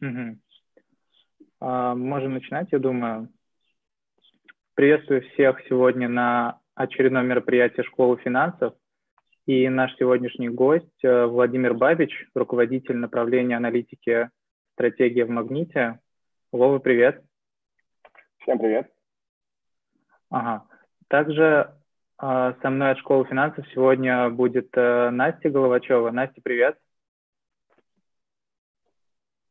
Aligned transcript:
Угу. 0.00 0.38
А, 1.60 1.94
можем 1.94 2.34
начинать, 2.34 2.68
я 2.70 2.78
думаю. 2.78 3.28
Приветствую 4.74 5.22
всех 5.22 5.60
сегодня 5.68 6.08
на 6.08 6.60
очередном 6.74 7.26
мероприятии 7.26 7.82
Школы 7.82 8.16
финансов. 8.18 8.74
И 9.46 9.68
наш 9.68 9.96
сегодняшний 9.96 10.50
гость 10.50 11.02
э, 11.02 11.24
Владимир 11.24 11.74
Бабич, 11.74 12.26
руководитель 12.34 12.96
направления 12.96 13.56
аналитики 13.56 14.30
«Стратегия 14.74 15.24
в 15.24 15.30
магните». 15.30 15.98
Вова, 16.52 16.78
привет. 16.78 17.24
Всем 18.42 18.58
привет. 18.58 18.90
Ага. 20.30 20.66
Также 21.08 21.74
э, 22.22 22.54
со 22.62 22.70
мной 22.70 22.90
от 22.90 22.98
Школы 22.98 23.24
финансов 23.24 23.66
сегодня 23.72 24.28
будет 24.28 24.68
э, 24.74 25.10
Настя 25.10 25.50
Головачева. 25.50 26.10
Настя, 26.10 26.40
привет. 26.44 26.78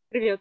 Привет. 0.09 0.39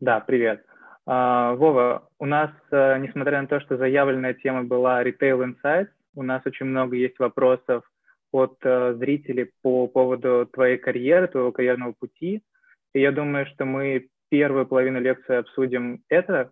Да, 0.00 0.18
привет. 0.20 0.64
А, 1.06 1.54
Вова, 1.54 2.08
у 2.18 2.26
нас, 2.26 2.50
э, 2.72 2.98
несмотря 2.98 3.40
на 3.40 3.46
то, 3.46 3.60
что 3.60 3.76
заявленная 3.76 4.34
тема 4.34 4.64
была 4.64 5.04
Retail 5.04 5.54
Insights, 5.54 5.90
у 6.16 6.22
нас 6.24 6.42
очень 6.44 6.66
много 6.66 6.96
есть 6.96 7.18
вопросов 7.20 7.84
от 8.32 8.58
э, 8.62 8.94
зрителей 8.94 9.52
по 9.62 9.86
поводу 9.86 10.48
твоей 10.52 10.76
карьеры, 10.76 11.28
твоего 11.28 11.52
карьерного 11.52 11.92
пути. 11.92 12.42
И 12.92 13.00
я 13.00 13.12
думаю, 13.12 13.46
что 13.46 13.64
мы 13.64 14.08
первую 14.28 14.66
половину 14.66 15.00
лекции 15.00 15.36
обсудим 15.36 16.02
это, 16.08 16.50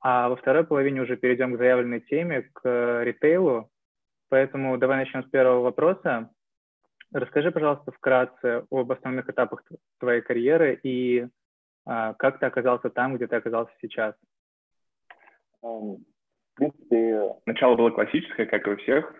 а 0.00 0.28
во 0.28 0.36
второй 0.36 0.64
половине 0.64 1.02
уже 1.02 1.16
перейдем 1.16 1.54
к 1.54 1.58
заявленной 1.58 2.00
теме, 2.00 2.42
к 2.52 2.60
э, 2.62 3.02
ритейлу. 3.02 3.68
Поэтому 4.28 4.78
давай 4.78 4.98
начнем 4.98 5.24
с 5.24 5.28
первого 5.28 5.62
вопроса. 5.62 6.30
Расскажи, 7.12 7.50
пожалуйста, 7.50 7.92
вкратце 7.92 8.64
об 8.70 8.92
основных 8.92 9.28
этапах 9.28 9.62
твоей 9.98 10.22
карьеры 10.22 10.78
и 10.82 11.28
а, 11.86 12.14
как 12.14 12.38
ты 12.40 12.46
оказался 12.46 12.90
там, 12.90 13.16
где 13.16 13.26
ты 13.26 13.36
оказался 13.36 13.72
сейчас? 13.80 14.14
В 15.62 15.98
принципе, 16.54 17.34
начало 17.46 17.76
было 17.76 17.90
классическое, 17.90 18.46
как 18.46 18.66
и 18.66 18.70
у 18.70 18.76
всех. 18.76 19.14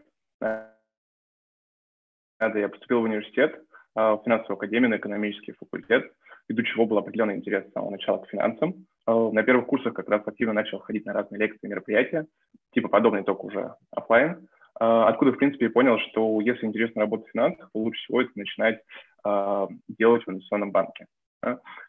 Я 2.40 2.68
поступил 2.68 3.00
в 3.00 3.04
университет, 3.04 3.62
а, 3.94 4.16
в 4.16 4.24
финансовую 4.24 4.56
академию 4.56 4.90
на 4.90 4.96
экономический 4.96 5.52
факультет, 5.52 6.12
ввиду 6.48 6.62
чего 6.64 6.86
был 6.86 6.98
определенный 6.98 7.36
интерес 7.36 7.66
с 7.66 7.72
самого 7.72 7.90
начала 7.90 8.18
к 8.18 8.28
финансам. 8.28 8.86
А, 9.06 9.30
на 9.30 9.42
первых 9.42 9.66
курсах 9.66 9.94
как 9.94 10.08
раз 10.08 10.26
активно 10.26 10.52
начал 10.52 10.80
ходить 10.80 11.06
на 11.06 11.12
разные 11.12 11.38
лекции, 11.38 11.66
мероприятия, 11.66 12.26
типа 12.72 12.88
подобные, 12.88 13.24
только 13.24 13.42
уже 13.42 13.74
офлайн. 13.92 14.48
Откуда, 14.78 15.32
в 15.32 15.38
принципе, 15.38 15.70
понял, 15.70 15.98
что 15.98 16.41
если 16.41 16.66
интересно 16.66 17.02
работать 17.02 17.28
в 17.28 17.30
финансах, 17.32 17.70
то 17.72 17.78
лучше 17.78 18.02
всего 18.02 18.22
это 18.22 18.30
начинать 18.34 18.82
делать 19.88 20.24
в 20.24 20.30
инвестиционном 20.30 20.70
банке. 20.70 21.06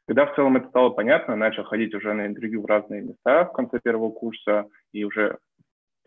Когда 0.07 0.25
в 0.25 0.35
целом 0.35 0.57
это 0.57 0.69
стало 0.69 0.89
понятно, 0.89 1.35
начал 1.35 1.63
ходить 1.63 1.93
уже 1.93 2.13
на 2.13 2.27
интервью 2.27 2.61
в 2.61 2.65
разные 2.65 3.01
места 3.01 3.45
в 3.45 3.53
конце 3.53 3.79
первого 3.79 4.11
курса 4.11 4.67
и 4.93 5.03
уже 5.03 5.37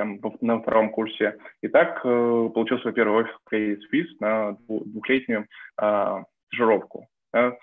там, 0.00 0.18
на 0.40 0.60
втором 0.60 0.90
курсе. 0.90 1.36
И 1.62 1.68
так 1.68 2.00
э, 2.04 2.48
получил 2.54 2.78
свой 2.78 2.94
первый 2.94 3.22
офис 3.22 3.34
в 3.44 3.52
Credit 3.52 3.80
Suisse 3.92 4.16
на 4.18 4.56
двухлетнюю 4.66 5.46
э, 5.78 6.24
стажировку. 6.46 7.06
Да. 7.34 7.56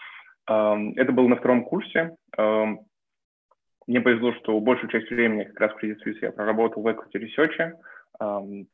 Э, 0.47 0.75
это 0.97 1.11
было 1.11 1.27
на 1.27 1.35
втором 1.37 1.63
курсе. 1.63 2.15
Э, 2.37 2.65
мне 3.87 4.01
повезло, 4.01 4.33
что 4.33 4.59
большую 4.59 4.91
часть 4.91 5.09
времени 5.09 5.45
как 5.45 5.59
раз 5.59 5.71
в 5.71 5.83
Credit 5.83 5.97
Suisse 6.05 6.19
я 6.21 6.31
проработал 6.31 6.83
в 6.83 6.87
equity 6.87 7.15
research. 7.15 7.73
Э, 8.19 8.65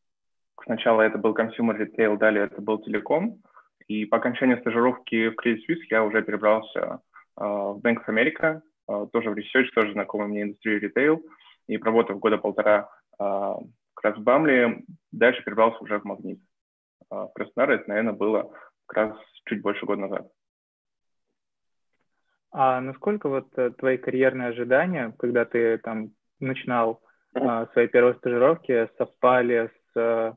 сначала 0.64 1.02
это 1.02 1.18
был 1.18 1.36
consumer 1.36 1.78
retail, 1.78 2.18
далее 2.18 2.46
это 2.46 2.62
был 2.62 2.80
телеком. 2.80 3.42
И 3.88 4.06
по 4.06 4.18
окончании 4.18 4.60
стажировки 4.60 5.30
в 5.30 5.36
Credit 5.36 5.58
Suisse 5.68 5.84
я 5.90 6.04
уже 6.04 6.22
перебрался 6.24 7.00
uh, 7.40 7.74
в 7.74 7.82
Bank 7.82 7.98
of 7.98 8.08
America, 8.08 8.62
uh, 8.90 9.10
тоже 9.10 9.30
в 9.30 9.34
research, 9.34 9.68
тоже 9.76 9.94
знакомый 9.94 10.28
мне 10.28 10.44
индустрии 10.44 10.80
ритейл. 10.80 11.22
И 11.68 11.78
проработав 11.78 12.20
года 12.20 12.38
полтора 12.38 12.90
uh, 13.20 13.58
как 13.94 14.04
раз 14.04 14.18
в 14.18 14.24
Бамли, 14.24 14.86
дальше 15.12 15.44
перебрался 15.44 15.80
уже 15.80 16.00
в 16.00 16.06
Магнит. 16.06 16.40
В 17.10 17.30
Краснодар 17.36 17.72
это, 17.72 17.90
наверное, 17.90 18.14
было 18.14 18.52
как 18.88 18.98
раз 18.98 19.18
чуть 19.46 19.62
больше 19.62 19.86
года 19.86 20.02
назад. 20.02 20.28
А 22.52 22.82
насколько 22.82 23.30
вот 23.30 23.48
э, 23.58 23.72
твои 23.72 23.98
карьерные 23.98 24.50
ожидания, 24.50 25.14
когда 25.18 25.44
ты 25.44 25.80
там 25.80 26.12
начинал 26.40 27.02
а, 27.34 27.66
свои 27.74 27.88
первые 27.88 28.16
стажировки, 28.16 28.90
совпали 28.98 29.72
с 29.72 29.98
э, 29.98 30.34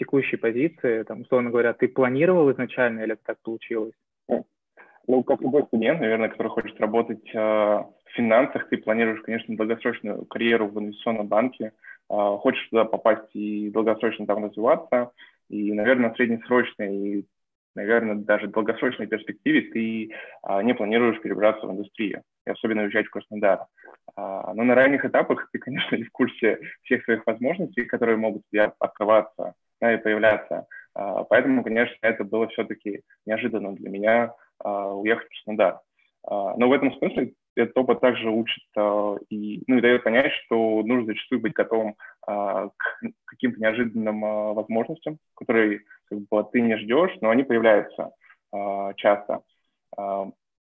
текущей 0.00 0.36
позиции, 0.36 1.02
там, 1.02 1.20
условно 1.20 1.50
говоря, 1.50 1.74
ты 1.74 1.86
планировал 1.86 2.50
изначально 2.50 3.00
или 3.00 3.16
так 3.22 3.38
получилось? 3.42 3.94
Ну, 5.06 5.24
как 5.24 5.40
любой 5.40 5.64
студент, 5.64 6.00
наверное, 6.00 6.28
который 6.28 6.48
хочет 6.48 6.80
работать 6.80 7.28
э, 7.34 7.38
в 7.38 8.10
финансах, 8.14 8.68
ты 8.68 8.76
планируешь, 8.76 9.22
конечно, 9.22 9.56
долгосрочную 9.56 10.24
карьеру 10.26 10.68
в 10.68 10.78
инвестиционном 10.78 11.26
банке, 11.26 11.64
э, 11.64 12.14
хочешь 12.40 12.68
туда 12.68 12.84
попасть 12.84 13.28
и 13.34 13.70
долгосрочно 13.70 14.26
там 14.26 14.44
развиваться, 14.44 15.10
и, 15.48 15.72
наверное, 15.72 16.14
среднесрочной 16.14 16.96
и, 16.96 17.26
наверное, 17.74 18.14
даже 18.14 18.46
долгосрочной 18.46 19.08
перспективе 19.08 19.62
ты 19.72 20.10
э, 20.10 20.62
не 20.62 20.74
планируешь 20.74 21.20
перебраться 21.20 21.66
в 21.66 21.72
индустрию, 21.72 22.22
и 22.46 22.50
особенно 22.50 22.82
уезжать 22.82 23.06
в 23.06 23.10
Краснодар. 23.10 23.66
Э, 24.16 24.52
но 24.54 24.62
на 24.62 24.74
ранних 24.74 25.04
этапах 25.04 25.48
ты, 25.50 25.58
конечно, 25.58 25.96
не 25.96 26.04
в 26.04 26.12
курсе 26.12 26.60
всех 26.82 27.02
своих 27.04 27.26
возможностей, 27.26 27.84
которые 27.84 28.16
могут 28.16 28.42
тебе 28.50 28.72
открываться 28.78 29.54
да, 29.80 29.94
и 29.94 29.98
появляться. 29.98 30.66
А, 30.94 31.24
поэтому, 31.24 31.62
конечно, 31.64 31.96
это 32.02 32.24
было 32.24 32.48
все-таки 32.48 33.02
неожиданно 33.26 33.74
для 33.74 33.90
меня 33.90 34.34
а, 34.58 34.94
уехать 34.94 35.26
в 35.26 35.30
Краснодар. 35.30 35.80
А, 36.24 36.56
но 36.56 36.68
в 36.68 36.72
этом 36.72 36.92
смысле 36.94 37.32
этот 37.56 37.76
опыт 37.76 38.00
также 38.00 38.30
учит 38.30 38.62
и, 39.28 39.62
ну, 39.66 39.78
и 39.78 39.80
дает 39.80 40.04
понять, 40.04 40.32
что 40.44 40.82
нужно 40.84 41.06
зачастую 41.06 41.40
быть 41.40 41.52
готовым 41.52 41.96
к 42.24 42.72
каким-то 43.26 43.60
неожиданным 43.60 44.20
возможностям, 44.54 45.18
которые 45.34 45.80
как 46.08 46.20
бы, 46.30 46.46
ты 46.52 46.60
не 46.60 46.76
ждешь, 46.76 47.10
но 47.20 47.30
они 47.30 47.42
появляются 47.42 48.12
часто. 48.96 49.42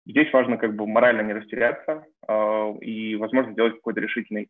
Здесь 0.06 0.32
важно 0.32 0.58
как 0.58 0.76
бы 0.76 0.86
морально 0.86 1.22
не 1.22 1.32
растеряться 1.32 2.04
и, 2.80 3.16
возможно, 3.16 3.52
сделать 3.52 3.74
какой-то 3.74 4.00
решительный 4.00 4.48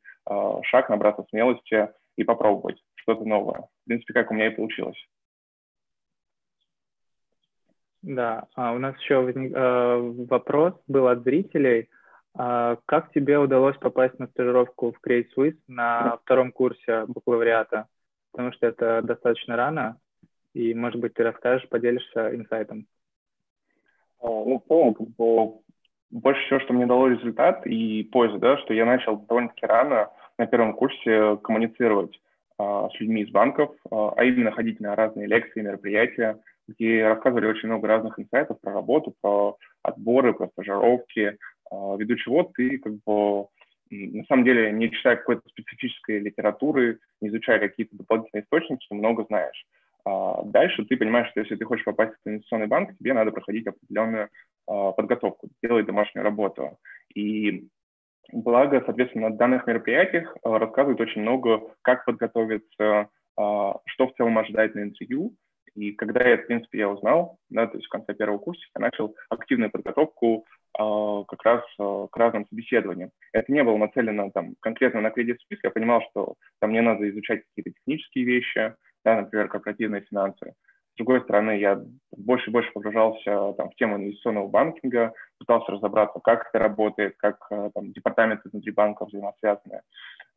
шаг, 0.65 0.91
набраться 0.91 1.25
смелости 1.31 1.89
и 2.17 2.23
попробовать 2.23 2.83
что-то 3.07 3.25
новое. 3.25 3.61
В 3.61 3.87
принципе, 3.87 4.13
как 4.15 4.31
у 4.31 4.35
меня 4.35 4.49
и 4.49 4.55
получилось. 4.55 4.99
Да, 8.03 8.47
а 8.55 8.73
у 8.73 8.79
нас 8.79 8.99
еще 9.01 9.21
возник, 9.21 9.53
э, 9.55 9.99
вопрос 10.29 10.75
был 10.87 11.09
от 11.09 11.23
зрителей. 11.23 11.89
Э, 12.39 12.77
как 12.87 13.13
тебе 13.13 13.39
удалось 13.39 13.77
попасть 13.79 14.19
на 14.19 14.27
стажировку 14.27 14.93
в 14.93 15.01
Create 15.05 15.29
Suisse 15.37 15.59
на 15.69 16.19
втором 16.23 16.53
курсе 16.53 17.07
бакалавриата? 17.07 17.87
Потому 18.33 18.53
что 18.53 18.67
это 18.67 19.03
достаточно 19.03 19.57
рано, 19.57 19.99
и, 20.53 20.75
может 20.75 21.01
быть, 21.01 21.15
ты 21.15 21.23
расскажешь, 21.23 21.69
поделишься 21.69 22.35
инсайтом. 22.35 22.87
А, 24.21 24.27
ну, 24.27 24.63
в 24.65 24.69
целом, 24.69 24.95
как 24.95 25.09
бы, 25.09 25.61
больше 26.11 26.45
всего, 26.47 26.61
что 26.61 26.75
мне 26.75 26.87
дало 26.87 27.09
результат 27.09 27.67
и 27.67 28.05
пользу, 28.05 28.39
да, 28.39 28.59
что 28.59 28.75
я 28.75 28.85
начал 28.85 29.17
довольно-таки 29.17 29.67
рано 29.67 30.11
на 30.39 30.47
первом 30.47 30.75
курсе 30.75 31.37
коммуницировать 31.39 32.21
с 32.59 33.01
людьми 33.01 33.23
из 33.23 33.31
банков, 33.31 33.75
а, 33.91 34.15
а 34.17 34.25
именно 34.25 34.51
ходить 34.51 34.81
на 34.81 34.97
разные 34.97 35.27
лекции, 35.27 35.61
мероприятия, 35.61 36.41
где 36.69 37.07
рассказывали 37.07 37.47
очень 37.47 37.69
много 37.69 37.87
разных 37.89 38.19
инсайтов 38.19 38.61
про 38.61 38.73
работу, 38.73 39.15
про 39.21 39.57
отборы, 39.83 40.35
про 40.35 40.49
стажировки, 40.49 41.37
а, 41.71 41.97
ввиду 41.97 42.17
чего 42.17 42.43
ты 42.45 42.79
как 42.79 42.95
бы 43.05 43.47
на 43.89 44.25
самом 44.25 44.45
деле, 44.45 44.73
не 44.73 44.91
читая 44.91 45.15
какой-то 45.15 45.49
специфической 45.49 46.19
литературы, 46.19 46.99
не 47.21 47.29
изучая 47.29 47.61
какие-то 47.61 47.97
дополнительные 47.97 48.43
источники, 48.43 48.85
много 48.91 49.25
знаешь. 49.29 49.65
Дальше 50.05 50.85
ты 50.87 50.97
понимаешь, 50.97 51.29
что 51.31 51.39
если 51.39 51.55
ты 51.55 51.65
хочешь 51.65 51.85
попасть 51.85 52.15
в 52.25 52.29
инвестиционный 52.29 52.67
банк, 52.67 52.99
тебе 52.99 53.13
надо 53.13 53.31
проходить 53.31 53.65
определенную 53.69 54.29
подготовку, 54.67 55.51
делать 55.63 55.87
домашнюю 55.87 56.25
работу. 56.25 56.79
И 57.15 57.69
Благо, 58.33 58.83
соответственно, 58.85 59.29
на 59.29 59.37
данных 59.37 59.67
мероприятиях 59.67 60.35
э, 60.37 60.57
рассказывают 60.57 61.01
очень 61.01 61.23
много, 61.23 61.63
как 61.83 62.05
подготовиться, 62.05 62.83
э, 62.83 63.07
что 63.37 64.07
в 64.07 64.15
целом 64.17 64.39
ожидать 64.39 64.75
на 64.75 64.81
интервью. 64.81 65.35
И 65.75 65.93
когда 65.93 66.27
я, 66.27 66.39
в 66.39 66.47
принципе, 66.47 66.79
я 66.79 66.89
узнал, 66.89 67.39
да, 67.51 67.67
то 67.67 67.77
есть 67.77 67.87
в 67.87 67.91
конце 67.91 68.15
первого 68.15 68.39
курса 68.39 68.63
я 68.75 68.81
начал 68.81 69.15
активную 69.29 69.71
подготовку 69.71 70.45
э, 70.79 71.25
как 71.29 71.43
раз 71.45 71.63
к 71.79 72.17
разным 72.17 72.47
собеседованиям. 72.49 73.11
Это 73.33 73.53
не 73.53 73.63
было 73.63 73.77
нацелено 73.77 74.31
там, 74.31 74.55
конкретно 74.61 75.01
на 75.01 75.11
кредит 75.11 75.41
список, 75.41 75.65
я 75.65 75.71
понимал, 75.71 76.03
что 76.11 76.35
там 76.61 76.71
мне 76.71 76.83
надо 76.83 77.09
изучать 77.11 77.43
какие-то 77.45 77.79
технические 77.79 78.25
вещи, 78.25 78.75
да, 79.05 79.21
например, 79.21 79.49
корпоративные 79.49 80.01
финансы. 80.01 80.55
С 80.97 80.99
другой 80.99 81.21
стороны, 81.21 81.59
я 81.59 81.79
больше 82.17 82.49
и 82.49 82.53
больше 82.53 82.73
погружался 82.73 83.53
там, 83.59 83.69
в 83.69 83.75
тему 83.75 83.97
инвестиционного 83.97 84.49
банкинга, 84.49 85.13
пытался 85.39 85.73
разобраться, 85.73 86.21
как 86.25 86.49
это 86.49 86.59
работает, 86.59 87.17
как 87.19 87.37
э, 87.51 87.71
там, 87.75 87.93
департаменты 87.93 88.49
внутри 88.49 88.73
банка 88.73 89.05
взаимосвязаны, 89.05 89.83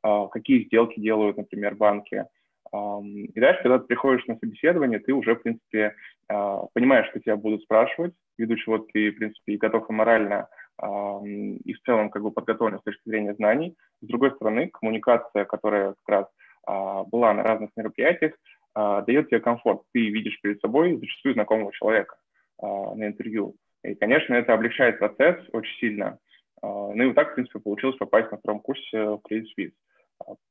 а, 0.04 0.28
какие 0.28 0.66
сделки 0.66 1.00
делают, 1.00 1.38
например, 1.38 1.76
банки. 1.76 2.26
И 2.74 3.40
дальше, 3.40 3.64
когда 3.64 3.80
ты 3.80 3.86
приходишь 3.86 4.28
на 4.28 4.38
собеседование, 4.38 5.00
ты 5.00 5.14
уже, 5.14 5.36
в 5.36 5.44
принципе, 5.44 5.96
а, 6.28 6.66
понимаешь, 6.74 7.08
что 7.08 7.22
тебя 7.22 7.38
будут 7.38 7.64
спрашивать, 7.64 8.14
ввиду 8.38 8.58
чего 8.58 8.80
ты, 8.80 9.12
в 9.12 9.16
принципе, 9.16 9.56
готов 9.56 9.90
и 9.90 9.94
морально 9.94 10.50
и 10.82 11.74
в 11.74 11.82
целом 11.86 12.10
как 12.10 12.22
бы 12.22 12.32
подготовлен 12.32 12.80
с 12.80 12.84
точки 12.84 13.02
зрения 13.06 13.34
знаний. 13.34 13.76
С 14.02 14.08
другой 14.08 14.32
стороны, 14.32 14.70
коммуникация, 14.70 15.44
которая 15.44 15.94
как 16.06 16.08
раз 16.08 16.26
а, 16.66 17.04
была 17.04 17.34
на 17.34 17.44
разных 17.44 17.72
мероприятиях, 17.76 18.34
дает 18.76 19.30
тебе 19.30 19.40
комфорт. 19.40 19.82
Ты 19.94 20.10
видишь 20.10 20.40
перед 20.42 20.60
собой 20.62 20.98
зачастую 20.98 21.34
знакомого 21.34 21.74
человека 21.74 22.18
а, 22.62 22.96
на 22.96 23.08
интервью. 23.08 23.56
И, 23.84 23.96
конечно, 23.96 24.34
это 24.34 24.54
облегчает 24.54 25.00
процесс 25.00 25.38
очень 25.52 25.78
сильно. 25.80 26.20
Ну 26.62 27.02
и 27.02 27.06
вот 27.06 27.16
так, 27.16 27.32
в 27.32 27.36
принципе, 27.36 27.60
получилось 27.60 27.96
попасть 27.98 28.32
на 28.32 28.38
втором 28.38 28.60
курсе 28.60 29.02
в 29.02 29.22
Credit 29.30 29.46
Suisse. 29.58 29.72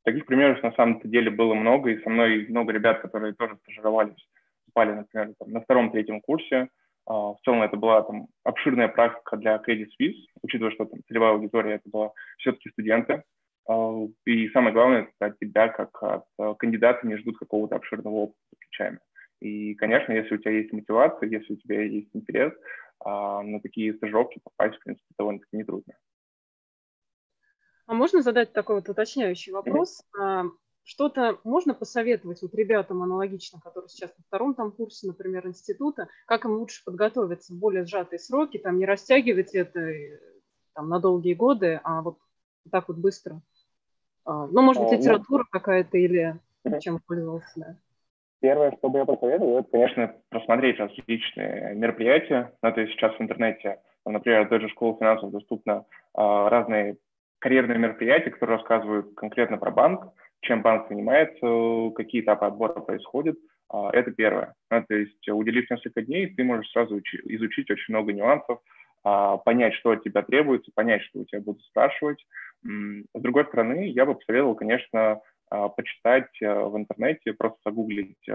Таких 0.04 0.24
примеров 0.24 0.62
на 0.62 0.72
самом 0.72 1.00
деле 1.04 1.30
было 1.30 1.52
много, 1.52 1.90
и 1.90 2.02
со 2.02 2.08
мной 2.08 2.46
много 2.48 2.72
ребят, 2.72 3.00
которые 3.02 3.34
тоже 3.34 3.56
стажировались, 3.62 4.16
попали, 4.66 4.92
например, 4.92 5.34
там, 5.38 5.50
на 5.50 5.60
втором-третьем 5.60 6.22
курсе. 6.22 6.68
В 7.06 7.36
целом 7.44 7.62
это 7.62 7.76
была 7.76 8.02
там, 8.02 8.28
обширная 8.44 8.88
практика 8.88 9.36
для 9.36 9.56
Credit 9.56 9.88
Suisse, 10.00 10.24
учитывая, 10.42 10.72
что 10.72 10.86
там 10.86 11.00
целевая 11.08 11.32
аудитория 11.32 11.74
это 11.74 11.88
была 11.90 12.12
все-таки 12.38 12.70
студенты. 12.70 13.22
А, 13.68 14.08
и 14.24 14.48
самое 14.48 14.72
главное, 14.72 15.12
от 15.20 15.38
тебя, 15.38 15.68
как 15.68 16.02
от 16.02 16.24
а, 16.38 16.54
кандидата, 16.54 17.06
не 17.06 17.16
ждут 17.16 17.38
какого-то 17.38 17.76
обширного 17.76 18.14
опыта 18.14 18.40
за 18.50 18.56
плечами. 18.58 18.98
И, 19.40 19.74
конечно, 19.74 20.12
если 20.12 20.34
у 20.34 20.38
тебя 20.38 20.52
есть 20.52 20.72
мотивация, 20.72 21.28
если 21.28 21.52
у 21.52 21.56
тебя 21.56 21.82
есть 21.82 22.08
интерес, 22.14 22.52
а, 23.00 23.42
на 23.42 23.60
такие 23.60 23.94
стажировки 23.94 24.40
попасть, 24.42 24.76
в 24.76 24.82
принципе, 24.82 25.14
довольно-таки 25.18 25.56
нетрудно. 25.56 25.94
А 27.86 27.94
можно 27.94 28.22
задать 28.22 28.52
такой 28.52 28.76
вот 28.76 28.88
уточняющий 28.88 29.52
вопрос? 29.52 30.02
Mm-hmm. 30.18 30.50
Что-то 30.84 31.38
можно 31.44 31.74
посоветовать 31.74 32.40
вот 32.40 32.54
ребятам 32.54 33.02
аналогично, 33.02 33.60
которые 33.60 33.90
сейчас 33.90 34.16
на 34.16 34.24
втором 34.24 34.54
там 34.54 34.72
курсе, 34.72 35.06
например, 35.06 35.46
института, 35.46 36.08
как 36.26 36.46
им 36.46 36.52
лучше 36.52 36.82
подготовиться 36.84 37.52
в 37.52 37.58
более 37.58 37.84
сжатые 37.84 38.18
сроки, 38.18 38.56
там 38.56 38.78
не 38.78 38.86
растягивать 38.86 39.54
это 39.54 39.80
э, 39.80 40.18
там, 40.74 40.88
на 40.88 40.98
долгие 40.98 41.34
годы, 41.34 41.80
а 41.84 42.00
вот 42.00 42.18
так 42.70 42.88
вот 42.88 42.96
быстро? 42.96 43.42
А, 44.28 44.46
ну, 44.46 44.60
может 44.60 44.82
быть, 44.82 44.92
а, 44.92 44.96
ну, 44.96 45.00
литература 45.00 45.44
какая-то 45.50 45.96
или 45.96 46.36
чем 46.82 47.00
пользовался, 47.06 47.48
да. 47.56 47.76
Первое, 48.40 48.72
что 48.72 48.90
бы 48.90 48.98
я 48.98 49.06
посоветовал, 49.06 49.60
это, 49.60 49.70
конечно, 49.70 50.14
просмотреть 50.28 50.78
различные 50.78 51.74
мероприятия. 51.74 52.52
Ну, 52.62 52.72
то 52.72 52.80
есть 52.82 52.92
сейчас 52.92 53.16
в 53.16 53.22
интернете, 53.22 53.80
например, 54.04 54.46
той 54.48 54.60
же 54.60 54.68
школы 54.68 54.98
финансов 54.98 55.30
доступно 55.32 55.86
а, 56.12 56.50
разные 56.50 56.98
карьерные 57.38 57.78
мероприятия, 57.78 58.30
которые 58.30 58.58
рассказывают 58.58 59.14
конкретно 59.16 59.56
про 59.56 59.70
банк, 59.70 60.12
чем 60.40 60.60
банк 60.60 60.88
занимается, 60.88 61.94
какие 61.96 62.20
этапы 62.20 62.44
отбора 62.44 62.80
происходят. 62.80 63.38
А, 63.70 63.90
это 63.92 64.10
первое. 64.10 64.54
Ну, 64.70 64.84
то 64.86 64.94
есть, 64.94 65.26
уделив 65.26 65.70
несколько 65.70 66.02
дней, 66.02 66.26
ты 66.26 66.44
можешь 66.44 66.70
сразу 66.70 67.00
изучить 67.24 67.70
очень 67.70 67.94
много 67.94 68.12
нюансов, 68.12 68.60
а, 69.04 69.38
понять, 69.38 69.74
что 69.74 69.90
от 69.90 70.04
тебя 70.04 70.22
требуется, 70.22 70.70
понять, 70.74 71.02
что 71.02 71.20
у 71.20 71.24
тебя 71.24 71.40
будут 71.40 71.62
спрашивать. 71.62 72.24
С 72.64 73.20
другой 73.20 73.46
стороны, 73.46 73.88
я 73.88 74.04
бы 74.04 74.14
посоветовал, 74.14 74.54
конечно, 74.54 75.20
а, 75.50 75.68
почитать 75.68 76.30
э, 76.42 76.52
в 76.52 76.76
интернете, 76.76 77.32
просто 77.32 77.58
загуглить 77.64 78.28
э, 78.28 78.34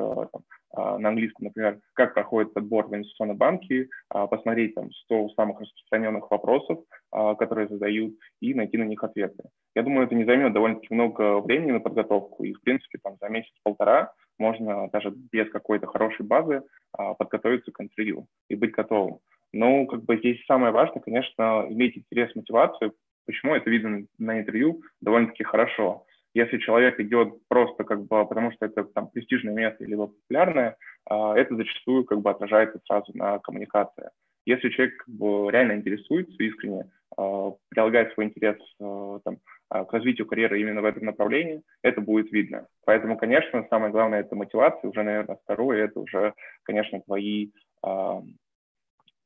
а, 0.71 0.97
на 0.97 1.09
английском, 1.09 1.45
например, 1.45 1.79
как 1.93 2.15
проходит 2.15 2.55
отбор 2.57 2.87
в 2.87 2.95
инвестиционные 2.95 3.35
банки, 3.35 3.89
посмотреть 4.09 4.73
там 4.73 4.91
100 4.91 5.29
самых 5.29 5.61
распространенных 5.61 6.29
вопросов, 6.31 6.79
которые 7.11 7.67
задают, 7.67 8.13
и 8.41 8.53
найти 8.53 8.77
на 8.77 8.83
них 8.83 9.03
ответы. 9.03 9.43
Я 9.75 9.83
думаю, 9.83 10.05
это 10.05 10.15
не 10.15 10.25
займет 10.25 10.53
довольно-таки 10.53 10.93
много 10.93 11.39
времени 11.41 11.71
на 11.71 11.79
подготовку, 11.79 12.43
и, 12.43 12.53
в 12.53 12.61
принципе, 12.61 12.99
там 13.03 13.17
за 13.21 13.29
месяц-полтора 13.29 14.13
можно 14.39 14.89
даже 14.91 15.11
без 15.11 15.49
какой-то 15.51 15.87
хорошей 15.87 16.25
базы 16.25 16.63
подготовиться 16.91 17.71
к 17.71 17.81
интервью 17.81 18.25
и 18.49 18.55
быть 18.55 18.71
готовым. 18.71 19.19
Ну, 19.51 19.85
как 19.85 20.03
бы 20.03 20.17
здесь 20.17 20.43
самое 20.45 20.73
важное, 20.73 21.01
конечно, 21.01 21.67
иметь 21.69 21.97
интерес, 21.97 22.33
мотивацию. 22.35 22.93
Почему 23.25 23.55
это 23.55 23.69
видно 23.69 24.05
на 24.17 24.39
интервью 24.39 24.81
довольно-таки 25.01 25.43
хорошо. 25.43 26.05
Если 26.33 26.57
человек 26.57 26.99
идет 26.99 27.47
просто 27.47 27.83
как 27.83 28.05
бы 28.05 28.25
потому, 28.25 28.51
что 28.51 28.65
это 28.65 28.83
там 28.85 29.09
престижное 29.09 29.53
место 29.53 29.85
либо 29.85 30.07
популярное, 30.07 30.77
а, 31.05 31.37
это 31.37 31.55
зачастую 31.55 32.05
как 32.05 32.21
бы 32.21 32.29
отражается 32.31 32.79
сразу 32.85 33.15
на 33.15 33.37
коммуникации. 33.39 34.09
Если 34.45 34.69
человек 34.69 34.97
как 34.97 35.13
бы 35.13 35.51
реально 35.51 35.73
интересуется 35.73 36.35
искренне, 36.39 36.89
а, 37.15 37.51
прилагает 37.69 38.13
свой 38.13 38.25
интерес 38.25 38.57
а, 38.81 39.19
там, 39.23 39.37
к 39.69 39.93
развитию 39.93 40.27
карьеры 40.27 40.59
именно 40.59 40.81
в 40.81 40.85
этом 40.85 41.05
направлении, 41.05 41.61
это 41.83 42.01
будет 42.01 42.31
видно. 42.31 42.67
Поэтому, 42.85 43.17
конечно, 43.17 43.65
самое 43.69 43.91
главное– 43.91 44.19
это 44.21 44.35
мотивация. 44.35 44.89
Уже, 44.89 45.03
наверное, 45.03 45.37
второе– 45.43 45.83
это 45.85 45.99
уже, 45.99 46.33
конечно, 46.63 47.01
твои 47.01 47.51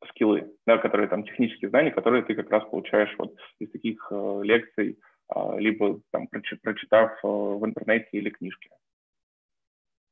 скиллы, 0.09 0.51
да, 0.65 0.77
которые 0.77 1.07
там 1.07 1.23
технические 1.23 1.69
знания, 1.69 1.91
которые 1.91 2.23
ты 2.23 2.35
как 2.35 2.49
раз 2.49 2.63
получаешь 2.65 3.13
вот 3.17 3.35
из 3.59 3.71
таких 3.71 4.07
э, 4.11 4.39
лекций, 4.43 4.99
э, 5.33 5.59
либо 5.59 5.99
там 6.11 6.27
прочитав 6.27 7.11
э, 7.23 7.27
в 7.27 7.65
интернете 7.65 8.09
или 8.11 8.29
книжке. 8.29 8.69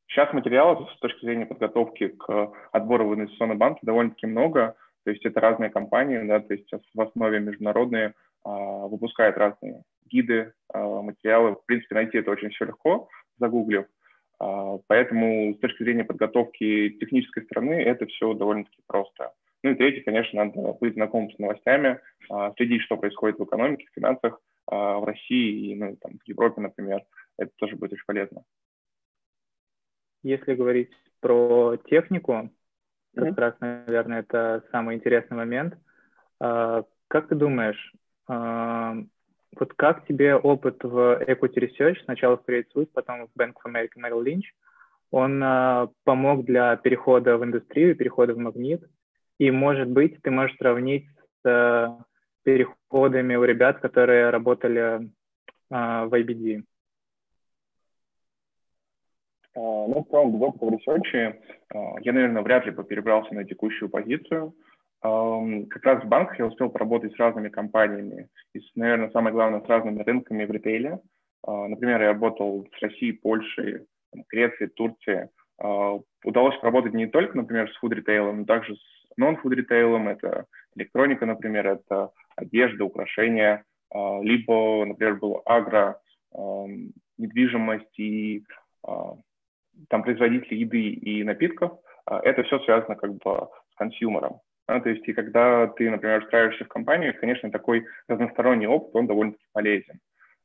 Сейчас 0.07 0.31
материалов 0.33 0.89
с 0.95 0.99
точки 0.99 1.25
зрения 1.25 1.45
подготовки 1.45 2.07
к 2.07 2.53
отбору 2.71 3.09
в 3.09 3.15
инвестиционные 3.15 3.57
банки 3.57 3.79
довольно-таки 3.83 4.27
много, 4.27 4.75
то 5.03 5.11
есть 5.11 5.25
это 5.25 5.39
разные 5.39 5.69
компании, 5.69 6.19
да, 6.27 6.39
то 6.39 6.53
есть 6.53 6.65
сейчас 6.65 6.81
в 6.93 7.01
основе 7.01 7.39
международные 7.39 8.07
э, 8.07 8.11
выпускают 8.43 9.37
разные 9.37 9.83
гиды, 10.05 10.53
э, 10.73 10.79
материалы. 10.79 11.55
В 11.55 11.65
принципе, 11.65 11.95
найти 11.95 12.17
это 12.17 12.31
очень 12.31 12.49
все 12.49 12.65
легко, 12.65 13.07
загуглив. 13.37 13.85
Э, 14.41 14.79
поэтому 14.87 15.53
с 15.53 15.59
точки 15.59 15.83
зрения 15.83 16.05
подготовки 16.05 16.89
технической 16.99 17.43
стороны 17.43 17.73
это 17.73 18.07
все 18.07 18.33
довольно-таки 18.33 18.81
просто. 18.87 19.31
Ну 19.65 19.71
и 19.71 19.75
третье, 19.75 20.03
конечно, 20.03 20.45
надо 20.45 20.73
быть 20.73 20.93
знакомым 20.93 21.31
с 21.31 21.39
новостями, 21.39 21.99
а, 22.29 22.53
следить, 22.55 22.83
что 22.83 22.97
происходит 22.97 23.39
в 23.39 23.45
экономике, 23.45 23.87
в 23.89 23.95
финансах 23.95 24.39
а, 24.67 24.99
в 24.99 25.05
России 25.05 25.71
и 25.71 25.75
ну, 25.75 25.97
там, 25.99 26.19
в 26.23 26.27
Европе, 26.27 26.61
например. 26.61 27.03
Это 27.39 27.51
тоже 27.55 27.75
будет 27.75 27.93
очень 27.93 28.05
полезно. 28.05 28.43
Если 30.21 30.53
говорить 30.53 30.91
про 31.19 31.77
технику, 31.77 32.51
как 33.15 33.29
mm-hmm. 33.29 33.39
раз, 33.39 33.55
наверное, 33.59 34.19
это 34.19 34.63
самый 34.71 34.97
интересный 34.97 35.35
момент. 35.35 35.73
А, 36.39 36.83
как 37.07 37.27
ты 37.27 37.33
думаешь, 37.33 37.91
вот 38.27 39.73
как 39.75 40.05
тебе 40.05 40.35
опыт 40.35 40.83
в 40.83 41.23
Equity 41.23 41.55
Research, 41.55 42.03
сначала 42.03 42.37
в 42.37 42.47
Credit 42.47 42.65
Suisse, 42.75 42.89
потом 42.93 43.27
в 43.27 43.35
Bank 43.35 43.53
of 43.53 43.73
America 43.73 43.97
Merrill 43.97 44.23
Lynch, 44.23 44.45
он 45.09 45.39
помог 46.03 46.45
для 46.45 46.75
перехода 46.75 47.39
в 47.39 47.43
индустрию, 47.43 47.95
перехода 47.95 48.35
в 48.35 48.37
Магнит? 48.37 48.83
И, 49.37 49.51
может 49.51 49.89
быть, 49.89 50.21
ты 50.21 50.31
можешь 50.31 50.57
сравнить 50.57 51.05
с 51.43 51.49
э, 51.49 51.87
переходами 52.43 53.35
у 53.35 53.43
ребят, 53.43 53.79
которые 53.79 54.29
работали 54.29 54.81
э, 54.81 54.99
в 55.69 56.13
IBD. 56.13 56.63
А, 59.55 59.59
ну, 59.59 60.03
в 60.03 60.09
целом, 60.09 60.31
в 60.31 60.65
в 60.65 60.69
research 60.71 61.33
е 61.33 61.41
я, 62.01 62.13
наверное, 62.13 62.41
вряд 62.41 62.65
ли 62.65 62.71
бы 62.71 62.83
перебрался 62.83 63.33
на 63.33 63.43
текущую 63.43 63.89
позицию. 63.89 64.53
Как 65.01 65.83
раз 65.83 66.03
в 66.03 66.07
банках 66.07 66.39
я 66.39 66.47
успел 66.47 66.69
поработать 66.69 67.13
с 67.13 67.19
разными 67.19 67.49
компаниями, 67.49 68.27
и, 68.53 68.61
наверное, 68.75 69.11
самое 69.11 69.33
главное, 69.33 69.61
с 69.61 69.67
разными 69.67 70.01
рынками 70.01 70.45
в 70.45 70.51
ритейле. 70.51 70.99
А, 71.45 71.67
например, 71.67 72.01
я 72.01 72.07
работал 72.09 72.67
с 72.75 72.81
Россией, 72.81 73.13
Польшей, 73.13 73.85
Грецией, 74.29 74.69
Турцией. 74.69 75.29
А, 75.59 75.99
удалось 76.23 76.57
поработать 76.57 76.93
не 76.93 77.07
только, 77.07 77.37
например, 77.37 77.71
с 77.71 77.77
фуд-ритейлом, 77.77 78.39
но 78.39 78.45
также 78.45 78.75
с 78.75 79.04
нон-фуд 79.17 79.53
ритейлом, 79.53 80.07
это 80.07 80.45
электроника, 80.75 81.25
например, 81.25 81.67
это 81.67 82.11
одежда, 82.35 82.85
украшения, 82.85 83.63
а, 83.93 84.19
либо, 84.21 84.85
например, 84.85 85.15
был 85.15 85.41
агро, 85.45 85.99
а, 86.33 86.65
недвижимость 87.17 87.99
и 87.99 88.43
а, 88.83 89.15
там 89.89 90.03
производители 90.03 90.55
еды 90.55 90.89
и 90.89 91.23
напитков, 91.23 91.79
это 92.07 92.43
все 92.43 92.59
связано 92.59 92.95
как 92.95 93.15
бы 93.15 93.49
с 93.71 93.75
консюмером. 93.77 94.39
То 94.67 94.87
есть, 94.87 95.07
и 95.07 95.13
когда 95.13 95.67
ты, 95.67 95.89
например, 95.89 96.23
устраиваешься 96.23 96.63
в 96.63 96.69
компанию, 96.69 97.15
конечно, 97.19 97.51
такой 97.51 97.85
разносторонний 98.07 98.67
опыт, 98.67 98.95
он 98.95 99.07
довольно-таки 99.07 99.43
полезен. 99.51 99.99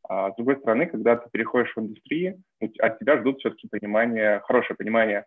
А 0.09 0.33
с 0.33 0.37
другой 0.37 0.57
стороны, 0.57 0.87
когда 0.87 1.17
ты 1.17 1.29
переходишь 1.31 1.73
в 1.77 1.81
индустрию, 1.81 2.43
от 2.81 2.99
тебя 2.99 3.19
ждут 3.19 3.39
все-таки 3.39 3.69
понимание, 3.69 4.41
хорошее 4.41 4.77
понимание 4.77 5.27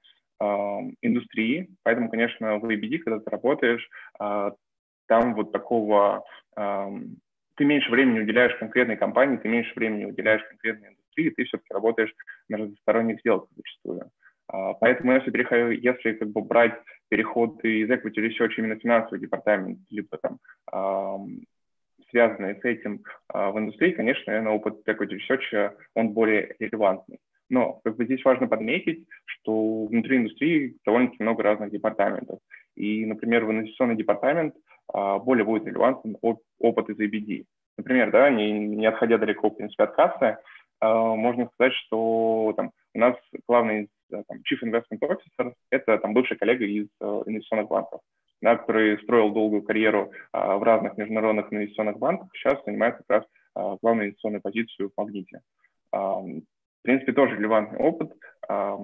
индустрии. 1.02 1.70
Поэтому, 1.84 2.10
конечно, 2.10 2.58
в 2.58 2.66
ABD, 2.66 3.00
когда 3.00 3.20
ты 3.20 3.30
работаешь, 3.30 3.90
а, 4.20 4.54
там 5.08 5.36
вот 5.36 5.52
такого... 5.52 6.24
Ты 7.56 7.66
меньше 7.66 7.92
времени 7.92 8.20
уделяешь 8.20 8.58
конкретной 8.58 8.98
компании, 8.98 9.38
ты 9.38 9.48
меньше 9.48 9.74
времени 9.76 10.06
уделяешь 10.06 10.44
конкретной 10.44 10.90
индустрии, 10.90 11.30
ты 11.30 11.44
все-таки 11.44 11.72
работаешь 11.72 12.12
на 12.50 12.58
разносторонних 12.58 13.20
сделках 13.20 13.50
зачастую. 13.56 14.10
А, 14.48 14.74
поэтому 14.74 15.14
если, 15.14 15.30
переход, 15.30 15.72
если 15.72 16.14
как 16.14 16.30
бы 16.30 16.42
брать 16.42 16.74
переход 17.10 17.64
из 17.64 17.90
equity 17.92 18.28
research 18.28 18.54
именно 18.58 18.76
финансовый 18.76 19.20
департамент, 19.20 19.80
либо 19.90 20.18
там 20.18 20.40
связанные 22.14 22.56
с 22.56 22.64
этим 22.64 23.04
а, 23.28 23.52
в 23.52 23.58
индустрии, 23.58 23.92
конечно, 23.92 24.24
наверное, 24.28 24.54
опыт 24.54 24.88
equity 24.88 25.18
research, 25.18 25.76
он 25.96 26.10
более 26.10 26.56
релевантный. 26.60 27.20
Но 27.54 27.80
как 27.84 27.98
бы 27.98 28.06
здесь 28.06 28.26
важно 28.26 28.48
подметить, 28.48 29.06
что 29.26 29.86
внутри 29.86 30.18
индустрии 30.18 30.76
довольно-таки 30.86 31.22
много 31.22 31.44
разных 31.44 31.72
департаментов. 31.72 32.40
И, 32.76 33.06
например, 33.06 33.46
в 33.46 33.52
инвестиционный 33.52 33.96
департамент 33.96 34.56
более 34.92 35.46
будет 35.46 35.68
релевантен 35.68 36.18
опыт 36.60 36.90
из 36.90 37.00
ABD. 37.00 37.46
Например, 37.78 38.12
да, 38.12 38.30
не, 38.30 38.52
не 38.52 38.86
отходя 38.88 39.18
далеко, 39.18 39.50
в 39.50 39.56
принципе, 39.56 39.84
от 39.84 39.96
кассы, 39.96 40.38
можно 40.82 41.48
сказать, 41.54 41.74
что 41.74 42.54
там, 42.58 42.72
у 42.96 43.00
нас 43.00 43.16
главный 43.48 43.88
там, 44.10 44.38
Chief 44.52 44.60
Investment 44.64 45.00
Officer– 45.02 45.54
это 45.70 46.00
там, 46.00 46.14
бывший 46.14 46.38
коллега 46.38 46.66
из 46.66 46.88
инвестиционных 47.00 47.68
банков 47.68 48.02
да, 48.44 48.58
который 48.58 49.02
строил 49.02 49.32
долгую 49.32 49.64
карьеру 49.64 50.12
а, 50.34 50.58
в 50.58 50.64
разных 50.64 50.98
международных 50.98 51.52
инвестиционных 51.52 51.98
банках, 51.98 52.28
сейчас 52.34 52.62
занимает 52.66 52.98
как 52.98 53.06
раз 53.08 53.24
а, 53.56 53.78
главную 53.82 54.08
инвестиционную 54.08 54.42
позицию 54.42 54.90
в 54.90 54.98
Магните. 54.98 55.42
В 56.84 56.86
принципе, 56.86 57.14
тоже 57.14 57.38
релевантный 57.38 57.80
опыт. 57.80 58.12
А, 58.50 58.78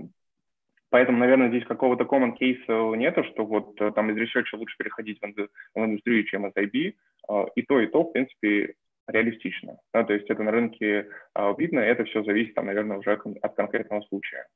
поэтому, 0.89 1.17
наверное, 1.17 1.49
здесь 1.49 1.65
какого-то 1.65 2.05
common 2.05 2.31
кейса 2.31 2.95
нету, 2.95 3.25
что 3.25 3.45
вот 3.45 3.79
э, 3.81 3.91
там 3.91 4.09
из 4.09 4.15
research 4.15 4.45
лучше 4.53 4.77
переходить 4.77 5.19
в, 5.19 5.25
инду- 5.25 5.49
в 5.75 5.79
индустрию, 5.83 6.23
чем 6.23 6.47
из 6.47 6.53
IB. 6.53 6.93
А, 7.27 7.47
и 7.55 7.61
то, 7.61 7.81
и 7.81 7.87
то, 7.87 8.03
в 8.03 8.13
принципе, 8.13 8.75
реалистично. 9.05 9.79
Да, 9.93 10.05
то 10.05 10.13
есть 10.13 10.29
это 10.29 10.41
на 10.43 10.51
рынке 10.51 11.09
а, 11.33 11.53
видно, 11.57 11.79
это 11.79 12.05
все 12.05 12.23
зависит, 12.23 12.55
там, 12.55 12.67
наверное, 12.67 12.99
уже 12.99 13.19
от 13.41 13.55
конкретного 13.55 14.01
случая. 14.03 14.47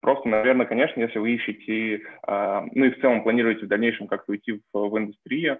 Просто, 0.00 0.28
наверное, 0.28 0.66
конечно, 0.66 1.00
если 1.00 1.18
вы 1.18 1.32
ищете, 1.34 2.02
ну 2.26 2.84
и 2.84 2.90
в 2.90 3.00
целом 3.00 3.22
планируете 3.22 3.64
в 3.64 3.68
дальнейшем 3.68 4.06
как-то 4.06 4.32
уйти 4.32 4.52
в, 4.52 4.60
в 4.72 4.98
индустрию, 4.98 5.58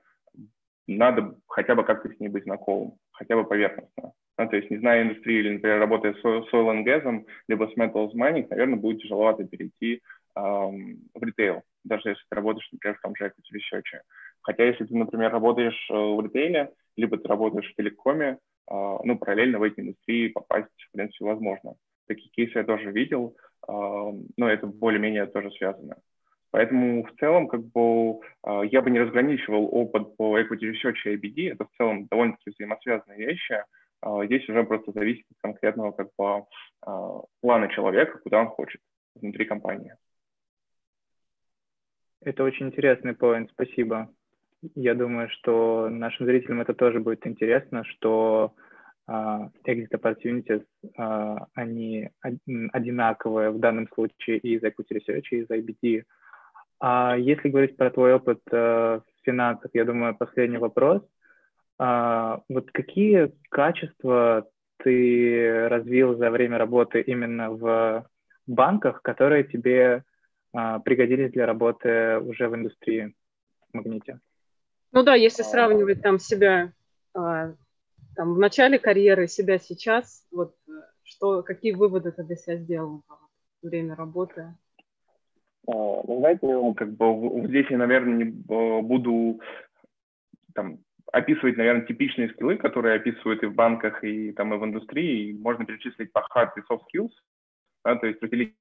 надо 0.87 1.35
хотя 1.49 1.75
бы 1.75 1.83
как-то 1.83 2.09
с 2.09 2.21
ней 2.21 2.29
быть 2.29 2.45
знакомым, 2.45 2.93
хотя 3.11 3.35
бы 3.35 3.45
поверхностно. 3.45 4.13
Ну, 4.39 4.49
то 4.49 4.57
есть, 4.57 4.71
не 4.71 4.79
зная 4.79 5.03
индустрии 5.03 5.39
или, 5.39 5.55
например, 5.55 5.81
работая 5.81 6.15
с 6.15 6.25
oil 6.25 6.45
and 6.53 6.85
gas, 6.85 7.25
либо 7.49 7.65
с 7.65 7.77
metals 7.77 8.13
mining, 8.15 8.47
наверное, 8.51 8.77
будет 8.77 9.01
тяжеловато 9.01 9.45
перейти 9.45 10.03
эм, 10.37 10.99
в 11.15 11.23
ритейл, 11.23 11.63
даже 11.85 12.11
если 12.11 12.23
ты 12.29 12.37
работаешь, 12.37 12.69
например, 12.73 12.99
в 12.99 13.03
том 13.03 13.17
же 13.17 13.25
equity 13.25 13.57
research. 13.57 14.01
Хотя, 14.43 14.65
если 14.65 14.85
ты, 14.85 14.97
например, 14.97 15.33
работаешь 15.33 15.89
э, 15.91 15.95
в 15.95 16.21
ритейле, 16.23 16.71
либо 16.97 17.17
ты 17.17 17.27
работаешь 17.29 17.71
в 17.71 17.75
телекоме, 17.77 18.39
э, 18.71 18.97
ну, 19.05 19.19
параллельно 19.19 19.59
в 19.59 19.63
эти 19.63 19.81
индустрии 19.81 20.29
попасть, 20.29 20.69
в 20.77 20.93
принципе, 20.93 21.25
возможно. 21.25 21.75
Такие 22.07 22.31
кейсы 22.31 22.59
я 22.59 22.65
тоже 22.65 22.93
видел 22.93 23.35
но 23.69 24.49
это 24.49 24.67
более-менее 24.67 25.27
тоже 25.27 25.51
связано. 25.53 25.97
Поэтому 26.51 27.05
в 27.05 27.13
целом 27.19 27.49
как 27.49 27.65
бы 27.67 28.21
а, 28.43 28.63
я 28.63 28.81
бы 28.81 28.91
не 28.91 29.01
разграничивал 29.01 29.69
опыт 29.73 30.17
по 30.17 30.39
equity 30.39 30.73
research 30.73 30.97
и 31.05 31.17
IBD. 31.17 31.53
Это 31.53 31.65
в 31.65 31.77
целом 31.77 32.07
довольно-таки 32.07 32.51
взаимосвязанные 32.51 33.27
вещи. 33.27 33.63
А, 34.01 34.25
здесь 34.27 34.49
уже 34.49 34.65
просто 34.65 34.93
зависит 34.93 35.25
от 35.31 35.39
конкретного 35.43 35.93
как 35.93 36.09
бы 36.19 36.45
а, 36.83 37.21
плана 37.41 37.69
человека, 37.69 38.19
куда 38.19 38.41
он 38.41 38.49
хочет 38.49 38.81
внутри 39.15 39.45
компании. 39.45 39.95
Это 42.23 42.45
очень 42.45 42.67
интересный 42.67 43.15
поинт, 43.15 43.51
спасибо. 43.53 44.09
Я 44.75 44.95
думаю, 44.95 45.29
что 45.29 45.89
нашим 45.89 46.27
зрителям 46.27 46.61
это 46.61 46.75
тоже 46.75 46.99
будет 46.99 47.27
интересно, 47.27 47.85
что 47.85 48.55
uh, 49.09 49.49
exit 49.65 49.91
opportunities, 49.93 50.65
uh, 50.99 51.39
они 51.55 52.11
одинаковые 52.73 53.51
в 53.51 53.59
данном 53.59 53.89
случае 53.95 54.39
и 54.39 54.57
из 54.57 54.63
equity 54.63 54.99
research, 54.99 55.25
и 55.31 55.37
из 55.37 55.51
IBT. 55.51 56.05
А 56.81 57.17
если 57.17 57.49
говорить 57.49 57.77
про 57.77 57.91
твой 57.91 58.15
опыт 58.15 58.41
uh, 58.51 59.01
в 59.01 59.25
финансах, 59.25 59.71
я 59.75 59.85
думаю, 59.85 60.17
последний 60.17 60.59
вопрос. 60.59 61.03
Uh, 61.79 62.41
вот 62.49 62.71
какие 62.71 63.33
качества 63.51 64.49
ты 64.79 65.69
развил 65.69 66.17
за 66.17 66.31
время 66.31 66.57
работы 66.57 67.03
именно 67.03 67.51
в 67.51 68.09
банках, 68.47 69.03
которые 69.03 69.45
тебе 69.45 70.03
uh, 70.57 70.81
пригодились 70.83 71.33
для 71.33 71.45
работы 71.45 72.19
уже 72.21 72.49
в 72.49 72.55
индустрии 72.55 73.15
в 73.71 73.77
магните? 73.77 74.21
Ну 74.93 75.03
да, 75.03 75.15
если 75.15 75.43
сравнивать 75.43 76.01
там 76.01 76.19
себя 76.19 76.73
там, 78.17 78.35
в 78.35 78.39
начале 78.39 78.79
карьеры, 78.79 79.29
себя 79.29 79.59
сейчас, 79.59 80.27
вот 80.31 80.55
что, 81.03 81.43
какие 81.43 81.73
выводы 81.73 82.13
ты 82.13 82.25
для 82.25 82.37
себя 82.37 82.57
сделал 82.57 83.03
во 83.07 83.19
время 83.63 83.95
работы? 83.95 84.55
А, 85.69 85.73
ну, 85.73 86.19
знаете, 86.19 86.47
ну, 86.47 86.75
как 86.75 86.97
бы 86.97 87.47
здесь 87.47 87.67
я, 87.71 87.79
наверное, 87.79 88.15
не 88.15 88.25
буду 88.25 89.41
там, 90.55 90.79
описывать, 91.13 91.57
наверное, 91.57 91.87
типичные 91.87 92.31
скиллы, 92.31 92.57
которые 92.57 92.97
описывают 92.97 93.43
и 93.43 93.47
в 93.47 93.55
банках, 93.55 94.03
и 94.05 94.33
там 94.33 94.55
и 94.55 94.59
в 94.59 94.65
индустрии. 94.65 95.31
И 95.31 95.39
можно 95.39 95.65
перечислить 95.65 96.13
по 96.13 96.27
hard 96.35 96.51
и 96.57 96.61
soft 96.73 96.83
skills, 96.93 97.13
да, 97.85 97.97
то 97.97 98.07
есть 98.07 98.23
разделить 98.23 98.55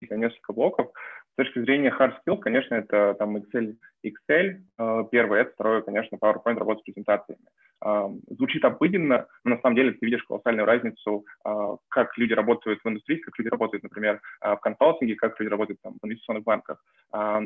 несколько 0.00 0.52
блоков. 0.52 0.92
С 1.32 1.36
точки 1.36 1.60
зрения 1.60 1.94
hard 1.96 2.14
skills, 2.24 2.38
конечно, 2.38 2.74
это 2.74 3.14
там 3.18 3.36
Excel, 3.36 3.76
Excel 4.04 4.62
э, 4.78 5.04
первое, 5.10 5.42
это 5.42 5.52
второе, 5.52 5.82
конечно, 5.82 6.16
PowerPoint, 6.16 6.58
работа 6.58 6.80
с 6.80 6.84
презентациями. 6.84 7.44
Э, 7.84 8.08
звучит 8.30 8.64
обыденно, 8.64 9.26
но 9.44 9.56
на 9.56 9.60
самом 9.60 9.76
деле 9.76 9.92
ты 9.92 10.06
видишь 10.06 10.22
колоссальную 10.24 10.66
разницу, 10.66 11.26
э, 11.44 11.76
как 11.88 12.16
люди 12.16 12.32
работают 12.32 12.80
в 12.82 12.88
индустрии, 12.88 13.18
как 13.18 13.38
люди 13.38 13.48
работают, 13.48 13.82
например, 13.82 14.20
в 14.40 14.56
консалтинге, 14.56 15.16
как 15.16 15.38
люди 15.38 15.50
работают 15.50 15.80
там, 15.82 15.94
в 16.00 16.06
инвестиционных 16.06 16.44
банках. 16.44 16.82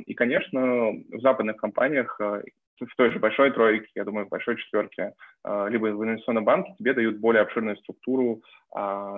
И, 0.06 0.14
конечно, 0.14 0.92
в 0.92 1.20
западных 1.20 1.56
компаниях 1.56 2.18
в 2.18 2.96
той 2.96 3.10
же 3.10 3.18
большой 3.18 3.50
тройке, 3.50 3.88
я 3.94 4.04
думаю, 4.04 4.26
в 4.26 4.28
большой 4.28 4.56
четверке, 4.56 5.12
либо 5.44 5.86
в 5.86 6.04
инвестиционном 6.04 6.44
банке 6.44 6.74
тебе 6.78 6.94
дают 6.94 7.18
более 7.18 7.42
обширную 7.42 7.76
структуру 7.76 8.42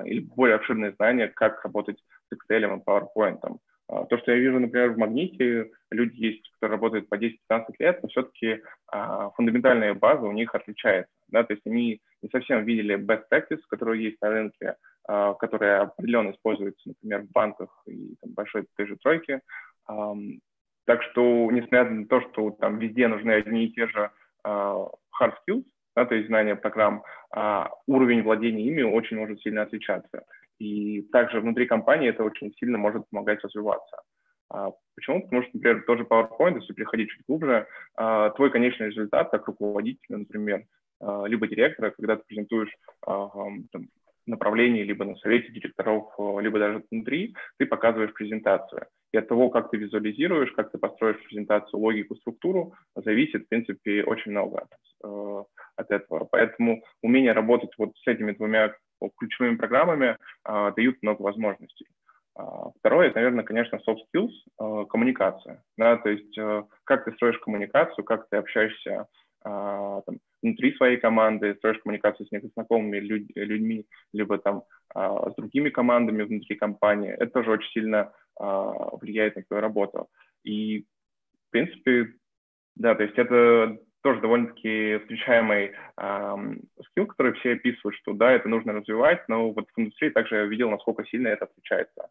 или 0.05 0.21
более 0.21 0.57
обширные 0.57 0.93
знания, 0.93 1.29
как 1.29 1.63
работать 1.65 1.99
с 2.29 2.35
Excel 2.35 2.65
и 2.65 2.83
PowerPoint. 2.83 3.59
А, 3.91 4.05
то, 4.05 4.19
что 4.19 4.31
я 4.31 4.39
вижу, 4.39 4.61
например, 4.61 4.93
в 4.93 4.99
Магните, 4.99 5.71
люди 5.91 6.15
есть, 6.17 6.51
которые 6.53 6.77
работают 6.77 7.09
по 7.09 7.17
10-15 7.17 7.35
лет, 7.81 8.03
но 8.03 8.09
все-таки 8.09 8.63
а, 8.87 9.31
фундаментальная 9.31 9.95
база 9.95 10.23
у 10.23 10.33
них 10.33 10.55
отличается. 10.55 11.13
Да? 11.29 11.43
То 11.43 11.55
есть 11.55 11.67
они 11.67 12.01
не 12.23 12.29
совсем 12.31 12.65
видели 12.65 12.97
best 12.97 13.25
practice, 13.33 13.63
которые 13.69 14.05
есть 14.05 14.21
на 14.23 14.31
рынке, 14.31 14.77
а, 15.09 15.35
которые 15.35 15.79
определенно 15.79 16.31
используются, 16.31 16.89
например, 16.89 17.23
в 17.23 17.33
банках 17.33 17.83
и 17.87 18.15
там, 18.21 18.33
большой 18.35 18.67
той 18.77 18.87
же 18.87 18.97
тройке. 18.97 19.41
А, 19.87 20.15
так 20.87 21.03
что, 21.03 21.51
несмотря 21.51 21.85
на 21.91 22.07
то, 22.07 22.21
что 22.21 22.51
там 22.53 22.79
везде 22.79 23.09
нужны 23.09 23.33
одни 23.33 23.67
и 23.67 23.73
те 23.73 23.89
же 23.89 24.11
а, 24.45 24.87
hard 25.21 25.35
skills, 25.49 25.65
да, 25.97 26.07
то 26.07 26.15
есть 26.15 26.29
знания 26.29 26.55
программ, 26.55 27.03
а, 27.33 27.71
уровень 27.87 28.23
владения 28.23 28.65
ими 28.65 28.83
очень 28.83 29.17
может 29.17 29.41
сильно 29.41 29.63
отличаться. 29.63 30.25
И 30.61 31.03
также 31.11 31.41
внутри 31.41 31.67
компании 31.67 32.11
это 32.11 32.23
очень 32.23 32.53
сильно 32.61 32.77
может 32.77 33.09
помогать 33.11 33.43
развиваться. 33.43 34.03
А, 34.51 34.73
почему? 34.95 35.23
Потому 35.23 35.43
что, 35.43 35.51
например, 35.55 35.85
тоже 35.87 36.03
PowerPoint, 36.05 36.61
если 36.61 36.75
переходить 36.75 37.09
чуть 37.09 37.25
глубже, 37.27 37.67
а, 37.97 38.31
твой 38.31 38.51
конечный 38.51 38.89
результат 38.89 39.31
как 39.31 39.47
руководителя, 39.47 40.19
например, 40.19 40.65
а, 41.01 41.25
либо 41.25 41.49
директора, 41.49 41.91
когда 41.91 42.17
ты 42.17 42.25
презентуешь 42.27 42.77
там, 43.07 43.89
направлении, 44.27 44.85
либо 44.85 45.05
на 45.05 45.17
совете 45.17 45.51
директоров, 45.51 46.13
либо 46.41 46.59
даже 46.59 46.85
внутри, 46.91 47.35
ты 47.59 47.67
показываешь 47.67 48.13
презентацию. 48.13 48.87
И 49.13 49.17
от 49.17 49.27
того, 49.27 49.49
как 49.49 49.71
ты 49.71 49.79
визуализируешь, 49.79 50.53
как 50.53 50.71
ты 50.71 50.79
построишь 50.79 51.25
презентацию, 51.25 51.81
логику, 51.81 52.15
структуру, 52.17 52.75
зависит, 52.95 53.47
в 53.47 53.49
принципе, 53.49 54.05
очень 54.05 54.31
много 54.31 54.69
от 55.03 55.91
этого. 55.91 56.29
Поэтому 56.31 56.85
умение 57.03 57.33
работать 57.33 57.71
вот 57.79 57.97
с 57.97 58.07
этими 58.07 58.33
двумя 58.33 58.75
ключевыми 59.17 59.57
программами 59.57 60.17
а, 60.45 60.71
дают 60.73 61.03
много 61.03 61.23
возможностей. 61.23 61.87
А, 62.35 62.71
второе, 62.79 63.09
это, 63.09 63.17
наверное, 63.17 63.45
конечно, 63.45 63.81
soft 63.87 64.01
skills, 64.13 64.33
а, 64.59 64.85
коммуникация. 64.85 65.63
Да, 65.77 65.97
то 65.97 66.11
есть 66.11 66.39
как 66.85 67.05
ты 67.05 67.13
строишь 67.13 67.39
коммуникацию, 67.39 68.05
как 68.05 68.29
ты 68.29 68.37
общаешься 68.37 69.07
там, 69.43 70.19
внутри 70.43 70.75
своей 70.75 70.99
команды, 70.99 71.55
строишь 71.55 71.79
коммуникацию 71.79 72.27
с 72.27 72.31
незнакомыми 72.31 72.99
людь, 72.99 73.31
людьми, 73.35 73.87
либо 74.13 74.37
там 74.37 74.65
с 74.95 75.35
другими 75.35 75.71
командами 75.71 76.25
внутри 76.25 76.57
компании. 76.57 77.11
Это 77.11 77.33
тоже 77.33 77.53
очень 77.53 77.71
сильно 77.71 78.13
влияет 78.37 79.37
на 79.37 79.43
твою 79.45 79.63
работу. 79.63 80.09
И, 80.45 80.81
в 80.81 81.53
принципе, 81.53 82.13
да, 82.77 82.95
то 82.95 83.03
есть 83.03 83.17
это 83.17 83.79
тоже 84.03 84.21
довольно-таки 84.21 84.99
встречаемый 84.99 85.73
скилл, 86.91 87.07
который 87.07 87.35
все 87.35 87.53
описывают, 87.53 87.97
что 87.97 88.13
да, 88.13 88.33
это 88.33 88.49
нужно 88.49 88.73
развивать, 88.73 89.29
но 89.29 89.51
вот 89.51 89.67
в 89.75 89.81
индустрии 89.81 90.11
также 90.11 90.37
я 90.37 90.45
видел, 90.45 90.71
насколько 90.71 91.05
сильно 91.05 91.29
это 91.29 91.45
отличается. 91.47 92.09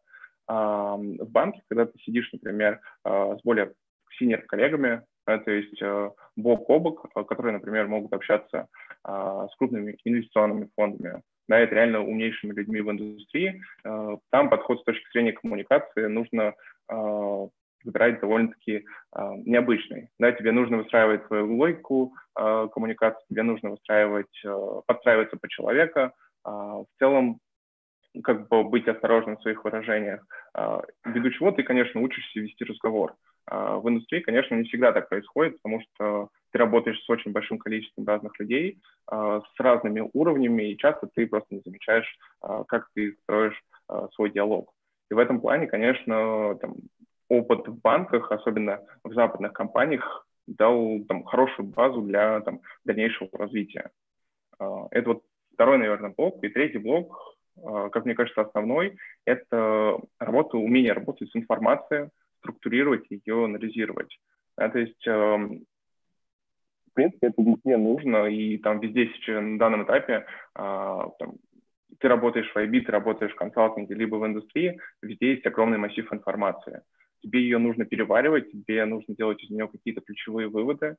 В 0.47 1.27
банке, 1.29 1.61
когда 1.69 1.85
ты 1.85 1.97
сидишь, 1.99 2.29
например, 2.33 2.79
э, 3.05 3.35
с 3.37 3.43
более 3.43 3.73
синер 4.17 4.41
коллегами, 4.47 5.03
то 5.25 5.51
есть 5.51 5.79
э, 5.81 6.11
бок 6.35 6.69
о 6.69 6.79
бок, 6.79 7.05
э, 7.15 7.23
которые, 7.23 7.53
например, 7.53 7.87
могут 7.87 8.13
общаться 8.13 8.67
э, 9.07 9.47
с 9.51 9.55
крупными 9.57 9.95
инвестиционными 10.03 10.69
фондами, 10.75 11.21
да, 11.47 11.59
это 11.59 11.75
реально 11.75 12.01
умнейшими 12.01 12.53
людьми 12.53 12.81
в 12.81 12.91
индустрии. 12.91 13.61
Э, 13.83 14.17
там 14.31 14.49
подход 14.49 14.81
с 14.81 14.83
точки 14.83 15.07
зрения 15.11 15.33
коммуникации 15.33 16.05
нужно 16.07 16.53
э, 17.83 17.85
выбирать 17.85 18.19
довольно-таки 18.19 18.85
э, 19.15 19.31
необычный. 19.45 20.09
Да, 20.19 20.31
тебе 20.31 20.51
нужно 20.51 20.77
выстраивать 20.77 21.25
свою 21.27 21.55
логику 21.55 22.13
э, 22.37 22.67
коммуникации, 22.73 23.25
тебе 23.29 23.43
нужно 23.43 23.71
выстраивать, 23.71 24.45
э, 24.45 24.81
подстраиваться 24.85 25.37
по 25.37 25.47
человека. 25.47 26.13
Э, 26.45 26.49
в 26.49 26.87
целом, 26.99 27.39
как 28.23 28.47
бы 28.47 28.63
быть 28.63 28.87
осторожным 28.87 29.37
в 29.37 29.41
своих 29.41 29.63
выражениях. 29.63 30.25
Э, 30.57 30.81
ввиду 31.05 31.29
чего 31.31 31.51
ты, 31.51 31.63
конечно, 31.63 32.01
учишься 32.01 32.39
вести 32.39 32.63
разговор. 32.65 33.15
В 33.51 33.89
индустрии, 33.89 34.19
конечно, 34.19 34.53
не 34.53 34.65
всегда 34.65 34.91
так 34.91 35.09
происходит, 35.09 35.59
потому 35.59 35.81
что 35.81 36.29
ты 36.51 36.59
работаешь 36.59 37.01
с 37.01 37.09
очень 37.09 37.31
большим 37.31 37.57
количеством 37.57 38.05
разных 38.05 38.39
людей, 38.39 38.79
с 39.11 39.59
разными 39.59 40.07
уровнями, 40.13 40.69
и 40.69 40.77
часто 40.77 41.07
ты 41.15 41.25
просто 41.25 41.55
не 41.55 41.61
замечаешь, 41.65 42.15
как 42.67 42.89
ты 42.93 43.17
строишь 43.23 43.59
свой 44.13 44.29
диалог. 44.29 44.71
И 45.09 45.15
в 45.15 45.17
этом 45.17 45.41
плане, 45.41 45.65
конечно, 45.65 46.59
там, 46.61 46.75
опыт 47.29 47.67
в 47.67 47.79
банках, 47.79 48.31
особенно 48.31 48.81
в 49.03 49.13
западных 49.13 49.53
компаниях, 49.53 50.27
дал 50.47 50.99
там, 51.07 51.23
хорошую 51.23 51.67
базу 51.67 52.01
для 52.01 52.41
там, 52.41 52.61
дальнейшего 52.83 53.29
развития. 53.33 53.91
Это 54.59 55.09
вот 55.09 55.23
второй, 55.53 55.77
наверное, 55.77 56.13
блок. 56.15 56.43
И 56.43 56.49
третий 56.49 56.79
блок, 56.79 57.37
как 57.55 58.05
мне 58.05 58.15
кажется, 58.15 58.41
основной, 58.41 58.97
это 59.25 59.99
работа, 60.19 60.57
умение 60.57 60.93
работать 60.93 61.29
с 61.29 61.35
информацией, 61.35 62.09
структурировать 62.39 63.05
ее, 63.09 63.45
анализировать. 63.45 64.17
Да, 64.57 64.69
то 64.69 64.79
есть, 64.79 65.07
эм, 65.07 65.65
в 66.89 66.93
принципе, 66.93 67.27
это 67.27 67.41
везде 67.41 67.77
нужно, 67.77 68.25
и 68.25 68.57
там 68.57 68.79
везде 68.79 69.07
сейчас 69.07 69.41
на 69.41 69.57
данном 69.57 69.83
этапе 69.83 70.25
а, 70.55 71.09
там, 71.19 71.35
ты 71.99 72.07
работаешь 72.07 72.51
в 72.51 72.57
IB, 72.57 72.81
ты 72.81 72.91
работаешь 72.91 73.31
в 73.31 73.35
консалтинге, 73.35 73.95
либо 73.95 74.15
в 74.15 74.25
индустрии, 74.25 74.79
везде 75.01 75.33
есть 75.33 75.45
огромный 75.45 75.77
массив 75.77 76.11
информации 76.11 76.81
тебе 77.21 77.41
ее 77.41 77.57
нужно 77.57 77.85
переваривать, 77.85 78.51
тебе 78.51 78.85
нужно 78.85 79.15
делать 79.15 79.43
из 79.43 79.49
нее 79.49 79.67
какие-то 79.67 80.01
ключевые 80.01 80.47
выводы, 80.47 80.95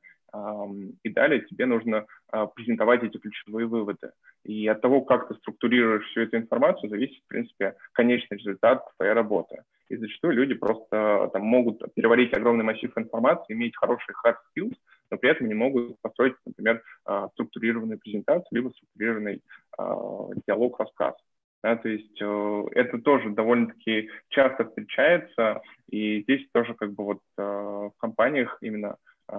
и 1.03 1.09
далее 1.09 1.41
тебе 1.41 1.67
нужно 1.67 2.07
а, 2.29 2.47
презентовать 2.47 3.03
эти 3.03 3.19
ключевые 3.19 3.67
выводы. 3.67 4.13
И 4.45 4.67
от 4.69 4.81
того, 4.81 5.01
как 5.01 5.29
ты 5.29 5.35
структурируешь 5.35 6.07
всю 6.07 6.21
эту 6.21 6.37
информацию, 6.37 6.89
зависит, 6.89 7.23
в 7.25 7.29
принципе, 7.29 7.75
конечный 7.93 8.39
результат 8.39 8.85
твоей 8.97 9.13
работы. 9.13 9.63
И 9.89 9.97
зачастую 9.97 10.35
люди 10.35 10.55
просто 10.55 11.31
там, 11.33 11.43
могут 11.43 11.83
переварить 11.95 12.33
огромный 12.33 12.65
массив 12.65 12.93
информации, 12.97 13.55
иметь 13.55 13.77
хорошие 13.77 14.15
hard 14.25 14.37
skills, 14.57 14.75
но 15.11 15.19
при 15.19 15.31
этом 15.31 15.49
не 15.49 15.55
могут 15.55 16.01
построить, 16.01 16.35
например, 16.47 16.83
а, 17.05 17.29
структурированную 17.31 17.99
презентацию, 17.99 18.47
либо 18.53 18.69
структурированный 18.69 19.43
а, 19.77 20.29
диалог, 20.47 20.79
рассказ. 20.79 21.15
Да, 21.63 21.77
то 21.77 21.89
есть 21.89 22.21
э, 22.23 22.65
это 22.73 22.99
тоже 22.99 23.31
довольно-таки 23.31 24.09
часто 24.29 24.65
встречается, 24.65 25.61
и 25.91 26.23
здесь 26.23 26.49
тоже 26.53 26.73
как 26.75 26.95
бы 26.95 27.05
вот 27.05 27.21
э, 27.37 27.43
в 27.43 27.93
компаниях 27.99 28.57
именно 28.63 28.97
э, 29.29 29.35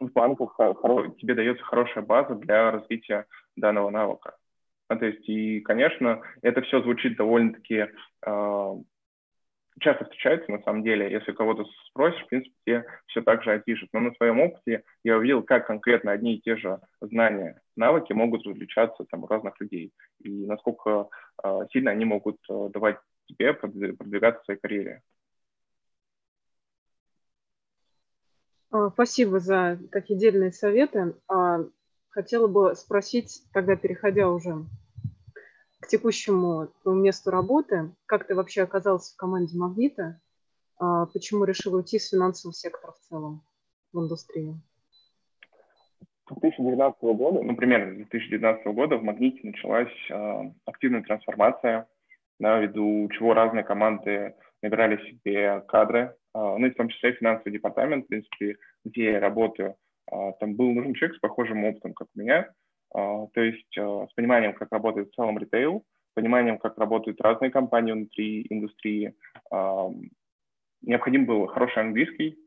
в 0.00 0.12
банках 0.12 0.56
тебе 1.18 1.34
дается 1.34 1.62
хорошая 1.64 2.02
база 2.02 2.34
для 2.34 2.70
развития 2.70 3.26
данного 3.56 3.90
навыка. 3.90 4.36
Да, 4.88 4.96
то 4.96 5.06
есть 5.06 5.28
и, 5.28 5.60
конечно, 5.60 6.22
это 6.40 6.62
все 6.62 6.82
звучит 6.82 7.16
довольно-таки 7.16 7.88
э, 8.26 8.74
часто 9.82 10.04
встречается, 10.04 10.50
на 10.50 10.62
самом 10.62 10.82
деле, 10.82 11.10
если 11.10 11.32
кого-то 11.32 11.64
спросишь, 11.88 12.22
в 12.22 12.28
принципе, 12.28 12.54
тебе 12.64 12.84
все 13.06 13.22
так 13.22 13.42
же 13.42 13.52
опишут. 13.52 13.90
Но 13.92 14.00
на 14.00 14.14
своем 14.14 14.40
опыте 14.40 14.84
я 15.04 15.16
увидел, 15.16 15.42
как 15.42 15.66
конкретно 15.66 16.12
одни 16.12 16.36
и 16.36 16.40
те 16.40 16.56
же 16.56 16.80
знания, 17.00 17.60
навыки 17.76 18.12
могут 18.12 18.46
различаться 18.46 19.04
там, 19.10 19.24
у 19.24 19.26
разных 19.26 19.60
людей, 19.60 19.92
и 20.20 20.46
насколько 20.46 21.08
э, 21.44 21.60
сильно 21.72 21.90
они 21.90 22.04
могут 22.04 22.36
э, 22.48 22.68
давать 22.72 22.96
тебе 23.26 23.54
продвигаться 23.54 24.42
в 24.42 24.44
своей 24.44 24.60
карьере. 24.60 25.02
А, 28.70 28.90
спасибо 28.90 29.38
за 29.38 29.78
такие 29.90 30.18
дельные 30.18 30.52
советы. 30.52 31.14
А, 31.28 31.60
хотела 32.08 32.46
бы 32.48 32.74
спросить, 32.74 33.42
тогда 33.52 33.76
переходя 33.76 34.28
уже 34.28 34.64
к 35.82 35.88
текущему 35.88 36.68
месту 36.84 37.30
работы. 37.30 37.90
Как 38.06 38.26
ты 38.26 38.34
вообще 38.34 38.62
оказался 38.62 39.12
в 39.12 39.16
команде 39.16 39.58
«Магнита»? 39.58 40.20
А, 40.78 41.06
почему 41.06 41.44
решил 41.44 41.74
уйти 41.74 41.98
с 41.98 42.10
финансового 42.10 42.54
сектора 42.54 42.92
в 42.92 42.98
целом 43.08 43.42
в 43.92 44.00
индустрию? 44.00 44.60
2019 46.30 47.02
года, 47.02 47.42
ну, 47.42 47.56
примерно 47.56 47.92
с 47.92 47.96
2019 47.96 48.66
года 48.66 48.96
в 48.96 49.02
«Магните» 49.02 49.40
началась 49.42 49.92
э, 50.08 50.50
активная 50.64 51.02
трансформация, 51.02 51.88
на 52.38 52.60
виду 52.60 53.08
чего 53.12 53.34
разные 53.34 53.64
команды 53.64 54.34
набирали 54.62 54.96
себе 55.08 55.62
кадры, 55.66 56.14
э, 56.34 56.38
ну, 56.38 56.64
и 56.64 56.70
в 56.70 56.76
том 56.76 56.88
числе 56.88 57.12
финансовый 57.12 57.52
департамент, 57.52 58.04
в 58.04 58.08
принципе, 58.08 58.56
где 58.84 59.12
я 59.12 59.20
работаю, 59.20 59.74
э, 60.10 60.32
там 60.38 60.54
был 60.54 60.70
нужен 60.70 60.94
человек 60.94 61.16
с 61.16 61.20
похожим 61.20 61.64
опытом, 61.64 61.92
как 61.92 62.08
у 62.14 62.20
меня, 62.20 62.50
то 62.92 63.40
есть 63.40 63.78
а, 63.78 64.06
с 64.06 64.12
пониманием, 64.14 64.54
как 64.54 64.70
работает 64.70 65.10
в 65.10 65.14
целом 65.14 65.38
ритейл, 65.38 65.84
пониманием, 66.14 66.58
как 66.58 66.78
работают 66.78 67.20
разные 67.20 67.50
компании 67.50 67.92
внутри 67.92 68.46
индустрии. 68.50 69.14
А, 69.50 69.88
необходим 70.82 71.26
был 71.26 71.46
хороший 71.46 71.82
английский, 71.82 72.38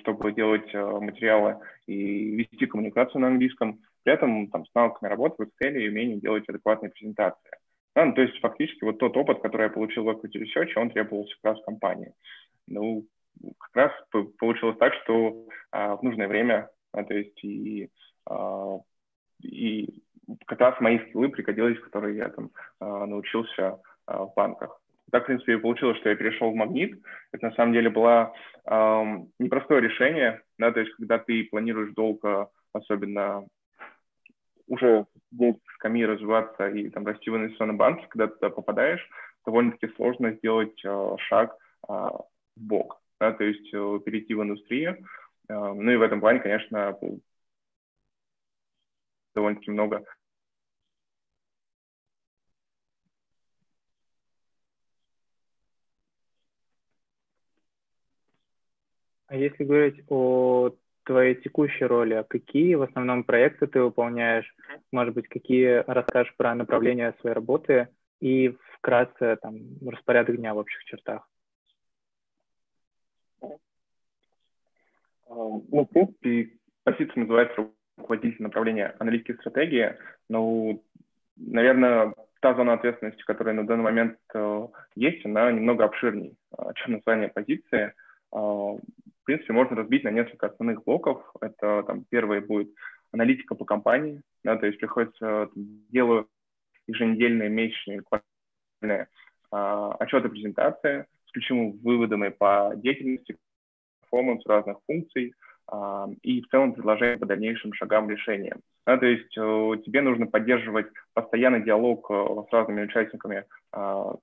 чтобы 0.00 0.32
делать 0.32 0.72
материалы 0.74 1.60
и 1.86 2.36
вести 2.36 2.66
коммуникацию 2.66 3.22
на 3.22 3.28
английском, 3.28 3.80
при 4.02 4.12
этом 4.12 4.48
там, 4.50 4.66
с 4.66 4.74
навыками 4.74 5.08
работы 5.08 5.44
в 5.44 5.46
Excel 5.46 5.72
и 5.78 5.88
умением 5.88 6.20
делать 6.20 6.44
адекватные 6.46 6.90
презентации. 6.90 7.50
Да, 7.94 8.04
ну, 8.04 8.12
то 8.12 8.20
есть 8.20 8.38
фактически 8.40 8.84
вот 8.84 8.98
тот 8.98 9.16
опыт, 9.16 9.40
который 9.40 9.62
я 9.62 9.70
получил 9.70 10.04
в 10.04 10.10
Equity 10.10 10.42
Research, 10.42 10.72
он 10.76 10.90
требовался 10.90 11.34
как 11.36 11.52
раз 11.52 11.62
в 11.62 11.64
компании. 11.64 12.12
Ну, 12.66 13.06
как 13.58 13.74
раз 13.74 13.92
получилось 14.38 14.76
так, 14.78 14.92
что 15.02 15.46
а, 15.70 15.96
в 15.96 16.02
нужное 16.02 16.28
время, 16.28 16.68
а, 16.92 17.04
то 17.04 17.14
есть 17.14 17.42
и 17.42 17.88
а, 18.26 18.78
и 19.40 20.02
как 20.46 20.60
раз 20.60 20.80
мои 20.80 20.98
скиллы 20.98 21.28
пригодились, 21.28 21.80
которые 21.80 22.16
я 22.16 22.28
там 22.28 22.50
а, 22.80 23.06
научился 23.06 23.80
а, 24.06 24.24
в 24.24 24.34
банках. 24.34 24.80
Так, 25.10 25.22
в 25.22 25.26
принципе, 25.26 25.54
и 25.54 25.58
получилось, 25.58 25.98
что 25.98 26.08
я 26.08 26.16
перешел 26.16 26.50
в 26.50 26.54
магнит. 26.54 27.00
Это 27.32 27.46
на 27.46 27.54
самом 27.54 27.72
деле 27.72 27.90
было 27.90 28.34
эм, 28.64 29.30
непростое 29.38 29.80
решение, 29.80 30.42
да, 30.58 30.72
то 30.72 30.80
есть 30.80 30.92
когда 30.96 31.18
ты 31.18 31.44
планируешь 31.44 31.94
долго, 31.94 32.50
особенно 32.72 33.46
уже 34.66 35.06
в 35.30 35.54
КАМИ 35.78 36.06
развиваться 36.06 36.68
и 36.68 36.88
там 36.90 37.06
расти 37.06 37.30
в 37.30 37.36
инвестиционный 37.36 37.74
банк, 37.74 38.08
когда 38.08 38.26
ты 38.26 38.34
туда 38.34 38.50
попадаешь, 38.50 39.08
довольно-таки 39.44 39.94
сложно 39.94 40.32
сделать 40.32 40.84
э, 40.84 41.16
шаг 41.28 41.56
э, 41.88 41.92
в 41.92 42.26
бок, 42.56 43.00
да, 43.20 43.32
то 43.32 43.44
есть 43.44 43.72
э, 43.72 44.00
перейти 44.04 44.34
в 44.34 44.42
индустрию. 44.42 44.98
Э, 45.48 45.72
ну 45.72 45.90
и 45.90 45.96
в 45.96 46.02
этом 46.02 46.20
плане, 46.20 46.40
конечно, 46.40 46.98
довольно-таки 49.36 49.70
много. 49.70 50.02
А 59.28 59.36
если 59.36 59.64
говорить 59.64 60.02
о 60.08 60.70
твоей 61.04 61.34
текущей 61.34 61.84
роли, 61.84 62.14
а 62.14 62.24
какие 62.24 62.74
в 62.74 62.82
основном 62.82 63.24
проекты 63.24 63.66
ты 63.66 63.80
выполняешь? 63.80 64.52
Может 64.92 65.14
быть, 65.14 65.28
какие 65.28 65.84
расскажешь 65.86 66.34
про 66.36 66.54
направление 66.54 67.14
своей 67.20 67.34
работы 67.34 67.88
и 68.20 68.56
вкратце 68.78 69.36
там 69.42 69.58
распорядок 69.86 70.36
дня 70.36 70.54
в 70.54 70.58
общих 70.58 70.82
чертах? 70.84 71.28
Ну, 75.28 75.64
в 75.70 75.86
принципе, 75.86 76.58
позиция 76.84 77.20
называется 77.20 77.68
руководитель 77.96 78.42
направления 78.42 78.94
аналитики 78.98 79.32
стратегии, 79.32 79.94
но, 80.28 80.80
наверное, 81.36 82.14
та 82.40 82.54
зона 82.54 82.74
ответственности, 82.74 83.22
которая 83.22 83.54
на 83.54 83.66
данный 83.66 83.84
момент 83.84 84.18
э, 84.34 84.68
есть, 84.94 85.24
она 85.24 85.50
немного 85.50 85.84
обширнее, 85.84 86.34
э, 86.56 86.62
чем 86.76 86.92
название 86.94 87.28
позиции. 87.28 87.86
Э, 87.86 87.92
в 88.32 88.80
принципе, 89.24 89.52
можно 89.52 89.76
разбить 89.76 90.04
на 90.04 90.10
несколько 90.10 90.46
основных 90.46 90.84
блоков. 90.84 91.24
Это 91.40 91.82
там 91.86 92.04
первый 92.08 92.40
будет 92.40 92.68
аналитика 93.12 93.54
по 93.54 93.64
компании, 93.64 94.22
да, 94.44 94.56
то 94.56 94.66
есть 94.66 94.78
приходится 94.78 95.48
делаю 95.54 96.28
еженедельные, 96.86 97.48
месячные, 97.48 98.02
квартальные 98.02 99.08
отчеты 99.50 100.28
презентации 100.28 101.06
с 101.26 101.32
ключевыми 101.32 101.78
выводами 101.82 102.28
по 102.28 102.72
деятельности, 102.76 103.38
перформанс 104.02 104.44
разных 104.46 104.78
функций, 104.86 105.34
и 106.22 106.42
в 106.42 106.48
целом 106.48 106.74
предложение 106.74 107.18
по 107.18 107.26
дальнейшим 107.26 107.72
шагам 107.74 108.08
решения. 108.08 108.56
Да, 108.86 108.98
то 108.98 109.06
есть 109.06 109.36
э, 109.36 109.82
тебе 109.84 110.00
нужно 110.00 110.26
поддерживать 110.28 110.86
постоянный 111.12 111.64
диалог 111.64 112.08
э, 112.08 112.14
с 112.48 112.52
разными 112.52 112.84
участниками 112.84 113.44
а, 113.72 114.14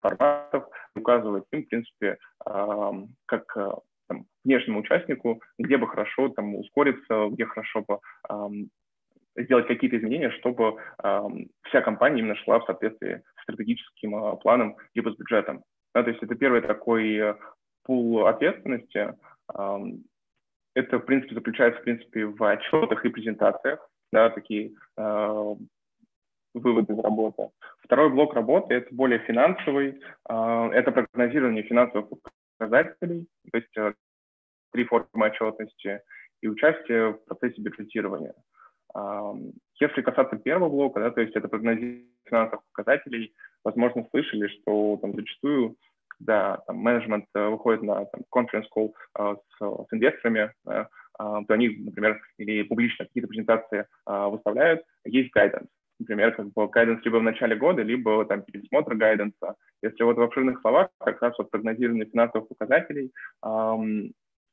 форматов, 0.00 0.64
указывать 0.96 1.44
им, 1.52 1.62
в 1.62 1.68
принципе, 1.68 2.18
как 2.44 3.56
э, 3.56 3.70
там, 4.08 4.26
внешнему 4.42 4.80
участнику, 4.80 5.40
где 5.58 5.76
бы 5.76 5.86
хорошо 5.86 6.28
там, 6.30 6.56
ускориться, 6.56 7.28
где 7.30 7.46
хорошо 7.46 7.84
бы 7.86 8.00
сделать 9.36 9.68
какие-то 9.68 9.96
изменения, 9.96 10.30
чтобы 10.32 10.76
вся 11.62 11.80
компания 11.82 12.18
именно 12.18 12.36
шла 12.36 12.58
в 12.58 12.64
соответствии 12.64 13.22
с 13.38 13.42
стратегическим 13.44 14.36
планом 14.38 14.76
либо 14.92 15.10
с 15.10 15.16
бюджетом. 15.16 15.62
Да, 15.94 16.02
то 16.02 16.10
есть 16.10 16.22
это 16.22 16.34
первый 16.34 16.62
такой 16.62 17.16
э, 17.16 17.34
пул 17.84 18.26
ответственности. 18.26 19.14
Это, 20.74 20.98
в 20.98 21.04
принципе, 21.04 21.34
заключается, 21.34 21.80
в 21.80 21.84
принципе, 21.84 22.24
в 22.24 22.42
отчетах 22.42 23.04
и 23.04 23.10
презентациях, 23.10 23.86
да, 24.10 24.30
такие 24.30 24.72
э, 24.96 25.54
выводы 26.54 26.92
из 26.94 26.98
работы. 26.98 27.50
Второй 27.80 28.08
блок 28.10 28.34
работы– 28.34 28.74
это 28.76 28.94
более 28.94 29.18
финансовый, 29.20 30.00
это 30.24 30.92
прогнозирование 30.92 31.62
финансовых 31.62 32.08
показателей, 32.56 33.26
то 33.50 33.58
есть 33.58 33.96
три 34.72 34.84
формы 34.84 35.26
отчетности 35.26 36.00
и 36.40 36.48
участие 36.48 37.14
в 37.14 37.24
процессе 37.24 37.60
бюджетирования. 37.60 38.34
Если 39.80 40.02
касаться 40.02 40.36
первого 40.36 40.70
блока, 40.70 41.00
да, 41.00 41.10
то 41.10 41.20
есть 41.20 41.36
это 41.36 41.48
прогнозирование 41.48 42.06
финансовых 42.24 42.64
показателей, 42.72 43.34
возможно, 43.64 44.06
слышали, 44.10 44.48
что 44.48 44.98
там 45.00 45.14
зачастую, 45.14 45.76
когда 46.18 46.58
там, 46.66 46.76
менеджмент 46.76 47.26
э, 47.34 47.48
выходит 47.48 47.82
на 47.82 48.04
там, 48.06 48.22
conference 48.34 48.66
uh, 48.76 49.36
с, 49.58 49.86
с 49.88 49.92
инвесторами, 49.92 50.52
uh, 50.66 50.86
то 51.18 51.54
они, 51.54 51.68
например, 51.68 52.20
или 52.38 52.62
публично 52.62 53.04
какие-то 53.04 53.28
презентации 53.28 53.86
выставляют, 54.06 54.82
есть 55.04 55.30
guidance. 55.36 55.68
Например, 56.00 56.34
как 56.34 56.46
бы 56.46 56.64
guidance 56.64 57.00
либо 57.04 57.16
в 57.18 57.22
начале 57.22 57.54
года, 57.54 57.82
либо 57.82 58.24
там 58.24 58.42
пересмотр 58.42 58.94
гайденса. 58.94 59.54
Если 59.82 60.02
вот 60.02 60.16
в 60.16 60.22
обширных 60.22 60.60
словах, 60.60 60.88
как 60.98 61.22
раз 61.22 61.38
вот 61.38 61.50
прогнозирование 61.50 62.06
финансовых 62.06 62.48
показателей 62.48 63.12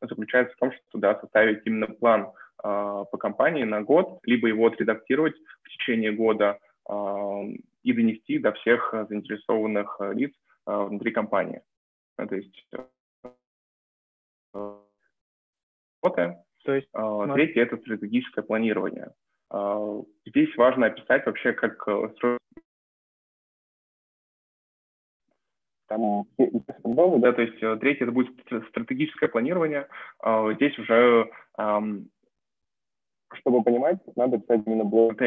заключается 0.02 0.54
в 0.54 0.60
том, 0.60 0.72
что 0.74 0.82
туда 0.92 1.20
составить 1.20 1.66
именно 1.66 1.88
план 1.88 2.32
по 2.62 3.18
компании 3.18 3.64
на 3.64 3.82
год, 3.82 4.20
либо 4.24 4.48
его 4.48 4.68
отредактировать 4.68 5.36
в 5.64 5.70
течение 5.70 6.12
года 6.12 6.60
и 7.84 7.94
донести 7.94 8.40
до 8.40 8.52
всех 8.54 8.94
заинтересованных 9.10 10.00
лиц 10.14 10.34
а, 10.66 10.86
внутри 10.86 11.12
компании. 11.12 11.62
То 12.18 12.36
есть 12.36 12.66
работа. 16.04 16.44
То 16.66 16.74
есть, 16.74 16.90
Третье– 16.92 17.62
это 17.64 17.78
стратегическое 17.78 18.42
планирование. 18.42 19.14
Здесь 20.26 20.56
важно 20.58 20.88
описать 20.88 21.26
вообще, 21.26 21.54
как 21.54 21.88
э, 21.88 22.10
строить 22.16 22.40
там, 25.88 26.28
да, 26.84 27.34
то 27.34 27.42
есть 27.42 27.64
э, 27.64 27.78
третье 27.78 28.04
это 28.04 28.12
будет 28.12 28.36
стратегическое 28.68 29.28
планирование. 29.28 29.88
Здесь 30.56 30.78
уже 30.78 31.32
чтобы 33.36 33.64
понимать, 33.64 34.00
надо 34.16 34.40
писать 34.40 34.62
именно 34.66 34.86
блок 34.86 35.18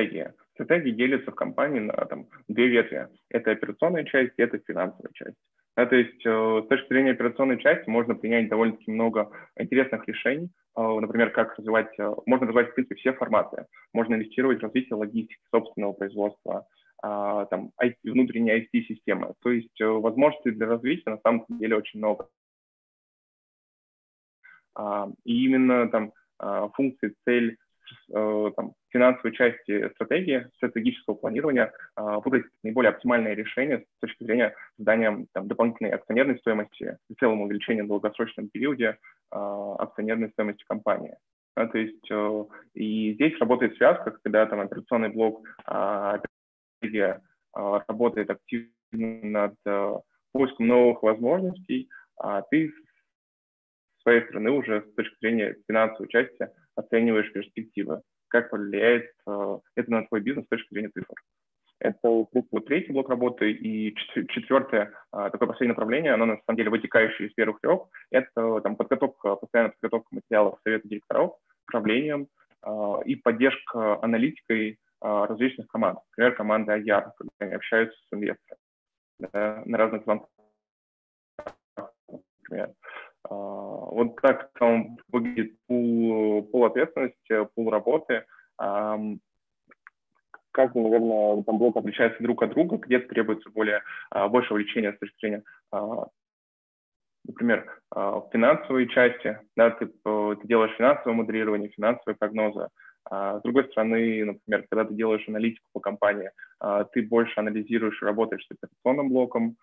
стратегии. 0.64 0.92
Делятся 0.92 1.30
в 1.30 1.34
компании 1.34 1.80
на 1.80 1.92
там, 1.92 2.26
две 2.48 2.68
ветви. 2.68 3.08
Это 3.30 3.50
операционная 3.50 4.04
часть, 4.04 4.34
это 4.36 4.58
финансовая 4.58 5.12
часть. 5.12 5.36
Да, 5.74 5.86
то 5.86 5.96
есть 5.96 6.24
э, 6.26 6.62
с 6.64 6.68
точки 6.68 6.88
зрения 6.88 7.12
операционной 7.12 7.58
части 7.58 7.88
можно 7.88 8.14
принять 8.14 8.50
довольно-таки 8.50 8.90
много 8.90 9.30
интересных 9.56 10.06
решений. 10.06 10.50
Э, 10.76 10.82
например, 11.00 11.30
как 11.30 11.58
развивать, 11.58 11.98
э, 11.98 12.14
можно 12.26 12.46
развивать, 12.46 12.70
в 12.70 12.74
принципе, 12.74 12.96
все 12.96 13.12
форматы. 13.14 13.64
Можно 13.94 14.16
инвестировать 14.16 14.58
в 14.58 14.62
развитие 14.62 14.96
логистики, 14.96 15.40
собственного 15.50 15.94
производства, 15.94 16.66
э, 17.02 17.46
там, 17.48 17.70
IT, 17.82 17.96
внутренней 18.04 18.52
IT-системы. 18.60 19.32
То 19.40 19.50
есть 19.50 19.80
э, 19.80 19.86
возможностей 19.86 20.50
для 20.50 20.66
развития 20.66 21.08
на 21.08 21.18
самом 21.18 21.46
деле 21.48 21.76
очень 21.76 22.00
много. 22.00 22.28
Э, 24.78 25.06
и 25.24 25.46
именно 25.46 25.88
там 25.88 26.12
функции, 26.74 27.14
цель 27.24 27.56
там, 28.08 28.72
финансовой 28.90 29.32
части 29.32 29.88
стратегии, 29.94 30.46
стратегического 30.56 31.14
планирования 31.14 31.72
э, 31.96 32.02
выбрать 32.24 32.44
наиболее 32.62 32.90
оптимальное 32.90 33.34
решение 33.34 33.80
с 33.80 34.00
точки 34.00 34.24
зрения 34.24 34.54
создания 34.76 35.26
там, 35.32 35.48
дополнительной 35.48 35.90
акционерной 35.90 36.38
стоимости 36.38 36.98
в 37.08 37.14
целом 37.18 37.42
увеличения 37.42 37.84
в 37.84 37.88
долгосрочном 37.88 38.48
периоде 38.48 38.98
э, 39.32 39.74
акционерной 39.78 40.30
стоимости 40.30 40.64
компании. 40.68 41.16
Да, 41.54 41.66
то 41.66 41.76
есть 41.76 42.10
и 42.72 43.12
здесь 43.12 43.38
работает 43.38 43.76
связка, 43.76 44.16
когда 44.22 44.46
там 44.46 44.60
операционный 44.60 45.10
блок 45.10 45.46
стратегия 45.60 47.20
работает 47.52 48.30
активно 48.30 48.72
над 48.92 49.54
поиском 50.32 50.66
новых 50.66 51.02
возможностей, 51.02 51.90
а 52.16 52.40
ты 52.40 52.70
с 52.70 54.02
своей 54.02 54.22
стороны 54.24 54.50
уже 54.50 54.82
с 54.82 54.94
точки 54.94 55.16
зрения 55.20 55.56
финансовой 55.68 56.08
части 56.08 56.48
оцениваешь 56.76 57.32
перспективы, 57.32 58.02
как 58.28 58.50
повлияет 58.50 59.10
э, 59.26 59.58
это 59.76 59.90
на 59.90 60.06
твой 60.06 60.20
бизнес 60.20 60.46
с 60.46 60.48
точки 60.48 60.72
зрения 60.72 60.90
цифр. 60.90 61.14
Это 61.78 61.98
вот 62.02 62.66
третий 62.66 62.92
блок 62.92 63.08
работы. 63.08 63.50
И 63.50 63.94
четвертое, 63.94 64.92
э, 65.12 65.30
такое 65.32 65.48
последнее 65.48 65.74
направление, 65.74 66.14
оно 66.14 66.26
на 66.26 66.40
самом 66.46 66.56
деле 66.56 66.70
вытекающее 66.70 67.28
из 67.28 67.34
первых 67.34 67.60
трех, 67.60 67.82
это 68.10 68.60
там, 68.60 68.76
подготовка, 68.76 69.36
постоянная 69.36 69.72
подготовка 69.72 70.14
материалов 70.14 70.58
совета 70.64 70.88
директоров, 70.88 71.36
управлением 71.68 72.28
э, 72.64 72.92
и 73.04 73.16
поддержка 73.16 74.02
аналитикой 74.02 74.78
различных 75.04 75.66
команд. 75.66 75.98
Например, 76.10 76.36
команды 76.36 76.70
IR, 76.70 77.10
когда 77.18 77.32
они 77.40 77.54
общаются 77.54 77.98
с 78.06 78.14
инвесторами 78.14 78.60
да, 79.18 79.62
на 79.64 79.76
разных 79.76 80.04
звонках, 80.04 80.28
например. 82.52 82.72
А, 83.28 83.34
вот 83.34 84.16
так 84.20 84.50
там 84.58 84.96
выглядит 85.10 85.56
пул, 85.66 86.42
пул 86.44 86.64
ответственности, 86.64 87.48
пул 87.54 87.70
работы. 87.70 88.24
Каждый, 90.52 90.82
наверное, 90.82 91.42
там 91.44 91.58
блок 91.58 91.76
отличается 91.78 92.22
друг 92.22 92.42
от 92.42 92.50
друга, 92.50 92.76
где-то 92.76 93.08
требуется 93.08 93.48
более, 93.50 93.82
а, 94.10 94.28
больше 94.28 94.52
увлечения 94.52 94.92
с 94.92 94.98
точки 94.98 95.16
зрения 95.20 95.42
а, 95.70 96.06
например, 97.24 97.80
в 97.90 98.28
финансовой 98.32 98.88
части, 98.88 99.38
да, 99.56 99.70
ты, 99.70 99.86
ты 99.86 100.46
делаешь 100.46 100.76
финансовое 100.76 101.14
моделирование, 101.14 101.70
финансовые 101.70 102.16
прогнозы. 102.16 102.68
А 103.04 103.40
с 103.40 103.42
другой 103.42 103.64
стороны, 103.64 104.24
например, 104.24 104.66
когда 104.70 104.84
ты 104.84 104.94
делаешь 104.94 105.26
аналитику 105.28 105.66
по 105.72 105.80
компании, 105.80 106.30
ты 106.92 107.02
больше 107.02 107.40
анализируешь, 107.40 108.00
работаешь 108.00 108.46
с 108.46 108.50
операционным 108.52 109.08
блоком, 109.08 109.56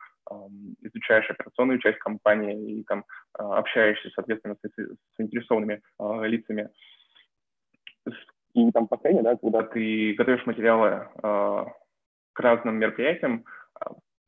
изучаешь 0.82 1.30
операционную 1.30 1.80
часть 1.80 1.99
компании 1.99 2.80
и 2.80 2.84
там 2.84 3.06
а, 3.34 3.60
общаешься, 3.60 4.10
соответственно, 4.13 4.56
с, 4.56 4.69
с 4.69 4.97
заинтересованными 5.17 5.82
а, 5.97 6.23
лицами. 6.23 6.69
И 8.54 8.71
там 8.71 8.88
последнее, 8.88 9.23
да, 9.23 9.36
когда 9.36 9.63
ты 9.63 10.13
готовишь 10.13 10.45
материалы 10.45 11.08
а, 11.23 11.65
к 12.34 12.39
разным 12.39 12.75
мероприятиям, 12.75 13.45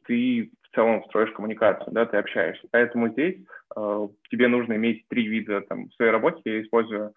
ты 0.06 0.52
в 0.64 0.76
целом 0.76 1.04
строишь 1.06 1.32
коммуникацию, 1.34 1.94
да, 1.94 2.06
ты 2.06 2.18
общаешься. 2.18 2.68
Поэтому 2.72 3.10
здесь 3.10 3.38
тебе 4.30 4.48
нужно 4.48 4.74
иметь 4.74 5.08
три 5.08 5.28
вида 5.28 5.62
там, 5.62 5.90
в 5.90 5.94
своей 5.94 6.12
работе, 6.12 6.42
я 6.46 6.62
использую 6.62 7.14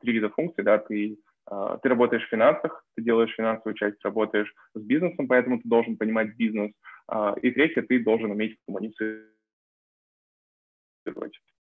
три 0.00 0.12
вида 0.12 0.28
функций, 0.30 0.62
да, 0.62 0.78
ты 0.78 1.16
а, 1.16 1.29
ты 1.46 1.88
работаешь 1.88 2.24
в 2.24 2.30
финансах, 2.30 2.84
ты 2.94 3.02
делаешь 3.02 3.34
финансовую 3.34 3.74
часть, 3.74 4.04
работаешь 4.04 4.52
с 4.74 4.80
бизнесом, 4.80 5.26
поэтому 5.26 5.60
ты 5.60 5.68
должен 5.68 5.96
понимать 5.96 6.36
бизнес. 6.36 6.72
А, 7.08 7.34
и 7.42 7.50
третье, 7.50 7.82
ты 7.82 8.02
должен 8.02 8.30
уметь 8.30 8.56
коммуницировать 8.66 9.26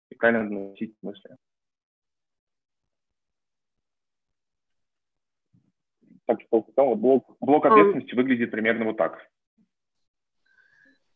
и 0.10 0.15
правильно 0.15 0.47
доносить 0.47 0.95
мысли. 1.02 1.36
Так 6.26 6.39
что 6.41 6.63
в 6.63 6.73
целом 6.76 6.99
блок, 6.99 7.36
блок 7.39 7.65
ответственности 7.65 8.13
а, 8.13 8.15
выглядит 8.15 8.52
примерно 8.52 8.86
вот 8.86 8.97
так. 8.97 9.28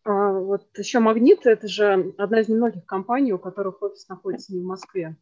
А, 0.03 0.31
вот 0.31 0.65
еще 0.77 0.99
«Магнит»— 0.99 1.41
это 1.45 1.67
же 1.67 2.13
одна 2.17 2.41
из 2.41 2.49
немногих 2.49 2.86
компаний, 2.86 3.33
у 3.33 3.39
которых 3.39 3.81
офис 3.83 4.07
находится 4.10 4.53
не 4.53 4.62
в 4.62 4.65
Москве 4.65 5.15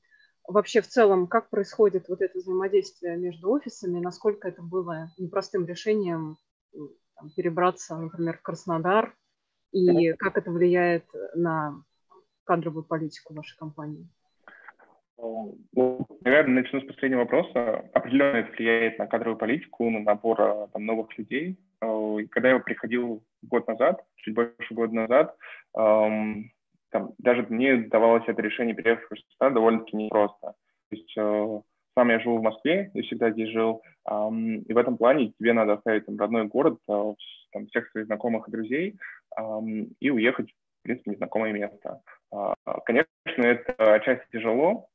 вообще 0.48 0.82
в 0.82 0.88
целом, 0.88 1.28
как 1.28 1.50
происходит 1.50 2.10
вот 2.10 2.22
это 2.22 2.38
взаимодействие 2.38 3.18
между 3.18 3.50
офисами, 3.50 4.00
насколько 4.00 4.48
это 4.48 4.62
было 4.62 5.12
непростым 5.18 5.66
решением 5.66 6.38
там, 7.16 7.30
перебраться, 7.36 7.96
например, 7.96 8.38
в 8.38 8.42
Краснодар, 8.42 9.16
и 9.72 10.14
как 10.14 10.38
это 10.38 10.52
влияет 10.52 11.06
на 11.34 11.84
кадровую 12.46 12.84
политику 12.84 13.34
вашей 13.34 13.58
компании? 13.58 14.08
Ну, 15.18 16.08
наверное, 16.22 16.62
начну 16.62 16.82
с 16.82 16.86
последнего 16.86 17.20
вопроса. 17.20 17.90
Определенно 17.94 18.38
это 18.38 18.52
влияет 18.52 19.00
на 19.00 19.08
кадровую 19.08 19.38
политику, 19.38 19.90
на 19.90 20.00
набор 20.00 20.42
э, 20.42 20.68
там, 20.74 20.86
новых 20.86 21.18
людей. 21.18 21.58
Э, 21.82 22.18
когда 22.30 22.50
я 22.50 22.60
приходил 22.60 23.24
год 23.42 23.68
назад, 23.68 24.04
чуть 24.18 24.36
больше 24.36 24.74
года 24.74 24.94
назад, 24.94 25.38
эм, 25.78 26.52
там, 26.96 27.12
даже 27.18 27.46
мне 27.50 27.76
давалось 27.76 28.24
это 28.26 28.42
решение 28.42 28.74
переехать 28.74 29.04
в 29.04 29.10
Краснодар 29.10 29.54
довольно-таки 29.54 29.98
непросто. 29.98 30.54
То 30.90 30.96
есть 30.96 31.14
э, 31.18 31.62
сам 31.94 32.10
я 32.10 32.20
живу 32.22 32.38
в 32.38 32.42
Москве, 32.42 32.90
я 32.94 33.04
всегда 33.04 33.32
здесь 33.32 33.50
жил, 33.50 33.82
эм, 34.10 34.60
и 34.60 34.72
в 34.72 34.78
этом 34.78 34.96
плане 34.96 35.34
тебе 35.38 35.52
надо 35.52 35.74
оставить 35.74 36.06
там, 36.06 36.18
родной 36.18 36.46
город, 36.46 36.80
э, 36.88 37.14
там, 37.52 37.68
всех 37.68 37.90
своих 37.90 38.06
знакомых 38.06 38.48
и 38.48 38.52
друзей 38.52 38.96
эм, 39.38 39.90
и 40.00 40.10
уехать, 40.10 40.50
в 40.52 40.84
принципе, 40.84 41.12
незнакомое 41.12 41.52
место. 41.52 42.00
Э, 42.32 42.54
конечно, 42.86 43.10
это 43.36 43.96
отчасти 43.96 44.26
тяжело, 44.32 44.88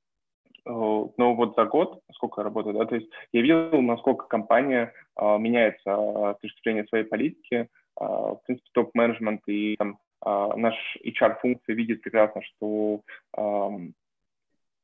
э, 0.65 0.71
но 0.71 1.35
вот 1.35 1.55
за 1.55 1.67
год, 1.67 2.01
сколько 2.15 2.41
я 2.41 2.45
работаю, 2.45 2.79
да, 2.79 2.87
то 2.87 2.95
есть 2.95 3.11
я 3.35 3.43
видел, 3.43 3.83
насколько 3.83 4.27
компания 4.27 4.95
э, 5.21 5.39
меняется 5.39 5.91
э, 5.91 6.35
с 6.39 6.41
точки 6.41 6.63
зрения 6.65 6.87
своей 6.87 7.05
политики, 7.05 7.55
э, 7.55 7.67
в 8.01 8.41
принципе, 8.47 8.71
топ-менеджмент 8.73 9.43
и 9.49 9.77
там 9.77 9.99
наш 10.25 10.75
HR-функция 11.05 11.75
видит 11.75 12.03
прекрасно, 12.03 12.43
что 12.43 13.03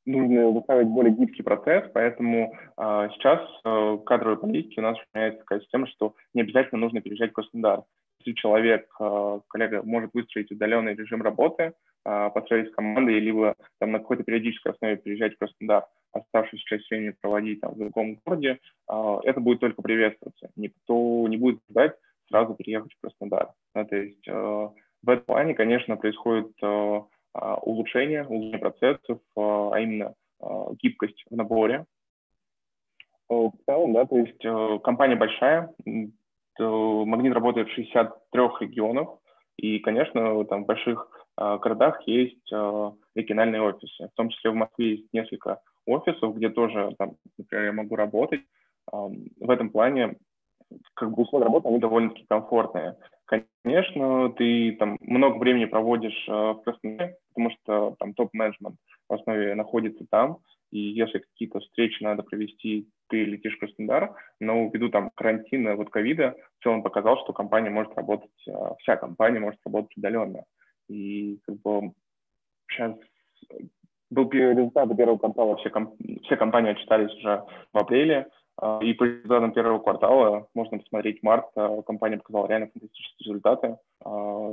нужно 0.07 0.49
выстраивать 0.51 0.89
более 0.89 1.13
гибкий 1.13 1.43
процесс, 1.43 1.85
поэтому 1.93 2.55
э, 2.77 3.09
сейчас 3.15 3.41
э, 3.65 3.99
кадровой 4.07 4.39
политики 4.39 4.79
у 4.79 4.83
нас 4.83 4.97
меняется 5.13 5.41
такая 5.41 5.61
система, 5.61 5.87
что 5.89 6.15
не 6.33 6.43
обязательно 6.43 6.81
нужно 6.81 7.01
переезжать 7.01 7.33
в 7.33 7.35
Краснодар. 7.35 7.83
три 8.23 8.35
человек 8.35 8.89
коллега 9.49 9.83
может 9.83 10.11
выстроить 10.15 10.51
удаленный 10.51 10.95
режим 10.95 11.23
работы, 11.23 11.75
построить 12.03 12.71
с 12.71 12.75
командой, 12.75 13.19
либо 13.19 13.57
там 13.79 13.93
на 13.93 13.99
какой-то 13.99 14.23
периодической 14.23 14.73
основе 14.73 14.97
приезжать 14.97 15.35
в 15.35 15.39
Краснодар, 15.39 15.87
оставшуюся 16.13 16.65
часть 16.67 16.91
времени 16.91 17.15
проводить 17.21 17.61
там 17.61 17.75
в 17.75 17.79
другом 17.79 18.19
городе, 18.25 18.59
это 18.89 19.41
будет 19.41 19.61
только 19.61 19.83
приветствоваться. 19.83 20.51
Никто 20.57 21.27
не 21.29 21.37
будет 21.37 21.61
ждать 21.69 21.97
сразу 22.29 22.55
переехать 22.55 22.93
в 22.93 23.01
Краснодар. 23.01 23.51
Да, 23.75 23.85
то 23.85 23.97
есть 23.97 24.25
в 25.07 25.11
этом 25.11 25.25
плане, 25.25 25.55
конечно, 25.55 25.97
происходит 25.97 26.53
улучшение, 27.33 28.27
улучшение 28.27 28.59
процессов, 28.59 29.21
а 29.37 29.79
именно 29.79 30.15
гибкость 30.83 31.25
в 31.31 31.37
наборе, 31.37 31.87
Э, 33.29 33.35
в 33.35 33.53
целом, 33.65 33.93
да, 33.93 34.05
то 34.07 34.17
есть 34.17 34.45
э, 34.45 34.79
компания 34.83 35.17
большая, 35.17 35.73
Магнит 36.59 37.35
работает 37.35 37.69
в 37.69 37.75
63 37.75 38.41
регионах, 38.61 39.09
и, 39.59 39.79
конечно, 39.79 40.43
там 40.47 40.65
в 40.65 40.67
больших 40.67 41.09
э, 41.39 41.59
городах 41.59 42.01
есть 42.07 42.51
региональные 43.15 43.63
офисы. 43.63 44.09
В 44.09 44.17
том 44.17 44.31
числе 44.31 44.51
в 44.51 44.55
Москве 44.55 44.93
есть 44.93 45.13
несколько 45.13 45.61
офисов, 45.85 46.35
где 46.37 46.49
тоже, 46.49 46.95
там, 46.99 47.13
например, 47.37 47.67
я 47.67 47.73
могу 47.73 47.97
работать. 47.97 48.41
В 48.91 49.51
этом 49.51 49.71
плане 49.71 50.17
как 50.95 51.11
бы 51.11 51.25
условия 51.25 51.45
работы, 51.45 51.69
они 51.69 51.79
довольно-таки 51.79 52.25
комфортные. 52.29 52.97
Конечно, 53.27 54.33
ты 54.33 54.77
там 54.79 54.97
много 55.01 55.39
времени 55.39 55.65
проводишь 55.65 56.25
в 56.29 56.63
Краснодаре, 56.65 57.17
потому 57.29 57.51
что 57.51 57.97
там 57.99 58.15
топ-менеджмент 58.15 58.77
в 59.09 59.15
основе 59.15 59.55
находится 59.55 60.05
там, 60.09 60.39
и 60.71 60.79
если 60.79 61.19
какие-то 61.19 61.61
встречи 61.61 62.03
надо 62.03 62.23
провести, 62.23 62.89
ты 63.09 63.25
летишь 63.25 63.57
в 63.57 63.61
Краснодар, 63.61 64.15
но 64.41 64.69
ввиду 64.69 64.89
там 64.89 65.11
карантина, 65.15 65.77
вот 65.77 65.91
ковида, 65.91 66.35
в 66.59 66.63
целом 66.63 66.83
показал, 66.83 67.19
что 67.23 67.33
компания 67.33 67.71
может 67.71 67.97
работать, 67.97 68.31
а, 68.49 68.75
вся 68.77 68.97
компания 68.97 69.41
может 69.41 69.61
работать 69.65 69.97
удаленно. 69.97 70.45
И 70.89 71.39
как 71.47 71.61
бы 71.63 71.93
сейчас 72.69 72.97
был 74.11 74.31
результат 74.31 74.97
первого 74.97 75.19
квартала, 75.19 75.57
все, 75.57 75.71
комп 75.71 75.95
все 76.25 76.37
компании 76.37 76.73
отчитались 76.73 77.15
уже 77.15 77.45
в 77.73 77.79
апреле, 77.79 78.29
и 78.83 78.95
по 78.95 79.05
результатам 79.05 79.53
первого 79.53 79.79
квартала 79.79 80.49
можно 80.55 80.79
посмотреть 80.79 81.23
март, 81.23 81.47
а, 81.57 81.83
компания 81.83 82.17
показала 82.17 82.47
реально 82.47 82.69
фантастические 82.73 83.27
результаты. 83.27 83.77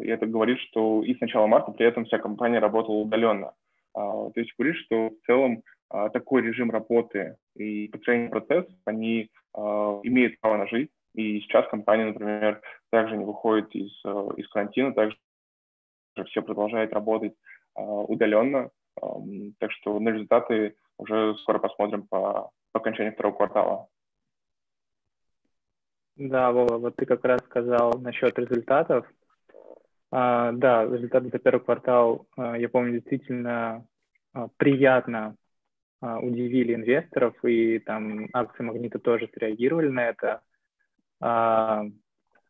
И 0.04 0.08
это 0.08 0.26
говорит, 0.26 0.60
что 0.60 1.04
и 1.04 1.16
с 1.16 1.22
начала 1.22 1.48
марта 1.48 1.72
при 1.72 1.86
этом 1.86 2.06
вся 2.06 2.18
компания 2.18 2.60
работала 2.60 2.98
удаленно. 2.98 3.54
То 3.94 4.32
есть 4.36 4.54
говорит, 4.58 4.76
что 4.78 5.10
в 5.10 5.26
целом 5.26 5.64
а, 5.94 6.10
такой 6.10 6.42
режим 6.42 6.72
работы 6.72 7.38
и 7.56 7.88
построение 7.88 8.30
процессов, 8.30 8.74
они 8.86 9.30
а, 9.54 10.00
имеют 10.02 10.40
право 10.40 10.58
на 10.58 10.68
жизнь. 10.68 10.90
И 11.14 11.40
сейчас 11.42 11.68
компания, 11.70 12.06
например, 12.06 12.62
также 12.92 13.16
не 13.16 13.24
выходит 13.24 13.74
из, 13.76 13.92
а, 14.04 14.30
из 14.36 14.48
карантина, 14.50 14.94
также 14.94 15.16
все 16.26 16.42
продолжают 16.42 16.94
работать 16.94 17.34
удаленно. 17.76 18.70
Так 19.60 19.72
что 19.72 20.00
на 20.00 20.10
результаты 20.10 20.76
уже 21.00 21.36
скоро 21.40 21.58
посмотрим 21.58 22.06
по, 22.08 22.52
по 22.72 22.80
окончанию 22.80 23.14
второго 23.14 23.36
квартала. 23.36 23.88
Да, 26.16 26.52
Вова, 26.52 26.78
вот 26.78 26.96
ты 26.96 27.06
как 27.06 27.24
раз 27.26 27.42
сказал 27.46 28.00
насчет 28.00 28.38
результатов. 28.38 29.06
А, 30.12 30.52
да, 30.52 30.86
результаты 30.86 31.30
за 31.30 31.40
первый 31.40 31.64
квартал, 31.64 32.28
я 32.38 32.70
помню, 32.70 32.94
действительно 32.94 33.86
приятно 34.58 35.36
а, 36.04 36.20
удивили 36.20 36.76
инвесторов, 36.76 37.34
и 37.46 37.80
там 37.80 38.28
акции 38.34 38.64
Магнита 38.64 39.00
тоже 39.00 39.30
среагировали 39.34 39.88
на 39.88 40.10
это. 40.10 40.42
А, 41.22 41.86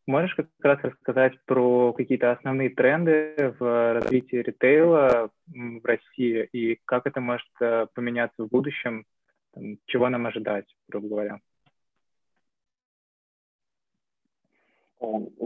можешь 0.08 0.34
как 0.34 0.48
раз 0.64 0.80
рассказать 0.82 1.34
про 1.46 1.94
какие-то 1.94 2.32
основные 2.32 2.72
тренды 2.72 3.56
в 3.60 3.94
развитии 3.94 4.38
ритейла 4.38 5.30
в 5.46 5.86
России 5.86 6.50
и 6.52 6.80
как 6.86 7.06
это 7.06 7.22
может 7.22 7.46
э, 7.62 7.86
поменяться 7.94 8.44
в 8.44 8.50
будущем, 8.50 9.06
чего 9.86 10.10
нам 10.10 10.26
ожидать, 10.26 10.66
грубо 10.88 11.10
говоря? 11.10 11.40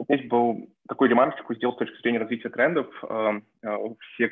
Здесь 0.10 0.28
был 0.30 0.70
такой 0.88 1.10
ремарочку 1.10 1.56
сделал 1.56 1.74
с 1.76 1.78
точки 1.78 2.00
зрения 2.02 2.20
развития 2.20 2.50
трендов. 2.50 2.88
Э, 3.04 3.42
э, 3.64 3.78
все, 4.14 4.32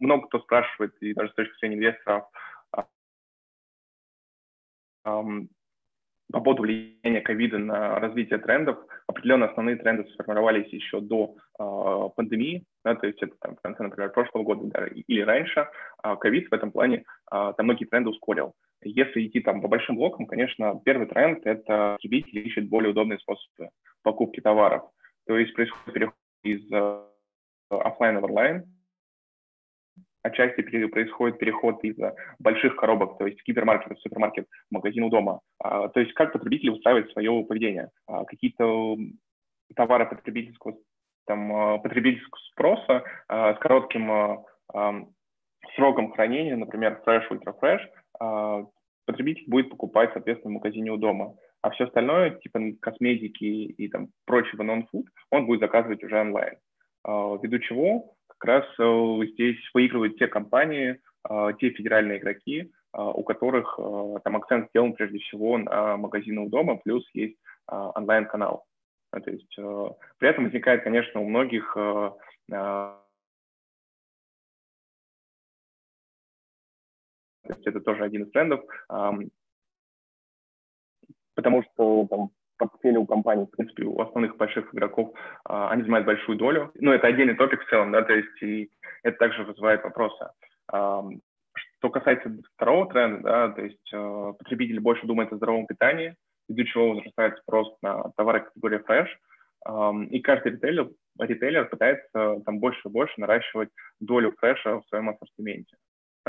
много 0.00 0.26
кто 0.26 0.40
спрашивает, 0.40 0.94
и 1.00 1.14
даже 1.14 1.30
с 1.32 1.34
точки 1.34 1.58
зрения 1.58 1.76
инвесторов, 1.76 2.24
по 6.30 6.40
поводу 6.40 6.62
влияния 6.62 7.20
ковида 7.22 7.58
на 7.58 7.98
развитие 8.00 8.38
трендов, 8.38 8.78
определенно 9.06 9.46
основные 9.46 9.76
тренды 9.76 10.08
сформировались 10.12 10.70
еще 10.72 11.00
до 11.00 11.36
э, 11.58 12.08
пандемии, 12.16 12.64
да, 12.84 12.94
то 12.94 13.06
есть 13.06 13.22
это 13.22 13.34
там, 13.40 13.56
в 13.56 13.60
конце, 13.62 13.82
например, 13.82 14.10
прошлого 14.10 14.42
года 14.42 14.66
да, 14.66 14.86
или 14.86 15.22
раньше. 15.22 15.68
А 16.02 16.16
ковид 16.16 16.50
в 16.50 16.54
этом 16.54 16.70
плане 16.70 16.98
э, 16.98 17.52
там 17.56 17.64
многие 17.64 17.86
тренды 17.86 18.10
ускорил. 18.10 18.54
Если 18.82 19.26
идти 19.26 19.40
там 19.40 19.60
по 19.60 19.68
большим 19.68 19.96
блокам, 19.96 20.26
конечно, 20.26 20.80
первый 20.84 21.06
тренд– 21.06 21.40
это 21.44 21.96
потребители 21.96 22.40
ищут 22.40 22.68
более 22.68 22.90
удобные 22.90 23.18
способы 23.18 23.70
покупки 24.02 24.40
товаров. 24.40 24.90
То 25.26 25.36
есть 25.36 25.54
происходит 25.54 25.92
переход 25.92 26.14
из 26.44 26.72
э, 26.72 27.04
офлайна 27.70 28.20
в 28.20 28.24
онлайн, 28.24 28.64
отчасти 30.22 30.62
происходит 30.62 31.38
переход 31.38 31.82
из 31.84 31.96
больших 32.38 32.76
коробок, 32.76 33.18
то 33.18 33.26
есть 33.26 33.40
гипермаркет, 33.46 33.98
супермаркет, 34.00 34.46
магазин 34.70 35.04
у 35.04 35.10
дома. 35.10 35.40
А, 35.58 35.88
то 35.88 36.00
есть 36.00 36.12
как 36.14 36.32
потребители 36.32 36.70
устраивают 36.70 37.10
свое 37.12 37.44
поведение. 37.44 37.90
А, 38.06 38.24
какие-то 38.24 38.96
товары 39.74 40.06
потребительского, 40.06 40.76
там, 41.26 41.52
а, 41.52 41.78
потребительского 41.78 42.40
спроса 42.52 43.04
с 43.28 43.58
коротким 43.60 44.44
сроком 45.74 46.12
хранения, 46.12 46.56
например, 46.56 47.00
Fresh, 47.06 47.28
Ultra 47.30 47.54
Fresh, 47.60 47.80
потребитель 49.06 49.48
будет 49.48 49.70
покупать, 49.70 50.10
соответственно, 50.12 50.52
в 50.52 50.54
магазине 50.54 50.90
у 50.92 50.96
дома. 50.96 51.34
А 51.62 51.70
все 51.70 51.84
остальное, 51.84 52.30
типа 52.30 52.60
косметики 52.80 53.44
и 53.44 53.88
там 53.88 54.08
прочего 54.26 54.62
non-food, 54.62 55.04
он 55.30 55.46
будет 55.46 55.60
заказывать 55.60 56.04
уже 56.04 56.20
онлайн. 56.20 56.56
Ввиду 57.04 57.58
чего 57.58 58.14
как 58.38 58.44
раз 58.44 58.64
э, 58.78 59.26
здесь 59.32 59.58
выигрывают 59.74 60.16
те 60.18 60.28
компании, 60.28 61.00
э, 61.28 61.48
те 61.58 61.70
федеральные 61.70 62.18
игроки, 62.18 62.60
э, 62.62 63.00
у 63.00 63.22
которых 63.24 63.78
там 64.24 64.36
акцент 64.36 64.68
сделан 64.68 64.92
прежде 64.92 65.18
всего 65.18 65.58
на 65.58 65.96
магазины 65.96 66.40
у 66.42 66.48
дома, 66.48 66.76
плюс 66.76 67.04
есть 67.12 67.36
онлайн-канал. 67.70 68.64
То 69.10 69.30
есть 69.30 69.54
при 69.54 70.28
этом 70.28 70.44
возникает, 70.44 70.84
конечно, 70.84 71.20
у 71.20 71.28
многих 71.28 71.76
то 77.48 77.54
есть 77.54 77.66
это 77.66 77.80
тоже 77.80 78.04
один 78.04 78.24
из 78.24 78.30
трендов, 78.30 78.60
потому 81.34 81.62
что 81.62 82.06
там, 82.10 82.30
портфели 82.58 82.96
у 82.96 83.06
компаний, 83.06 83.44
в 83.46 83.50
принципе, 83.50 83.84
у 83.84 84.00
основных 84.00 84.36
больших 84.36 84.74
игроков, 84.74 85.14
а, 85.44 85.70
они 85.70 85.82
занимают 85.82 86.06
большую 86.06 86.36
долю. 86.36 86.72
Ну, 86.74 86.92
это 86.92 87.06
отдельный 87.06 87.36
топик 87.36 87.62
в 87.62 87.70
целом, 87.70 87.92
да, 87.92 88.02
то 88.02 88.12
есть 88.12 88.42
и 88.42 88.70
это 89.02 89.16
также 89.18 89.44
вызывает 89.44 89.82
вопросы. 89.84 90.28
Что 90.68 91.90
касается 91.90 92.36
второго 92.54 92.92
тренда, 92.92 93.22
да, 93.22 93.48
то 93.50 93.62
есть 93.62 93.92
э, 93.92 94.32
потребитель 94.38 94.80
больше 94.80 95.06
думает 95.06 95.32
о 95.32 95.36
здоровом 95.36 95.66
питании, 95.66 96.14
из-за 96.48 96.64
чего 96.64 96.90
возрастает 96.90 97.38
спрос 97.38 97.72
на 97.82 98.10
товары 98.16 98.40
категории 98.40 98.80
fresh, 98.80 100.08
и 100.10 100.20
каждый 100.20 100.52
ритейлер, 100.52 100.88
ритейлер 101.18 101.68
пытается 101.68 102.40
там 102.44 102.58
больше 102.58 102.80
и 102.84 102.90
больше 102.90 103.20
наращивать 103.20 103.70
долю 104.00 104.32
фреша 104.38 104.80
в 104.80 104.86
своем 104.88 105.10
ассортименте. 105.10 105.76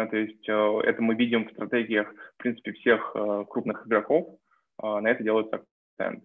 То 0.08 0.18
есть 0.18 0.48
э, 0.48 0.82
это 0.86 1.02
мы 1.02 1.16
видим 1.16 1.48
в 1.48 1.52
стратегиях, 1.52 2.14
в 2.36 2.38
принципе, 2.38 2.74
всех 2.74 3.12
э, 3.16 3.46
крупных 3.50 3.88
игроков, 3.88 4.38
на 4.82 5.10
это 5.10 5.24
делается 5.24 5.66
тренд. 5.98 6.24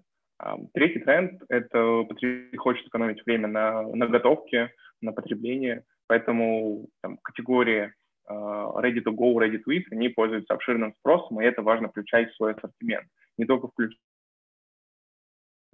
Третий 0.74 1.00
тренд– 1.00 1.42
это 1.48 2.04
потребитель 2.04 2.56
хочет 2.56 2.86
экономить 2.86 3.26
время 3.26 3.48
на, 3.48 3.82
на 3.82 4.06
готовке, 4.06 4.72
на 5.00 5.12
потреблении, 5.12 5.82
поэтому 6.06 6.86
там, 7.02 7.18
категории 7.18 7.92
ready 8.28 9.00
to 9.00 9.10
go, 9.10 9.34
ready 9.34 9.58
to 9.58 9.72
eat, 9.72 9.82
они 9.90 10.08
пользуются 10.08 10.54
обширным 10.54 10.94
спросом, 11.00 11.40
и 11.40 11.44
это 11.44 11.62
важно 11.62 11.88
включать 11.88 12.30
в 12.30 12.36
свой 12.36 12.52
ассортимент, 12.52 13.08
не 13.38 13.44
только 13.44 13.66
включать, 13.66 13.98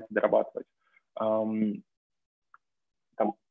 дорабатывать. 0.08 0.66
Там, 1.14 1.82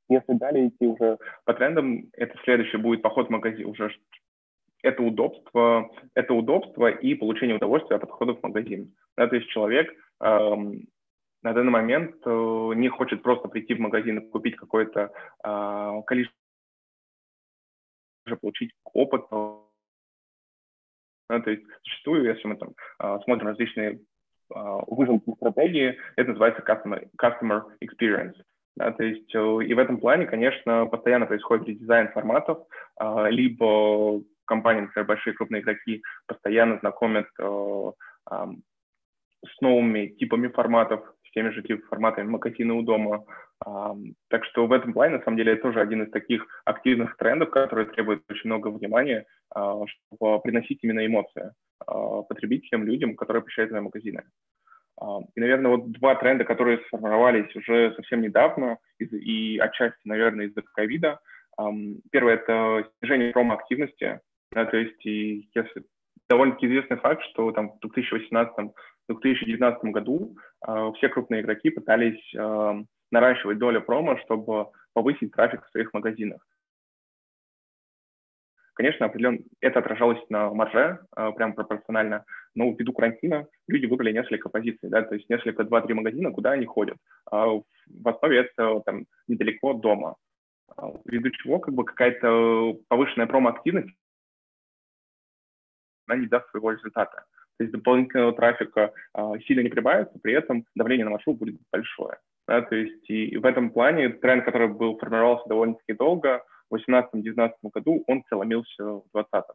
если 0.09 0.33
далее 0.33 0.69
идти 0.69 0.87
уже 0.87 1.19
по 1.45 1.53
трендам, 1.53 2.09
это 2.13 2.35
следующее 2.43 2.81
будет 2.81 3.03
поход 3.03 3.27
в 3.27 3.31
магазин 3.31 3.67
уже 3.67 3.95
это 4.81 5.03
удобство, 5.03 5.91
это 6.13 6.33
удобство 6.33 6.87
и 6.87 7.15
получение 7.15 7.57
удовольствия 7.57 7.97
от 7.97 8.01
подхода 8.01 8.33
в 8.33 8.43
магазин. 8.43 8.95
Да, 9.17 9.27
то 9.27 9.35
есть 9.35 9.49
человек 9.49 9.93
эм, 10.21 10.87
на 11.41 11.53
данный 11.53 11.71
момент 11.71 12.15
э, 12.25 12.71
не 12.75 12.89
хочет 12.89 13.21
просто 13.21 13.47
прийти 13.47 13.73
в 13.73 13.79
магазин 13.79 14.19
и 14.19 14.29
купить 14.29 14.55
какое-то 14.55 15.11
э, 15.43 16.01
количество, 16.05 16.35
получить 18.41 18.71
опыт. 18.83 19.25
Да, 21.29 21.39
то 21.41 21.51
есть 21.51 21.63
зачастую, 21.83 22.25
если 22.25 22.47
мы 22.47 22.55
там 22.55 22.73
э, 22.99 23.19
смотрим 23.23 23.47
различные 23.47 23.91
э, 23.93 23.99
выжимки 24.87 25.33
стратегии, 25.35 25.97
это 26.15 26.29
называется 26.29 26.61
customer, 26.61 27.09
customer 27.21 27.63
experience. 27.83 28.35
Да, 28.75 28.91
то 28.91 29.03
есть 29.03 29.33
и 29.33 29.73
в 29.73 29.79
этом 29.79 29.97
плане, 29.97 30.25
конечно, 30.25 30.85
постоянно 30.85 31.25
происходит 31.25 31.67
редизайн 31.67 32.07
форматов, 32.09 32.59
либо 33.29 34.21
компании, 34.49 34.81
например, 34.81 35.07
большие 35.07 35.33
крупные 35.33 35.61
игроки 35.61 36.01
постоянно 36.27 36.79
знакомят 36.79 37.27
с 39.45 39.61
новыми 39.61 40.07
типами 40.07 40.47
форматов, 40.47 41.01
с 41.27 41.31
теми 41.31 41.49
же 41.49 41.61
типами 41.61 41.87
форматами 41.87 42.27
магазина 42.27 42.73
у 42.75 42.81
дома. 42.81 43.23
Так 44.29 44.45
что 44.45 44.67
в 44.67 44.71
этом 44.71 44.93
плане, 44.93 45.17
на 45.17 45.23
самом 45.23 45.37
деле, 45.37 45.53
это 45.53 45.63
тоже 45.63 45.81
один 45.81 46.03
из 46.03 46.11
таких 46.11 46.45
активных 46.65 47.17
трендов, 47.17 47.49
который 47.49 47.85
требует 47.87 48.23
очень 48.29 48.49
много 48.49 48.69
внимания, 48.69 49.25
а, 49.53 49.85
чтобы 49.85 50.39
приносить 50.41 50.79
именно 50.81 51.05
эмоции 51.05 51.51
а, 51.85 52.21
потребителям, 52.21 52.85
людям, 52.85 53.15
которые 53.15 53.43
посещают 53.43 53.71
свои 53.71 53.81
магазины. 53.81 54.23
А, 55.01 55.19
и, 55.35 55.39
наверное, 55.39 55.71
вот 55.71 55.91
два 55.91 56.15
тренда, 56.15 56.45
которые 56.45 56.79
сформировались 56.87 57.53
уже 57.55 57.93
совсем 57.95 58.21
недавно, 58.21 58.77
и 58.97 59.57
отчасти, 59.59 59.99
наверное, 60.05 60.45
из-за 60.45 60.61
ковида. 60.61 61.19
Первое– 62.11 62.33
это 62.35 62.89
снижение 62.99 63.33
промо-активности. 63.33 64.21
Да, 64.51 64.65
то 64.65 64.77
есть, 64.77 65.05
и 65.05 65.49
если 65.53 65.83
довольно-таки 66.29 66.67
известный 66.67 66.97
факт, 66.97 67.23
что 67.31 67.51
там 67.51 67.71
в 67.71 67.79
2018 67.81 68.71
2019 69.13 69.83
году 69.91 70.37
э, 70.67 70.91
все 70.97 71.09
крупные 71.09 71.41
игроки 71.41 71.69
пытались 71.69 72.21
э, 72.35 72.83
наращивать 73.11 73.57
долю 73.57 73.81
промо, 73.81 74.17
чтобы 74.19 74.67
повысить 74.93 75.31
трафик 75.31 75.65
в 75.65 75.71
своих 75.71 75.93
магазинах. 75.93 76.45
Конечно, 78.73 79.07
определенно 79.07 79.39
это 79.59 79.79
отражалось 79.79 80.21
на 80.29 80.53
марже, 80.53 80.99
э, 81.15 81.31
прям 81.35 81.53
пропорционально, 81.53 82.23
но 82.55 82.71
ввиду 82.71 82.93
карантина 82.93 83.47
люди 83.67 83.87
выбрали 83.87 84.13
несколько 84.13 84.49
позиций, 84.49 84.89
да, 84.89 85.01
то 85.01 85.15
есть 85.15 85.29
несколько, 85.29 85.63
два-три 85.63 85.93
магазина, 85.93 86.31
куда 86.31 86.51
они 86.51 86.65
ходят. 86.65 86.97
А 87.29 87.47
в 87.47 88.07
основе 88.07 88.39
это 88.39 88.81
там 88.85 89.05
недалеко 89.27 89.71
от 89.71 89.81
дома. 89.81 90.15
А 90.77 90.91
ввиду 91.05 91.29
чего 91.31 91.59
как 91.59 91.73
бы 91.73 91.83
какая-то 91.83 92.77
повышенная 92.87 93.27
промо-активность, 93.27 93.89
она 96.09 96.19
не 96.19 96.27
даст 96.27 96.49
своего 96.49 96.71
результата 96.71 97.23
то 97.59 97.63
есть 97.63 97.73
дополнительного 97.73 98.31
трафика 98.31 98.93
а, 99.13 99.37
сильно 99.39 99.61
не 99.61 99.69
прибавится, 99.69 100.17
при 100.19 100.33
этом 100.33 100.65
давление 100.75 101.03
на 101.03 101.11
маршрут 101.11 101.37
будет 101.37 101.59
большое. 101.71 102.17
Да, 102.47 102.61
то 102.61 102.75
есть 102.75 103.07
и 103.09 103.37
в 103.37 103.45
этом 103.45 103.69
плане 103.69 104.09
тренд, 104.09 104.45
который 104.45 104.69
был 104.69 104.97
формировался 104.97 105.47
довольно-таки 105.49 105.93
долго, 105.93 106.41
в 106.71 106.75
2018-2019 106.75 107.51
году, 107.73 108.03
он 108.07 108.23
целомился 108.29 108.83
в 108.83 109.03
2020. 109.13 109.45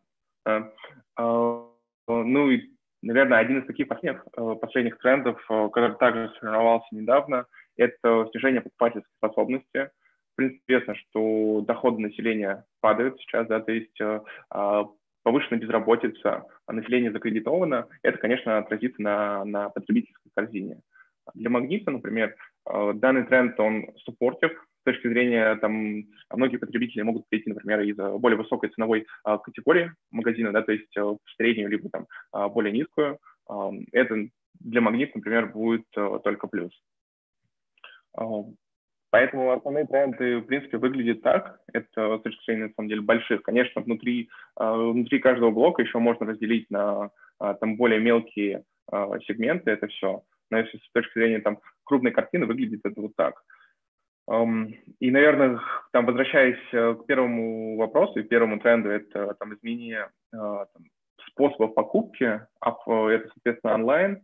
Да. 0.45 0.71
А, 1.17 1.67
ну 2.09 2.51
и, 2.51 2.61
наверное, 3.03 3.39
один 3.39 3.61
из 3.61 3.67
таких 3.67 3.89
последних, 3.89 4.27
э, 4.37 4.55
последних 4.61 4.99
трендов, 4.99 5.43
э, 5.49 5.69
который 5.73 5.97
также 5.97 6.29
сформировался 6.37 6.87
недавно, 6.91 7.47
это 7.79 8.29
снижение 8.31 8.61
покупательской 8.61 9.13
способности. 9.17 9.91
В 10.33 10.37
принципе, 10.37 10.75
известно, 10.75 10.95
что 10.95 11.63
доходы 11.67 12.03
населения 12.03 12.65
падают 12.81 13.19
сейчас, 13.21 13.47
да, 13.47 13.61
то 13.61 13.73
есть 13.73 13.99
э, 14.01 14.21
а, 14.51 14.85
повышенная 15.25 15.61
безработица, 15.61 16.45
а 16.67 16.73
население 16.73 17.11
закредитовано, 17.11 17.89
это, 18.03 18.19
конечно, 18.19 18.59
отразится 18.59 19.03
на, 19.03 19.45
на 19.45 19.69
потребительской 19.71 20.31
корзине. 20.35 20.81
Для 21.35 21.51
магнита, 21.51 21.91
например, 21.91 22.37
э, 22.71 22.93
данный 22.95 23.25
тренд, 23.25 23.59
он 23.59 23.87
суппортив 24.05 24.53
с 24.53 24.85
точки 24.85 25.09
зрения, 25.09 25.57
там, 25.57 26.05
многие 26.31 26.59
потребители 26.59 27.03
могут 27.03 27.27
перейти, 27.29 27.49
например, 27.49 27.81
из 27.81 27.97
более 27.97 28.37
высокой 28.37 28.69
ценовой 28.69 29.07
а, 29.25 29.39
категории 29.39 29.93
магазина, 30.11 30.53
да, 30.53 30.61
то 30.61 30.73
есть 30.73 30.95
э, 30.97 31.01
в 31.03 31.19
среднюю, 31.37 31.71
либо 31.71 31.89
там 31.89 32.07
а, 32.33 32.49
более 32.49 32.73
низкую. 32.73 33.19
Это 33.93 34.29
для 34.61 34.81
магнита, 34.81 35.13
например, 35.17 35.53
будет 35.53 35.87
э, 35.97 36.19
только 36.23 36.47
плюс. 36.47 36.73
Поэтому 39.15 39.53
основные 39.53 39.87
тренды, 39.87 40.39
в 40.39 40.47
принципе, 40.47 40.77
выглядят 40.77 41.23
так. 41.23 41.61
Это 41.73 42.19
с 42.19 42.23
точки 42.23 42.45
зрения, 42.47 42.65
на 42.65 42.73
самом 42.75 42.89
деле, 42.89 43.01
больших. 43.01 43.45
Конечно, 43.45 43.81
внутри, 43.81 44.29
а, 44.57 44.75
внутри 44.75 45.21
каждого 45.21 45.53
блока 45.53 45.83
еще 45.83 46.01
можно 46.01 46.27
разделить 46.27 46.69
на 46.69 47.13
а, 47.39 47.55
там 47.55 47.77
более 47.77 48.01
мелкие 48.01 48.65
а, 48.91 49.17
сегменты 49.21 49.71
это 49.71 49.87
все. 49.87 50.25
Но 50.51 50.59
если 50.59 50.79
с 50.79 50.91
точки 50.93 51.17
зрения 51.17 51.39
там 51.39 51.61
крупной 51.85 52.11
картины, 52.11 52.47
выглядит 52.47 52.81
это 52.83 53.01
вот 53.01 53.13
так. 53.15 53.41
И, 54.29 55.11
наверное, 55.13 55.61
там, 55.93 56.07
возвращаясь 56.07 56.59
э, 56.73 56.95
к 56.95 57.07
первому 57.07 57.77
вопросу 57.77 58.19
и 58.19 58.25
первому 58.25 58.59
тренду, 58.59 58.89
это 58.89 59.35
там 59.35 59.55
изменение 59.55 60.09
там, 60.33 60.67
способов 61.29 61.75
покупки, 61.75 62.41
это, 62.61 63.29
соответственно, 63.35 63.75
онлайн. 63.75 64.23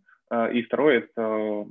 И 0.53 0.62
второе– 0.62 0.98
это 1.14 1.66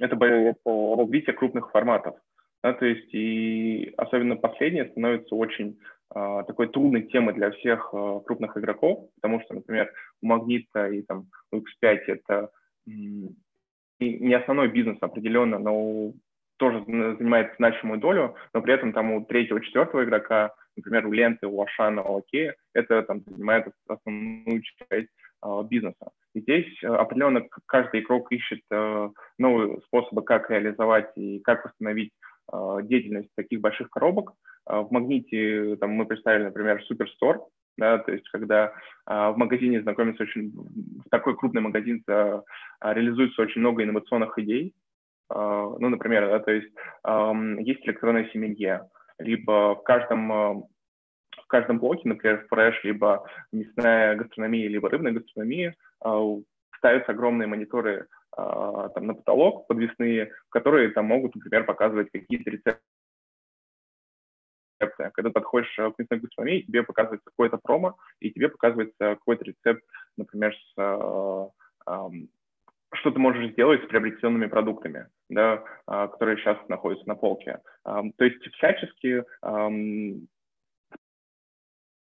это, 0.00 0.16
это 0.16 0.60
развитие 0.64 1.34
крупных 1.34 1.70
форматов. 1.70 2.16
Да, 2.64 2.72
то 2.72 2.86
есть 2.86 3.12
и 3.12 3.92
особенно 3.98 4.36
последнее 4.36 4.86
становится 4.86 5.34
очень 5.34 5.78
э, 6.14 6.42
такой 6.46 6.68
трудной 6.68 7.02
темой 7.02 7.34
для 7.34 7.50
всех 7.50 7.90
э, 7.92 8.20
крупных 8.24 8.56
игроков, 8.56 9.10
потому 9.16 9.42
что, 9.42 9.52
например, 9.52 9.92
у 10.22 10.28
Магнита 10.28 10.86
и 10.86 11.02
там 11.02 11.26
у 11.52 11.58
X5 11.58 11.98
это 12.06 12.48
не 12.86 14.34
основной 14.34 14.68
бизнес 14.68 14.96
определенно, 15.02 15.58
но 15.58 16.14
тоже 16.56 16.82
занимает 16.86 17.52
значимую 17.58 18.00
долю, 18.00 18.34
но 18.54 18.62
при 18.62 18.72
этом 18.72 18.94
там 18.94 19.12
у 19.12 19.22
третьего, 19.26 19.60
четвертого 19.60 20.02
игрока, 20.04 20.54
например, 20.74 21.06
у 21.06 21.12
Ленты, 21.12 21.46
у 21.46 21.60
Ашана, 21.60 22.02
у 22.02 22.16
Окея, 22.16 22.56
это 22.72 23.02
там 23.02 23.20
занимает 23.26 23.66
основную 23.86 24.62
часть 24.62 25.10
э, 25.42 25.62
бизнеса. 25.68 26.12
И 26.34 26.40
здесь 26.40 26.82
определенно 26.82 27.46
каждый 27.66 28.00
игрок 28.00 28.32
ищет 28.32 28.60
э, 28.70 29.10
новые 29.38 29.82
способы, 29.82 30.22
как 30.22 30.50
реализовать 30.50 31.12
и 31.16 31.40
как 31.40 31.66
восстановить 31.66 32.10
э, 32.10 32.23
деятельность 32.82 33.30
таких 33.34 33.60
больших 33.60 33.90
коробок. 33.90 34.32
В 34.66 34.88
Магните 34.90 35.76
там, 35.76 35.90
мы 35.90 36.06
представили, 36.06 36.44
например, 36.44 36.82
Суперстор, 36.84 37.40
да, 37.76 37.98
то 37.98 38.12
есть 38.12 38.28
когда 38.30 38.72
в 39.06 39.34
магазине 39.36 39.82
знакомится 39.82 40.22
очень, 40.22 40.52
в 41.04 41.10
такой 41.10 41.36
крупный 41.36 41.60
магазин 41.60 42.02
реализуется 42.06 43.42
очень 43.42 43.60
много 43.60 43.82
инновационных 43.82 44.38
идей, 44.38 44.74
ну, 45.28 45.88
например, 45.88 46.28
да, 46.28 46.38
то 46.38 46.52
есть 46.52 46.72
есть 47.66 47.86
электронная 47.86 48.30
семья, 48.32 48.86
либо 49.18 49.74
в 49.74 49.82
каждом 49.82 50.68
в 51.42 51.46
каждом 51.46 51.78
блоке, 51.78 52.08
например, 52.08 52.46
фреш, 52.48 52.82
либо 52.84 53.26
мясная 53.52 54.16
гастрономия, 54.16 54.68
либо 54.68 54.88
рыбная 54.88 55.12
гастрономия, 55.12 55.74
а, 56.00 56.20
ставятся 56.78 57.12
огромные 57.12 57.46
мониторы 57.46 58.06
а, 58.23 58.23
там, 58.36 59.06
на 59.06 59.14
потолок 59.14 59.66
подвесные, 59.66 60.32
которые 60.50 60.90
там 60.90 61.06
могут, 61.06 61.34
например, 61.34 61.64
показывать 61.64 62.10
какие-то 62.10 62.50
рецепты. 62.50 62.80
Когда 65.12 65.30
подходишь 65.30 65.74
к 65.74 65.98
мясной 65.98 66.20
гастрономии, 66.20 66.62
тебе 66.62 66.82
показывается 66.82 67.24
какое-то 67.30 67.58
промо, 67.58 67.96
и 68.20 68.30
тебе 68.30 68.48
показывается 68.48 68.96
какой-то 68.98 69.44
рецепт, 69.44 69.82
например, 70.16 70.54
с, 70.54 70.74
а, 70.78 72.10
что 72.92 73.10
ты 73.10 73.18
можешь 73.18 73.52
сделать 73.52 73.82
с 73.82 73.86
приобретенными 73.86 74.46
продуктами, 74.46 75.08
да, 75.30 75.62
которые 75.86 76.36
сейчас 76.36 76.58
находятся 76.68 77.08
на 77.08 77.14
полке. 77.14 77.60
То 77.84 78.24
есть 78.24 78.42
всячески 78.54 79.24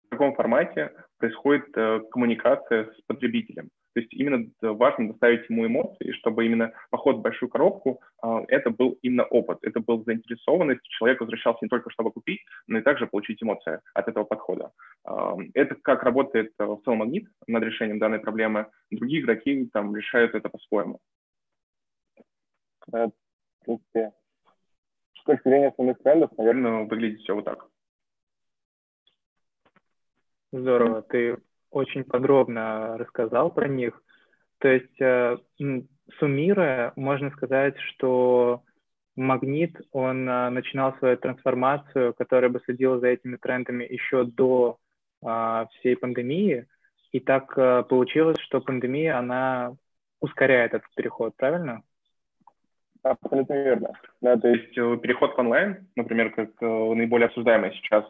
в 0.07 0.09
каком 0.09 0.35
формате 0.35 0.93
происходит 1.17 1.65
э, 1.75 1.99
коммуникация 2.11 2.85
с 2.85 3.01
потребителем. 3.07 3.69
То 3.97 4.01
есть 4.01 4.13
именно 4.13 4.47
важно 4.61 5.07
доставить 5.07 5.49
ему 5.49 5.65
эмоции, 5.65 6.11
чтобы 6.11 6.45
именно 6.45 6.71
поход 6.91 7.15
в 7.15 7.21
большую 7.21 7.49
коробку 7.49 7.99
э, 8.23 8.27
это 8.47 8.69
был 8.69 8.99
именно 9.01 9.23
опыт, 9.23 9.57
это 9.63 9.79
был 9.79 10.03
заинтересованность, 10.03 10.83
человек 10.83 11.19
возвращался 11.19 11.57
не 11.63 11.67
только 11.67 11.89
чтобы 11.89 12.11
купить, 12.11 12.41
но 12.67 12.77
и 12.77 12.83
также 12.83 13.07
получить 13.07 13.41
эмоции 13.41 13.79
от 13.95 14.07
этого 14.07 14.23
подхода. 14.23 14.71
Э, 15.03 15.37
это 15.55 15.73
как 15.73 16.03
работает 16.03 16.53
э, 16.59 16.63
в 16.63 16.79
целом 16.83 16.99
магнит 16.99 17.27
над 17.47 17.63
решением 17.63 17.97
данной 17.97 18.19
проблемы. 18.19 18.67
Другие 18.91 19.23
игроки 19.23 19.67
там 19.73 19.95
решают 19.95 20.35
это 20.35 20.47
по-своему. 20.47 20.99
С 22.85 23.11
точки 25.25 25.41
зрения 25.43 25.69
основных 25.69 25.97
трендов, 26.03 26.29
наверное, 26.37 26.85
выглядит 26.85 27.21
все 27.21 27.33
вот 27.33 27.45
так. 27.45 27.65
Здорово, 30.51 31.01
ты 31.01 31.37
очень 31.71 32.03
подробно 32.03 32.97
рассказал 32.97 33.51
про 33.51 33.67
них. 33.67 34.01
То 34.59 34.69
есть, 34.69 35.01
э, 35.01 35.37
суммируя, 36.19 36.93
можно 36.95 37.29
сказать, 37.31 37.77
что 37.79 38.63
Магнит, 39.15 39.79
он 39.91 40.27
э, 40.29 40.49
начинал 40.49 40.95
свою 40.97 41.17
трансформацию, 41.17 42.13
которая 42.13 42.49
бы 42.49 42.61
следила 42.65 42.99
за 42.99 43.07
этими 43.07 43.35
трендами 43.35 43.83
еще 43.83 44.23
до 44.23 44.77
а, 45.23 45.65
всей 45.71 45.95
пандемии. 45.95 46.67
И 47.11 47.19
так 47.19 47.57
э, 47.57 47.83
получилось, 47.83 48.37
что 48.39 48.61
пандемия, 48.61 49.17
она 49.17 49.75
ускоряет 50.19 50.73
этот 50.73 50.89
переход, 50.95 51.35
правильно? 51.35 51.81
Абсолютно 53.03 53.53
верно. 53.53 53.93
Да, 54.21 54.37
то 54.37 54.47
есть 54.49 54.73
переход 54.73 55.35
в 55.35 55.39
онлайн, 55.39 55.87
например, 55.95 56.31
как 56.31 56.59
наиболее 56.59 57.27
обсуждаемый 57.27 57.71
сейчас 57.73 58.05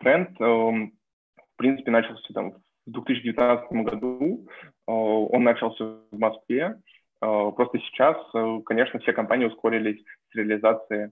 тренд, 0.00 0.38
в 0.38 1.56
принципе, 1.56 1.90
начался 1.90 2.32
там 2.32 2.54
в 2.86 2.90
2019 2.90 3.72
году. 3.84 4.46
Э, 4.86 4.92
он 4.92 5.44
начался 5.44 5.84
в 6.10 6.18
Москве. 6.18 6.76
Э, 7.20 7.50
просто 7.56 7.78
сейчас, 7.78 8.16
э, 8.34 8.60
конечно, 8.64 8.98
все 9.00 9.12
компании 9.12 9.46
ускорились 9.46 10.02
с 10.30 10.34
реализацией 10.34 11.10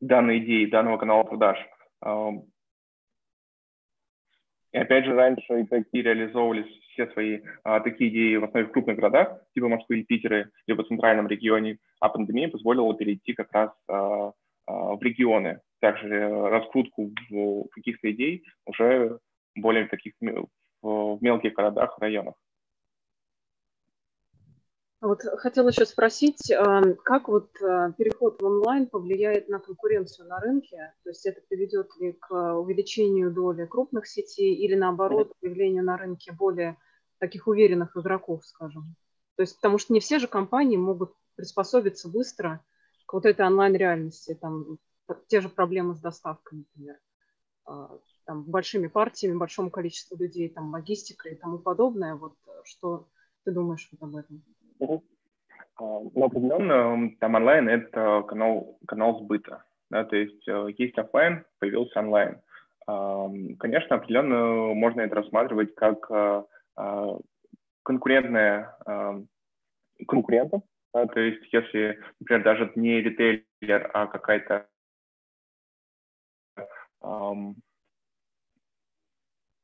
данной 0.00 0.38
идеи, 0.38 0.64
данного 0.64 0.96
канала 0.96 1.24
продаж. 1.24 1.58
И 4.72 4.78
опять 4.78 5.04
же, 5.04 5.14
раньше 5.14 5.60
игроки 5.60 6.00
реализовывались 6.00 6.66
все 6.92 7.06
свои 7.08 7.40
а, 7.62 7.80
такие 7.80 8.10
идеи 8.10 8.36
в 8.36 8.44
основе 8.44 8.66
в 8.66 8.72
крупных 8.72 8.96
городах, 8.96 9.38
типа 9.54 9.68
Москвы 9.68 10.00
и 10.00 10.04
Питера, 10.04 10.50
либо 10.66 10.82
в 10.82 10.88
центральном 10.88 11.28
регионе, 11.28 11.78
а 12.00 12.08
пандемия 12.08 12.48
позволила 12.48 12.94
перейти 12.94 13.34
как 13.34 13.52
раз 13.52 13.70
а, 13.88 14.32
а, 14.66 14.96
в 14.96 15.02
регионы. 15.02 15.60
Также 15.80 16.26
раскрутку 16.48 17.10
в 17.28 17.68
каких-то 17.70 18.10
идей 18.10 18.44
уже 18.64 19.18
более 19.54 19.88
таких 19.88 20.14
в 20.20 21.18
мелких 21.20 21.54
городах, 21.54 21.98
районах. 21.98 22.34
Вот 25.00 25.20
хотела 25.38 25.68
еще 25.68 25.84
спросить, 25.84 26.52
как 27.02 27.26
вот 27.26 27.50
э, 27.60 27.92
переход 27.98 28.40
в 28.40 28.44
онлайн 28.44 28.86
повлияет 28.86 29.48
на 29.48 29.58
конкуренцию 29.58 30.28
на 30.28 30.38
рынке? 30.38 30.94
То 31.02 31.10
есть 31.10 31.26
это 31.26 31.40
приведет 31.48 31.88
ли 31.98 32.12
к 32.12 32.54
увеличению 32.56 33.32
доли 33.32 33.66
крупных 33.66 34.06
сетей 34.06 34.54
или 34.54 34.76
наоборот 34.76 35.32
появлению 35.40 35.82
на 35.82 35.96
рынке 35.96 36.30
более 36.30 36.76
таких 37.18 37.48
уверенных 37.48 37.96
игроков, 37.96 38.46
скажем? 38.46 38.94
То 39.34 39.42
есть 39.42 39.56
потому 39.56 39.78
что 39.78 39.92
не 39.92 39.98
все 39.98 40.20
же 40.20 40.28
компании 40.28 40.76
могут 40.76 41.12
приспособиться 41.34 42.08
быстро 42.08 42.64
к 43.06 43.12
вот 43.12 43.26
этой 43.26 43.44
онлайн-реальности, 43.44 44.38
там 44.40 44.78
те 45.26 45.40
же 45.40 45.48
проблемы 45.48 45.96
с 45.96 46.00
доставкой, 46.00 46.58
например, 46.58 47.00
а, 47.64 47.98
там, 48.24 48.44
большими 48.44 48.88
партиями, 48.88 49.36
большому 49.36 49.70
количеству 49.70 50.16
людей, 50.16 50.48
там, 50.48 50.70
логистика 50.70 51.28
и 51.28 51.34
тому 51.34 51.58
подобное. 51.58 52.14
Вот 52.14 52.34
что 52.64 53.08
ты 53.44 53.52
думаешь 53.52 53.88
вот 53.92 54.08
об 54.08 54.16
этом? 54.16 54.42
Ну, 54.78 55.02
определенно, 56.24 57.10
там 57.18 57.34
онлайн– 57.34 57.68
это 57.70 58.22
канал, 58.22 58.78
канал 58.86 59.20
сбыта. 59.20 59.64
Да, 59.90 60.04
то 60.04 60.16
есть 60.16 60.48
э, 60.48 60.68
есть 60.78 60.96
офлайн, 60.96 61.44
появился 61.58 61.98
онлайн. 61.98 62.40
Конечно, 62.86 63.96
определенно 63.96 64.74
можно 64.74 65.02
это 65.02 65.14
рассматривать 65.16 65.74
как 65.74 66.10
э, 66.10 66.44
э, 66.78 67.18
конкурентная 67.84 68.76
конкурентов. 70.08 70.62
Да, 70.94 71.06
то 71.06 71.20
есть 71.20 71.52
если, 71.52 72.00
например, 72.20 72.42
даже 72.42 72.72
не 72.74 73.02
ритейлер, 73.02 73.90
а 73.92 74.06
какая-то 74.06 74.66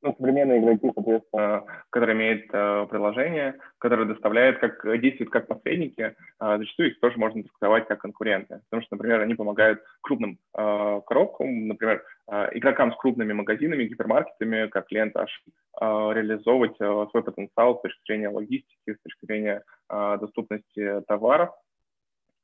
ну, 0.03 0.15
современные 0.17 0.61
игроки, 0.61 0.91
соответственно, 0.95 1.65
которые 1.91 2.17
имеют 2.17 2.45
э, 2.53 2.87
приложение, 2.89 3.55
которое 3.79 4.05
доставляет, 4.07 4.59
как 4.59 5.01
действуют 5.01 5.31
как 5.31 5.47
посредники, 5.49 6.01
э, 6.01 6.15
зачастую 6.39 6.91
их 6.91 7.01
тоже 7.01 7.19
можно 7.19 7.43
трактовать 7.43 7.89
как 7.89 8.01
конкуренты. 8.01 8.61
Потому 8.71 8.83
что, 8.83 8.97
например, 8.97 9.21
они 9.21 9.35
помогают 9.35 9.83
крупным 10.03 10.39
э, 10.57 11.01
коробкам, 11.07 11.69
например, 11.69 12.05
э, 12.31 12.49
игрокам 12.55 12.93
с 12.93 12.97
крупными 12.97 13.33
магазинами, 13.33 13.85
гипермаркетами, 13.85 14.69
как 14.69 14.87
клиент 14.87 15.17
H, 15.17 15.27
э, 15.27 15.85
реализовывать 15.85 16.77
э, 16.81 17.07
свой 17.11 17.23
потенциал 17.25 17.79
с 17.79 17.83
точки 17.83 18.01
зрения 18.07 18.29
логистики, 18.29 18.95
с 18.95 19.03
точки 19.03 19.27
зрения 19.27 19.63
э, 19.91 20.19
доступности 20.21 21.03
товаров. 21.09 21.51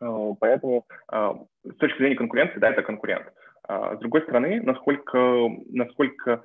Э, 0.01 0.33
поэтому 0.41 0.87
э, 1.13 1.35
с 1.65 1.77
точки 1.77 1.99
зрения 1.99 2.17
конкуренции, 2.17 2.59
да, 2.59 2.71
это 2.71 2.83
конкурент. 2.83 3.33
Э, 3.69 3.95
с 3.97 4.01
другой 4.01 4.23
стороны, 4.23 4.61
насколько, 4.61 5.19
насколько 5.71 6.43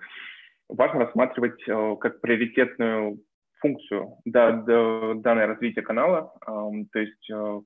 важно 0.69 1.05
рассматривать 1.05 1.67
э, 1.67 1.95
как 1.99 2.21
приоритетную 2.21 3.19
функцию 3.59 4.17
да, 4.23 4.51
данное 4.51 5.47
развитие 5.47 5.83
канала, 5.83 6.33
то 6.45 6.99
есть 6.99 7.29
э, 7.29 7.61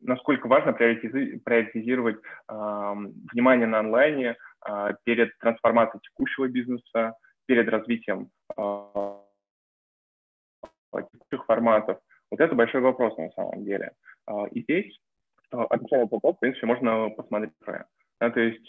насколько 0.00 0.46
важно 0.46 0.72
приоритизировать 0.72 2.18
внимание 2.46 3.66
на 3.66 3.80
онлайне 3.80 4.36
э, 4.64 4.94
перед 5.02 5.36
трансформацией 5.38 6.02
текущего 6.02 6.46
бизнеса, 6.46 7.16
перед 7.46 7.68
развитием 7.68 8.30
текущих 10.92 11.44
форматов. 11.46 11.98
Вот 12.30 12.40
это 12.40 12.54
большой 12.54 12.80
вопрос 12.80 13.18
на 13.18 13.30
самом 13.32 13.64
деле. 13.64 13.92
И 14.52 14.62
здесь, 14.62 14.96
отвечая 15.50 16.00
на 16.02 16.06
вопрос, 16.06 16.36
в 16.36 16.40
принципе, 16.40 16.66
можно 16.66 17.10
посмотреть. 17.10 17.52
Да, 18.24 18.30
то 18.30 18.40
есть 18.40 18.66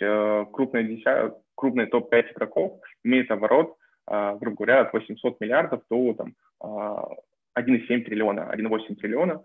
крупные, 0.51 0.83
десят, 0.83 1.37
крупные 1.55 1.87
топ-5 1.87 2.33
игроков 2.33 2.81
имеют 3.05 3.31
оборот, 3.31 3.77
грубо 4.05 4.57
говоря, 4.57 4.81
от 4.81 4.93
800 4.93 5.39
миллиардов 5.39 5.81
до 5.89 6.13
там, 6.13 6.33
1,7 7.57 8.03
триллиона, 8.03 8.51
1,8 8.53 8.95
триллиона. 8.95 9.41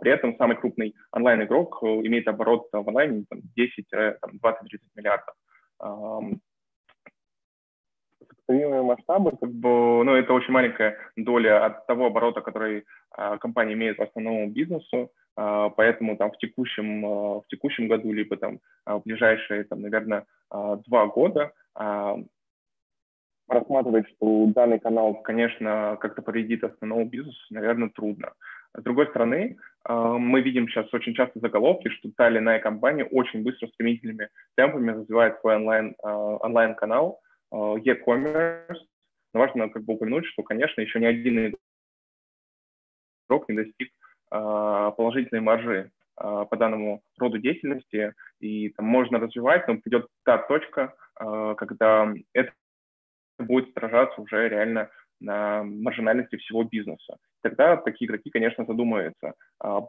При 0.00 0.10
этом 0.10 0.36
самый 0.36 0.56
крупный 0.56 0.96
онлайн-игрок 1.12 1.78
э, 1.82 1.86
имеет 1.86 2.26
оборот 2.26 2.68
в 2.72 2.88
онлайне 2.88 3.24
там, 3.30 3.40
10, 3.56 3.86
20, 4.32 4.68
30 4.68 4.86
миллиардов. 4.96 5.34
Сопоставимые 8.18 8.82
масштабы, 8.82 9.30
как 9.36 9.52
бы, 9.52 10.02
ну, 10.04 10.14
это 10.16 10.32
очень 10.32 10.52
маленькая 10.52 10.96
доля 11.16 11.64
от 11.66 11.86
того 11.86 12.06
оборота, 12.06 12.40
который 12.40 12.84
компания 13.40 13.74
имеет 13.74 13.98
в 13.98 14.02
основном 14.02 14.50
бизнесу. 14.50 15.12
А, 15.36 15.70
поэтому 15.70 16.16
там 16.16 16.30
в 16.30 16.38
текущем, 16.38 17.04
а, 17.06 17.40
в 17.40 17.46
текущем 17.48 17.88
году, 17.88 18.12
либо 18.12 18.36
там 18.36 18.60
а, 18.84 18.98
в 18.98 19.02
ближайшие, 19.04 19.64
там, 19.64 19.82
наверное, 19.82 20.26
два 20.50 21.06
года 21.06 21.52
рассматривать, 23.48 24.08
что 24.10 24.46
данный 24.48 24.78
канал, 24.78 25.14
конечно, 25.22 25.96
как-то 26.00 26.22
повредит 26.22 26.62
основному 26.64 27.06
бизнесу, 27.06 27.38
наверное, 27.50 27.88
трудно. 27.88 28.32
С 28.74 28.82
другой 28.82 29.08
стороны, 29.08 29.58
мы 29.86 30.40
видим 30.40 30.68
сейчас 30.68 30.92
очень 30.94 31.14
часто 31.14 31.40
заголовки, 31.40 31.88
что 31.88 32.10
та 32.16 32.28
или 32.28 32.38
иная 32.38 32.60
компания 32.60 33.04
очень 33.04 33.42
быстро, 33.42 33.66
стремительными 33.68 34.28
темпами 34.56 34.92
развивает 34.92 35.40
свой 35.40 35.56
онлайн, 35.56 35.94
онлайн-канал, 36.02 37.20
e-commerce. 37.52 38.78
Но 39.34 39.40
важно 39.40 39.68
как 39.68 39.84
бы 39.84 39.94
упомянуть, 39.94 40.26
что, 40.26 40.42
конечно, 40.42 40.80
еще 40.80 41.00
ни 41.00 41.06
один 41.06 41.54
игрок 43.28 43.48
не 43.48 43.56
достиг 43.56 43.90
а, 44.34 44.92
положительные 44.92 45.42
маржи 45.42 45.90
а, 46.16 46.46
по 46.46 46.56
данному 46.56 47.02
роду 47.18 47.36
деятельности, 47.38 48.14
и 48.40 48.70
там 48.70 48.86
можно 48.86 49.18
развивать, 49.18 49.68
но 49.68 49.76
придет 49.76 50.06
та 50.24 50.38
точка, 50.38 50.94
а, 51.16 51.54
когда 51.54 52.10
это 52.32 52.52
будет 53.38 53.76
отражаться 53.76 54.22
уже 54.22 54.48
реально 54.48 54.88
на 55.20 55.62
маржинальности 55.64 56.36
всего 56.36 56.64
бизнеса. 56.64 57.18
Тогда 57.42 57.76
такие 57.76 58.08
игроки, 58.08 58.30
конечно, 58.30 58.64
задумаются, 58.64 59.34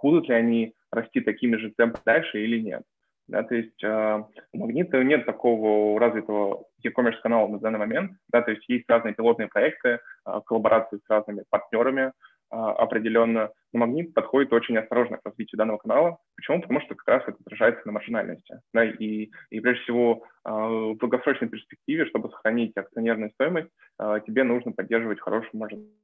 будут 0.01 0.27
ли 0.27 0.35
они 0.35 0.73
расти 0.91 1.21
такими 1.21 1.55
же 1.55 1.71
темпами 1.75 2.03
дальше 2.05 2.43
или 2.43 2.59
нет. 2.59 2.83
Да, 3.27 3.41
то 3.43 3.55
есть 3.55 3.81
э, 3.81 4.23
у 4.51 4.57
Магнита 4.57 5.01
нет 5.01 5.25
такого 5.25 5.97
развитого 5.97 6.65
e-commerce 6.83 7.21
канала 7.23 7.47
на 7.47 7.59
данный 7.59 7.79
момент. 7.79 8.11
Да, 8.31 8.41
то 8.41 8.51
есть 8.51 8.67
есть 8.67 8.83
разные 8.89 9.13
пилотные 9.13 9.47
проекты, 9.47 9.99
коллаборации 10.45 10.97
с 10.97 11.09
разными 11.09 11.45
партнерами, 11.49 12.11
определенно, 12.53 13.51
но 13.71 13.79
магнит 13.79 14.13
подходит 14.13 14.53
очень 14.53 14.77
осторожно 14.77 15.17
к 15.17 15.25
развитию 15.25 15.57
данного 15.57 15.77
канала. 15.77 16.19
Почему? 16.35 16.61
Потому 16.61 16.81
что 16.81 16.93
как 16.93 17.07
раз 17.07 17.23
это 17.23 17.37
отражается 17.43 17.81
на 17.85 17.93
маржинальности. 17.93 18.59
Да, 18.73 18.85
и, 18.85 19.31
и 19.49 19.59
прежде 19.59 19.81
всего 19.83 20.23
а, 20.43 20.67
в 20.67 20.97
долгосрочной 20.97 21.49
перспективе, 21.49 22.05
чтобы 22.05 22.29
сохранить 22.29 22.77
акционерную 22.77 23.31
стоимость, 23.31 23.69
а, 23.97 24.19
тебе 24.19 24.43
нужно 24.43 24.71
поддерживать 24.71 25.19
хорошую 25.19 25.59
маржинальность. 25.59 25.97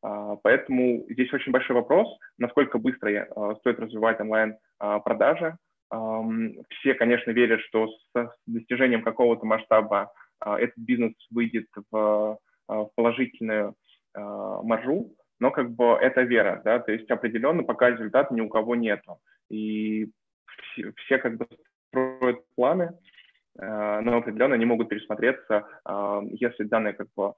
Поэтому 0.00 1.06
здесь 1.08 1.32
очень 1.32 1.50
большой 1.50 1.74
вопрос, 1.74 2.06
насколько 2.38 2.78
быстро 2.78 3.26
стоит 3.58 3.80
развивать 3.80 4.20
онлайн-продажи. 4.20 5.56
Все, 5.90 6.94
конечно, 6.94 7.32
верят, 7.32 7.60
что 7.62 7.88
с 7.88 8.30
достижением 8.46 9.02
какого-то 9.02 9.44
масштаба 9.44 10.12
этот 10.40 10.78
бизнес 10.78 11.14
выйдет 11.32 11.66
в 11.90 12.38
положительную 12.94 13.74
маржу, 14.18 15.14
но 15.40 15.50
как 15.50 15.70
бы 15.70 15.84
это 16.00 16.22
вера, 16.22 16.60
да, 16.64 16.78
то 16.78 16.92
есть 16.92 17.10
определенно 17.10 17.62
пока 17.62 17.90
результата 17.90 18.34
ни 18.34 18.40
у 18.40 18.48
кого 18.48 18.74
нету. 18.74 19.18
И 19.50 20.10
все, 20.46 20.92
все 20.96 21.18
как 21.18 21.36
бы 21.36 21.46
строят 21.88 22.38
планы, 22.56 22.92
э, 23.58 24.00
но 24.00 24.18
определенно 24.18 24.54
не 24.54 24.64
могут 24.64 24.88
пересмотреться, 24.88 25.64
э, 25.88 26.20
если 26.32 26.64
данная, 26.64 26.92
как 26.92 27.08
бы, 27.16 27.34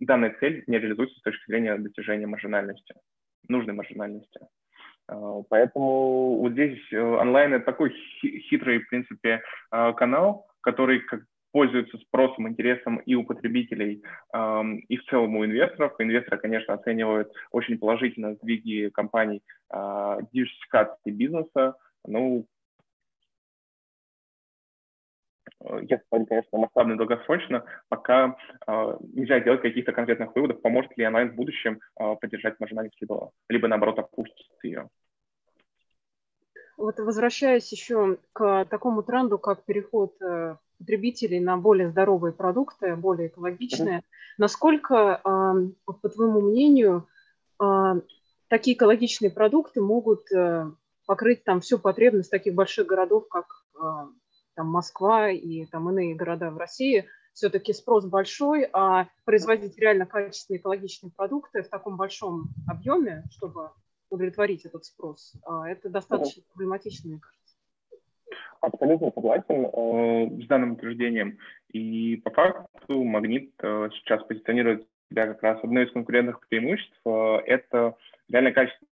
данная 0.00 0.36
цель 0.40 0.64
не 0.66 0.78
реализуется 0.78 1.18
с 1.18 1.22
точки 1.22 1.46
зрения 1.46 1.76
достижения 1.76 2.26
маржинальности, 2.26 2.94
нужной 3.48 3.74
маржинальности. 3.74 4.40
Поэтому 5.50 6.38
вот 6.38 6.52
здесь 6.52 6.80
онлайн 6.94 7.52
это 7.52 7.66
такой 7.66 7.94
хитрый, 8.22 8.78
в 8.78 8.88
принципе, 8.88 9.42
канал, 9.70 10.46
который 10.62 11.00
как 11.00 11.24
пользуются 11.54 11.98
спросом, 11.98 12.48
интересом 12.48 12.96
и 12.96 13.14
у 13.14 13.22
потребителей, 13.22 14.02
и 14.88 14.96
в 14.96 15.04
целом 15.08 15.36
у 15.36 15.44
инвесторов. 15.44 15.94
Инвесторы, 16.00 16.36
конечно, 16.38 16.74
оценивают 16.74 17.32
очень 17.52 17.78
положительно 17.78 18.34
сдвиги 18.34 18.88
компаний 18.88 19.40
а, 19.70 20.18
диверсификации 20.32 21.12
бизнеса. 21.12 21.76
Ну, 22.04 22.44
если 25.82 26.02
смотреть, 26.08 26.28
конечно, 26.28 26.58
масштабно 26.58 26.94
и 26.94 26.96
долгосрочно, 26.96 27.64
пока 27.88 28.36
э, 28.66 28.96
нельзя 29.14 29.38
делать 29.40 29.62
каких-то 29.62 29.92
конкретных 29.92 30.34
выводов, 30.34 30.60
поможет 30.60 30.96
ли 30.98 31.06
онлайн 31.06 31.30
в 31.30 31.36
будущем 31.36 31.80
э, 31.98 32.16
поддержать 32.20 32.58
маржинальность, 32.58 33.00
либо, 33.00 33.30
либо 33.48 33.68
наоборот 33.68 33.98
опустить 34.00 34.50
ее. 34.62 34.88
Вот 36.76 36.98
возвращаясь 36.98 37.70
еще 37.72 38.18
к 38.32 38.64
такому 38.66 39.02
тренду, 39.02 39.38
как 39.38 39.64
переход 39.64 40.14
э, 40.22 40.56
потребителей 40.78 41.40
на 41.40 41.56
более 41.56 41.90
здоровые 41.90 42.32
продукты, 42.32 42.96
более 42.96 43.28
экологичные, 43.28 44.02
насколько, 44.38 45.20
по 45.22 46.08
твоему 46.08 46.40
мнению, 46.40 47.06
такие 48.48 48.76
экологичные 48.76 49.30
продукты 49.30 49.80
могут 49.80 50.30
э, 50.32 50.70
покрыть 51.06 51.44
там 51.44 51.60
всю 51.60 51.78
потребность 51.78 52.30
таких 52.30 52.54
больших 52.54 52.86
городов, 52.86 53.28
как 53.28 53.64
там 54.54 54.68
Москва 54.68 55.30
и 55.30 55.66
там 55.66 55.88
иные 55.90 56.14
города 56.14 56.50
в 56.50 56.56
России, 56.56 57.06
все-таки 57.32 57.72
спрос 57.72 58.06
большой, 58.06 58.68
а 58.72 59.08
производить 59.24 59.78
реально 59.78 60.06
качественные 60.06 60.60
экологичные 60.60 61.10
продукты 61.10 61.62
в 61.62 61.68
таком 61.68 61.96
большом 61.96 62.48
объеме, 62.68 63.24
чтобы 63.30 63.70
удовлетворить 64.14 64.64
этот 64.64 64.84
спрос, 64.84 65.34
а, 65.44 65.68
это 65.68 65.88
достаточно 65.88 66.42
да. 66.42 66.48
проблематично, 66.52 67.10
мне 67.10 67.20
кажется. 67.20 67.44
Абсолютно 68.60 69.10
согласен 69.10 69.66
э, 69.66 70.42
с 70.42 70.46
данным 70.46 70.72
утверждением. 70.72 71.38
И 71.68 72.16
по 72.16 72.30
факту 72.30 73.04
Магнит 73.04 73.52
э, 73.62 73.90
сейчас 73.92 74.24
позиционирует 74.24 74.86
себя 75.10 75.26
как 75.26 75.42
раз 75.42 75.62
одно 75.62 75.82
из 75.82 75.92
конкурентных 75.92 76.40
преимуществ. 76.48 76.98
Э, 77.04 77.40
это 77.46 77.96
реально 78.28 78.52
качественное 78.52 78.88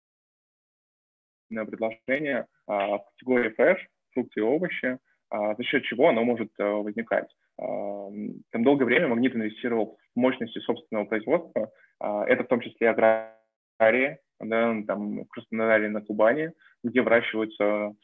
предложение 1.66 2.47
э, 2.66 2.73
в 2.73 3.05
категории 3.12 3.51
фреш, 3.51 3.89
фрукты 4.12 4.41
и 4.41 4.43
овощи, 4.43 4.99
э, 5.33 5.55
за 5.57 5.62
счет 5.62 5.85
чего 5.85 6.09
оно 6.09 6.25
может 6.25 6.51
э, 6.59 6.64
возникать. 6.64 7.29
Там 7.57 8.64
долгое 8.64 8.87
время 8.87 9.09
Магнит 9.09 9.37
инвестировал 9.37 9.99
в 10.14 10.18
мощности 10.18 10.59
собственного 10.61 11.05
производства. 11.05 11.71
Это 12.01 12.45
в 12.45 12.47
том 12.47 12.62
числе 12.62 12.89
аграрии, 12.89 14.18
да, 14.41 14.74
там, 14.86 15.24
в 15.24 15.28
Краснодаре 15.28 15.88
на 15.88 16.01
Кубани, 16.01 16.53
где 16.82 17.03
выращиваются 17.03 17.95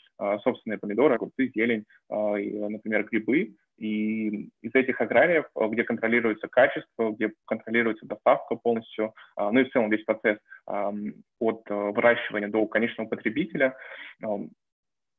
собственные 0.43 0.79
помидоры, 0.79 1.15
огурцы, 1.15 1.51
зелень, 1.55 1.85
например, 2.09 3.05
грибы. 3.05 3.55
И 3.77 4.49
из 4.63 4.75
этих 4.75 5.01
аграриев, 5.03 5.45
где 5.55 5.85
контролируется 5.85 6.49
качество, 6.49 7.11
где 7.11 7.33
контролируется 7.45 8.07
доставка 8.07 8.57
полностью, 8.57 9.13
ну 9.37 9.61
и 9.61 9.65
в 9.65 9.71
целом 9.73 9.91
весь 9.91 10.05
процесс 10.05 10.39
от 10.67 11.63
выращивания 11.69 12.49
до 12.49 12.67
конечного 12.67 13.09
потребителя, 13.09 13.77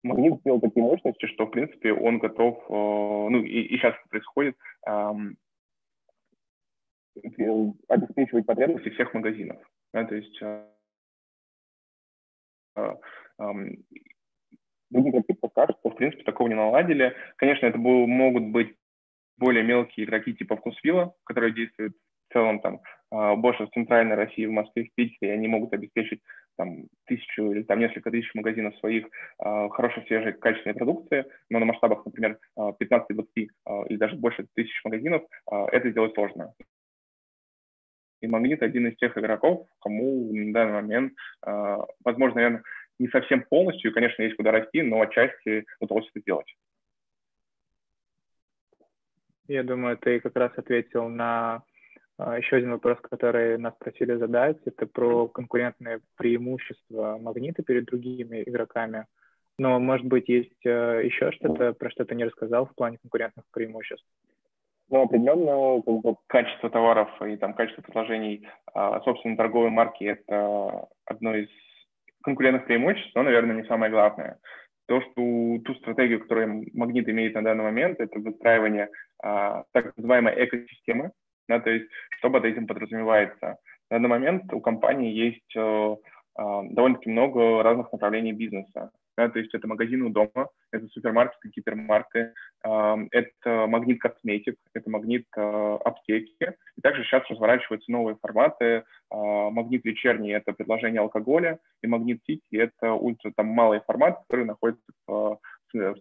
Магнит 0.04 0.40
сделал 0.40 0.62
такие 0.62 0.84
мощности, 0.84 1.26
что, 1.28 1.46
в 1.46 1.52
принципе, 1.52 1.92
он 1.94 2.20
готов, 2.20 2.58
э, 2.70 2.74
ну, 2.74 3.44
и, 3.44 3.62
и 3.62 3.78
сейчас 3.78 3.96
происходит, 4.10 4.56
обеспечивать 7.88 8.46
потребности 8.46 8.90
всех 8.90 9.14
магазинов. 9.14 9.58
Да, 9.94 10.06
то 10.06 10.16
есть 10.16 10.38
э, 10.42 10.46
э, 10.46 10.77
другие 14.90 15.12
игроки 15.12 15.34
пока 15.34 15.66
что, 15.66 15.90
в 15.90 15.96
принципе, 15.96 16.24
такого 16.24 16.48
не 16.48 16.56
наладили. 16.56 17.16
Конечно, 17.36 17.66
это 17.66 17.78
могут 17.78 18.44
быть 18.44 18.76
более 19.38 19.64
мелкие 19.64 20.06
игроки 20.06 20.34
типа 20.34 20.56
Вкусвилла, 20.56 21.14
которые 21.24 21.54
действуют 21.54 21.94
в 22.30 22.34
целом 22.34 22.60
там 22.60 22.82
больше 23.38 23.66
в 23.66 23.72
центральной 23.72 24.16
России, 24.16 24.46
в 24.46 24.52
Москве, 24.52 24.86
в 24.86 24.94
Питере, 24.96 25.30
и 25.30 25.34
они 25.34 25.48
могут 25.48 25.74
обеспечить 25.74 26.22
там, 26.58 26.88
тысячу 27.06 27.52
или 27.52 27.64
там 27.64 27.80
несколько 27.80 28.12
тысяч 28.12 28.30
магазинов 28.34 28.76
своих 28.78 29.06
э, 29.06 29.70
хорошей, 29.70 30.06
свежей, 30.08 30.34
качественной 30.34 30.76
продукции, 30.76 31.26
но 31.50 31.60
на 31.60 31.66
масштабах, 31.66 32.06
например, 32.06 32.40
15-20 32.58 33.26
э, 33.36 33.48
или 33.90 33.98
даже 33.98 34.16
больше 34.16 34.46
тысяч 34.56 34.82
магазинов 34.84 35.24
э, 35.52 35.66
это 35.72 35.90
сделать 35.92 36.14
сложно. 36.16 36.54
И 38.22 38.28
Магнит 38.28 38.64
один 38.64 38.88
из 38.88 38.98
тех 38.98 39.18
игроков, 39.18 39.68
кому 39.80 40.32
на 40.34 40.54
данный 40.54 40.74
момент, 40.74 41.14
э, 41.46 41.78
возможно, 42.04 42.36
наверное, 42.36 42.64
не 43.00 43.08
совсем 43.10 43.44
полностью, 43.44 43.94
конечно, 43.94 44.24
есть 44.24 44.36
куда 44.36 44.52
расти, 44.52 44.82
но 44.82 45.02
отчасти 45.02 45.66
удалось 45.80 46.10
это 46.10 46.20
сделать. 46.22 46.56
Я 49.48 49.64
думаю, 49.64 49.98
ты 49.98 50.20
как 50.20 50.36
раз 50.36 50.52
ответил 50.58 51.08
на 51.08 51.64
а, 52.18 52.38
Еще 52.38 52.56
один 52.58 52.72
вопрос, 52.72 52.98
который 53.02 53.58
нас 53.58 53.74
просили 53.78 54.16
задать, 54.16 54.58
это 54.66 54.88
про 54.88 55.28
конкурентные 55.28 56.02
преимущества 56.16 57.18
магнита 57.22 57.64
перед 57.64 57.86
другими 57.86 58.44
игроками. 58.44 59.06
Но, 59.60 59.80
может 59.80 60.06
быть, 60.06 60.28
есть 60.28 60.66
э, 60.66 61.02
еще 61.04 61.32
что-то, 61.32 61.74
про 61.74 61.90
что 61.90 62.06
ты 62.06 62.16
не 62.16 62.26
рассказал 62.26 62.66
в 62.66 62.76
плане 62.76 62.98
конкурентных 63.00 63.46
преимуществ? 63.52 64.06
Ну, 64.90 65.04
определенно, 65.04 65.82
качество 66.28 66.70
товаров 66.70 67.10
и 67.22 67.36
там, 67.36 67.54
качество 67.54 67.82
предложений 67.82 68.48
а, 68.74 69.02
собственно, 69.02 69.36
торговой 69.36 69.70
марки– 69.70 70.04
это 70.06 70.88
одно 71.06 71.36
из 71.36 71.50
конкурентных 72.22 72.66
преимуществ, 72.66 73.12
но, 73.16 73.24
наверное, 73.24 73.56
не 73.56 73.68
самое 73.68 73.92
главное. 73.92 74.38
То, 74.88 75.02
что 75.02 75.58
ту 75.66 75.74
стратегию, 75.80 76.22
которую 76.22 76.68
Магнит 76.74 77.10
имеет 77.10 77.34
на 77.34 77.44
данный 77.44 77.64
момент, 77.64 78.00
это 78.00 78.20
выстраивание 78.20 78.90
а, 79.22 79.64
так 79.74 79.98
называемой 79.98 80.46
экосистемы, 80.46 81.12
да, 81.48 81.60
то 81.60 81.70
есть 81.72 81.90
что 82.20 82.30
под 82.30 82.46
этим 82.46 82.68
подразумевается. 82.68 83.58
На 83.90 83.98
данный 83.98 84.10
момент 84.10 84.54
у 84.54 84.62
компании 84.62 85.12
есть 85.12 85.56
э, 85.56 85.60
э, 85.60 85.96
довольно-таки 86.36 87.10
много 87.10 87.64
разных 87.64 87.92
направлений 87.94 88.34
бизнеса. 88.34 88.92
Да, 89.18 89.30
то 89.30 89.40
есть 89.40 89.54
это 89.56 89.68
магазины 89.68 90.06
у 90.06 90.10
дома, 90.10 90.50
это 90.72 90.88
супермаркеты, 90.90 91.50
гипермаркеты, 91.50 92.34
это 92.62 93.68
магнит 93.68 94.00
косметик, 94.00 94.58
это 94.76 94.90
магнит 94.92 95.26
э, 95.36 95.78
аптеки. 95.84 96.54
И 96.78 96.82
также 96.82 97.04
сейчас 97.04 97.28
разворачиваются 97.28 97.92
новые 97.92 98.18
форматы. 98.22 98.66
Э, 98.66 98.84
магнит 99.10 99.84
вечерний– 99.86 100.32
это 100.34 100.54
предложение 100.54 101.02
алкоголя, 101.02 101.58
и 101.82 101.88
магнит 101.88 102.22
сити– 102.28 102.44
это 102.52 102.94
ультра 102.94 103.32
там 103.36 103.48
малый 103.48 103.82
формат, 103.88 104.20
который 104.28 104.46
находится 104.46 104.86
в, 105.08 105.40
в, 105.74 105.96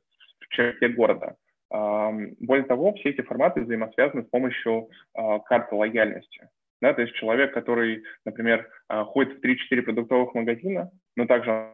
черте 0.51 0.89
города. 0.89 1.37
Более 1.71 2.64
того, 2.64 2.95
все 2.95 3.11
эти 3.11 3.23
форматы 3.23 3.62
взаимосвязаны 3.62 4.23
с 4.23 4.29
помощью 4.29 4.89
а, 5.14 5.41
карты 5.41 5.75
лояльности. 5.75 6.49
Да, 6.81 6.93
то 6.93 7.03
есть 7.03 7.14
человек, 7.14 7.53
который, 7.55 8.05
например, 8.25 8.69
а, 8.89 9.05
ходит 9.05 9.39
в 9.39 9.41
3-4 9.45 9.83
продуктовых 9.83 10.35
магазина, 10.35 10.91
но 11.17 11.27
также 11.27 11.73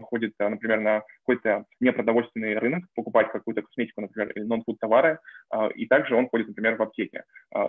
ходит, 0.00 0.34
а, 0.38 0.48
например, 0.48 0.80
на 0.80 1.02
какой-то 1.20 1.64
непродовольственный 1.80 2.58
рынок, 2.58 2.84
покупать 2.94 3.30
какую-то 3.32 3.62
косметику, 3.62 4.00
например, 4.00 4.30
или 4.30 4.44
нон-фуд 4.44 4.78
товары, 4.78 5.18
и 5.74 5.86
также 5.86 6.14
он 6.14 6.28
ходит, 6.28 6.48
например, 6.48 6.76
в 6.76 6.82
аптеке. 6.82 7.24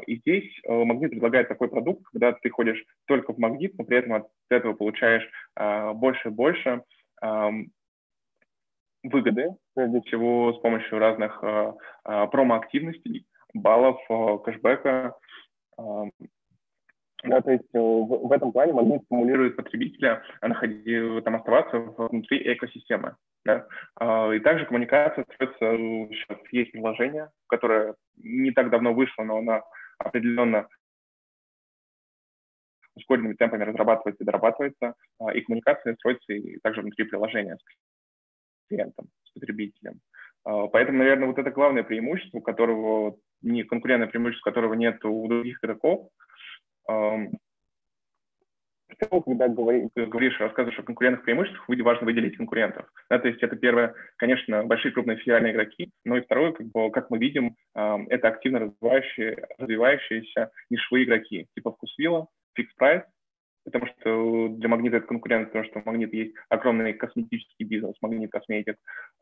И 0.08 0.18
здесь 0.18 0.52
Магнит 0.68 1.12
предлагает 1.12 1.48
такой 1.48 1.70
продукт, 1.70 2.04
когда 2.12 2.34
ты 2.34 2.50
ходишь 2.50 2.84
только 3.06 3.34
в 3.34 3.38
Магнит, 3.38 3.78
но 3.78 3.84
при 3.84 3.98
этом 3.98 4.14
от 4.14 4.28
этого 4.50 4.74
получаешь 4.74 5.28
больше 5.96 6.30
и 6.30 6.32
больше 6.32 6.84
выгоды, 9.04 9.56
прежде 9.76 10.02
всего 10.02 10.54
с 10.54 10.60
помощью 10.60 11.00
разных 11.00 11.40
э, 11.42 11.74
э, 12.06 12.28
промо-активностей, 12.28 13.26
баллов, 13.54 14.00
э, 14.10 14.38
кэшбэка. 14.44 15.16
Э, 17.24 17.30
да, 17.30 17.42
то 17.42 17.52
есть 17.52 17.70
э, 17.74 17.80
в, 17.80 18.28
в 18.28 18.32
этом 18.32 18.52
плане 18.52 18.74
магнит 18.74 19.04
стимулирует 19.06 19.56
потребителя 19.56 20.24
находить, 20.42 21.24
там, 21.24 21.36
оставаться 21.36 21.80
внутри 21.80 22.54
экосистемы. 22.54 23.16
Да? 23.46 23.66
Э, 24.00 24.36
и 24.36 24.40
также 24.40 24.66
коммуникация 24.66 25.26
строится, 25.34 26.14
сейчас 26.14 26.38
есть 26.52 26.72
приложение, 26.72 27.30
которое 27.48 27.96
не 28.18 28.52
так 28.52 28.70
давно 28.70 28.94
вышло, 28.94 29.24
но 29.24 29.38
оно 29.38 29.64
определенно 29.98 30.68
ускоренными 32.96 33.34
темпами 33.34 33.64
разрабатывается 33.64 34.24
и 34.24 34.26
дорабатывается, 34.26 34.94
и 35.34 35.42
коммуникация 35.42 35.96
строится 35.96 36.34
и 36.34 36.58
также 36.60 36.82
внутри 36.82 37.06
приложения 37.06 37.58
клиентом, 38.68 39.08
с 39.24 39.32
потребителем. 39.32 40.02
А, 40.44 40.68
поэтому, 40.68 41.00
наверное, 41.00 41.28
вот 41.28 41.38
это 41.38 41.52
главное 41.52 41.84
преимущество, 41.84 42.40
которого 42.40 43.18
не 43.42 43.64
конкурентное 43.64 44.08
преимущество, 44.08 44.50
которого 44.50 44.74
нет 44.74 45.04
у 45.06 45.28
других 45.28 45.60
игроков. 45.64 46.10
Когда 49.00 49.48
говоришь, 49.48 50.40
рассказываешь 50.40 50.80
о 50.80 50.84
конкурентных 50.84 51.24
преимуществах, 51.24 51.70
важно 51.70 52.06
выделить 52.06 52.36
конкурентов. 52.36 52.86
Да, 53.10 53.18
то 53.20 53.30
есть 53.30 53.42
это 53.42 53.56
первое, 53.56 53.94
конечно, 54.18 54.66
большие 54.66 54.92
крупные 54.92 55.18
федеральные 55.18 55.54
игроки, 55.54 55.92
но 56.04 56.18
и 56.18 56.22
второе, 56.22 56.52
как, 56.52 56.68
бы, 56.68 56.92
как 56.92 57.10
мы 57.10 57.18
видим, 57.18 57.56
это 57.74 58.28
активно 58.28 58.60
развивающие, 58.60 59.46
развивающиеся 59.58 60.52
нишевые 60.70 61.06
игроки, 61.06 61.48
типа 61.56 61.72
Вкусвилла, 61.72 62.28
Fix 62.60 62.66
Price, 62.82 63.04
потому 63.64 63.86
что 63.88 64.50
для 64.50 64.68
магнита 64.68 64.98
это 64.98 65.08
конкурент, 65.08 65.48
потому 65.48 65.66
что 65.66 65.80
в 65.80 65.86
магнит 65.86 66.14
есть 66.14 66.36
огромный 66.50 66.94
косметический 66.94 67.66
бизнес, 67.66 67.96
магнит 68.02 68.32
косметик. 68.32 68.76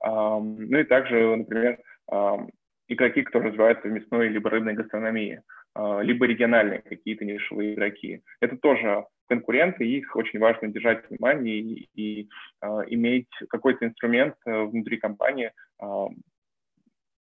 Ну 0.03 0.79
и 0.79 0.83
также, 0.85 1.35
например, 1.35 1.77
игроки, 2.87 3.21
которые 3.21 3.49
развиваются 3.49 3.89
в 3.89 3.91
мясной 3.91 4.29
либо 4.29 4.49
рыбной 4.49 4.73
гастрономии, 4.73 5.43
либо 6.01 6.25
региональные 6.25 6.81
какие-то 6.81 7.23
нишевые 7.25 7.73
игроки. 7.73 8.21
Это 8.39 8.57
тоже 8.57 9.05
конкуренты, 9.27 9.85
их 9.85 10.15
очень 10.15 10.39
важно 10.39 10.69
держать 10.69 11.05
в 11.05 11.09
внимании 11.09 11.59
и, 11.59 11.89
и 11.93 12.29
а, 12.61 12.81
иметь 12.87 13.27
какой-то 13.49 13.85
инструмент 13.85 14.35
э, 14.45 14.63
внутри 14.63 14.97
компании, 14.97 15.51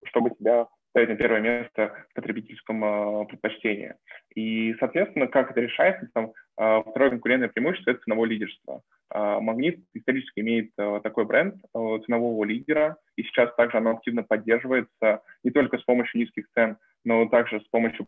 чтобы 0.05 0.31
себя 0.39 0.67
ставить 0.89 1.09
на 1.09 1.15
первое 1.15 1.39
место 1.39 2.05
в 2.09 2.13
потребительском 2.15 2.83
э, 2.83 3.25
предпочтении. 3.25 3.95
И, 4.35 4.75
соответственно, 4.79 5.27
как 5.27 5.51
это 5.51 5.61
решается, 5.61 6.09
там, 6.13 6.33
э, 6.57 6.81
второе 6.89 7.11
конкурентное 7.11 7.49
преимущество– 7.49 7.91
это 7.91 8.01
ценовое 8.01 8.29
лидерство. 8.29 8.81
Э, 9.13 9.39
Магнит 9.39 9.79
исторически 9.93 10.39
имеет 10.39 10.71
э, 10.77 10.99
такой 11.03 11.25
бренд 11.25 11.55
э, 11.55 11.99
ценового 12.05 12.43
лидера, 12.43 12.97
и 13.15 13.23
сейчас 13.23 13.53
также 13.55 13.77
оно 13.77 13.91
активно 13.91 14.23
поддерживается 14.23 15.21
не 15.43 15.51
только 15.51 15.77
с 15.77 15.83
помощью 15.83 16.21
низких 16.21 16.45
цен, 16.55 16.77
но 17.05 17.27
также 17.27 17.61
с 17.61 17.67
помощью 17.69 18.07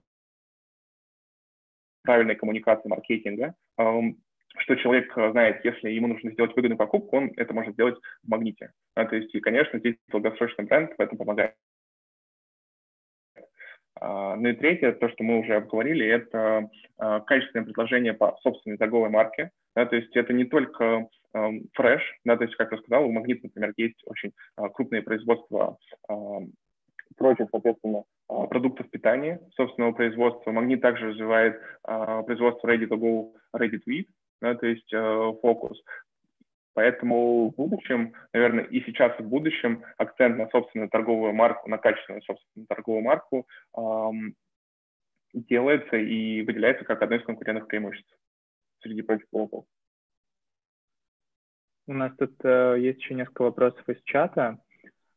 правильной 2.04 2.36
коммуникации 2.36 2.90
маркетинга, 2.90 3.56
что 4.58 4.76
человек 4.76 5.14
знает, 5.14 5.64
если 5.64 5.90
ему 5.90 6.08
нужно 6.08 6.32
сделать 6.32 6.56
выгодную 6.56 6.78
покупку, 6.78 7.18
он 7.18 7.32
это 7.38 7.54
может 7.54 7.74
сделать 7.74 7.98
в 8.24 8.30
магните. 8.30 8.72
А, 8.96 9.06
то 9.06 9.16
есть, 9.16 9.32
конечно, 9.42 9.80
здесь 9.80 9.96
долгосрочный 10.10 10.66
бренд 10.66 10.92
в 10.98 11.02
этом 11.02 11.18
помогает. 11.18 11.56
А, 13.96 14.36
ну 14.36 14.50
и 14.50 14.54
третье, 14.54 14.92
то, 14.94 15.10
что 15.10 15.24
мы 15.24 15.40
уже 15.40 15.56
обговорили, 15.56 16.06
это 16.06 16.70
а, 16.98 17.22
качественное 17.22 17.66
предложение 17.66 18.14
по 18.14 18.38
собственной 18.42 18.78
торговой 18.78 19.10
марке. 19.10 19.52
Да, 19.76 19.86
то 19.86 19.96
есть 19.96 20.16
это 20.16 20.34
не 20.34 20.46
только 20.46 21.08
фреш, 21.74 22.02
да, 22.26 22.36
то 22.36 22.44
есть, 22.44 22.58
как 22.58 22.74
я 22.74 22.78
сказал, 22.80 23.06
у 23.06 23.12
Магнит, 23.14 23.42
например, 23.42 23.72
есть 23.78 24.02
очень 24.06 24.34
крупные 24.74 25.02
производства 25.02 25.78
прочих, 27.18 27.48
соответственно, 27.52 28.04
продуктов 28.28 28.90
питания 28.90 29.42
собственного 29.56 29.92
производства. 29.92 30.52
Магнит 30.52 30.82
также 30.82 31.10
развивает 31.10 31.62
производство 31.84 32.68
ready 32.68 32.88
to 32.88 32.98
go, 32.98 33.34
ready 33.56 33.80
to 33.80 33.88
eat, 33.88 34.08
да, 34.42 34.56
то 34.56 34.68
есть 34.68 34.90
фокус. 35.42 35.82
Поэтому 36.74 37.50
в 37.50 37.56
будущем, 37.56 38.14
наверное, 38.34 38.64
и 38.64 38.82
сейчас, 38.82 39.20
и 39.20 39.24
в 39.24 39.28
будущем 39.28 39.84
акцент 39.98 40.38
на 40.38 40.48
собственную 40.50 40.90
торговую 40.90 41.34
марку, 41.34 41.70
на 41.70 41.78
качественную 41.78 42.22
собственную 42.22 42.68
торговую 42.68 43.04
марку 43.04 43.46
эм, 43.78 44.36
делается 45.34 45.98
и 45.98 46.42
выделяется 46.44 46.86
как 46.86 47.02
одно 47.02 47.18
из 47.18 47.26
конкурентных 47.26 47.68
преимуществ 47.68 48.16
среди 48.82 49.02
прочих 49.02 49.30
продуктов. 49.30 49.66
У 51.88 51.94
нас 51.94 52.14
тут 52.18 52.34
э, 52.44 52.78
есть 52.80 53.00
еще 53.02 53.16
несколько 53.16 53.42
вопросов 53.42 53.88
из 53.90 54.02
чата. 54.04 54.60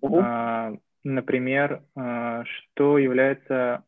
Угу. 0.00 0.20
Э, 0.20 0.76
например, 1.04 1.82
э, 1.96 2.44
что 2.44 2.98
является 2.98 3.84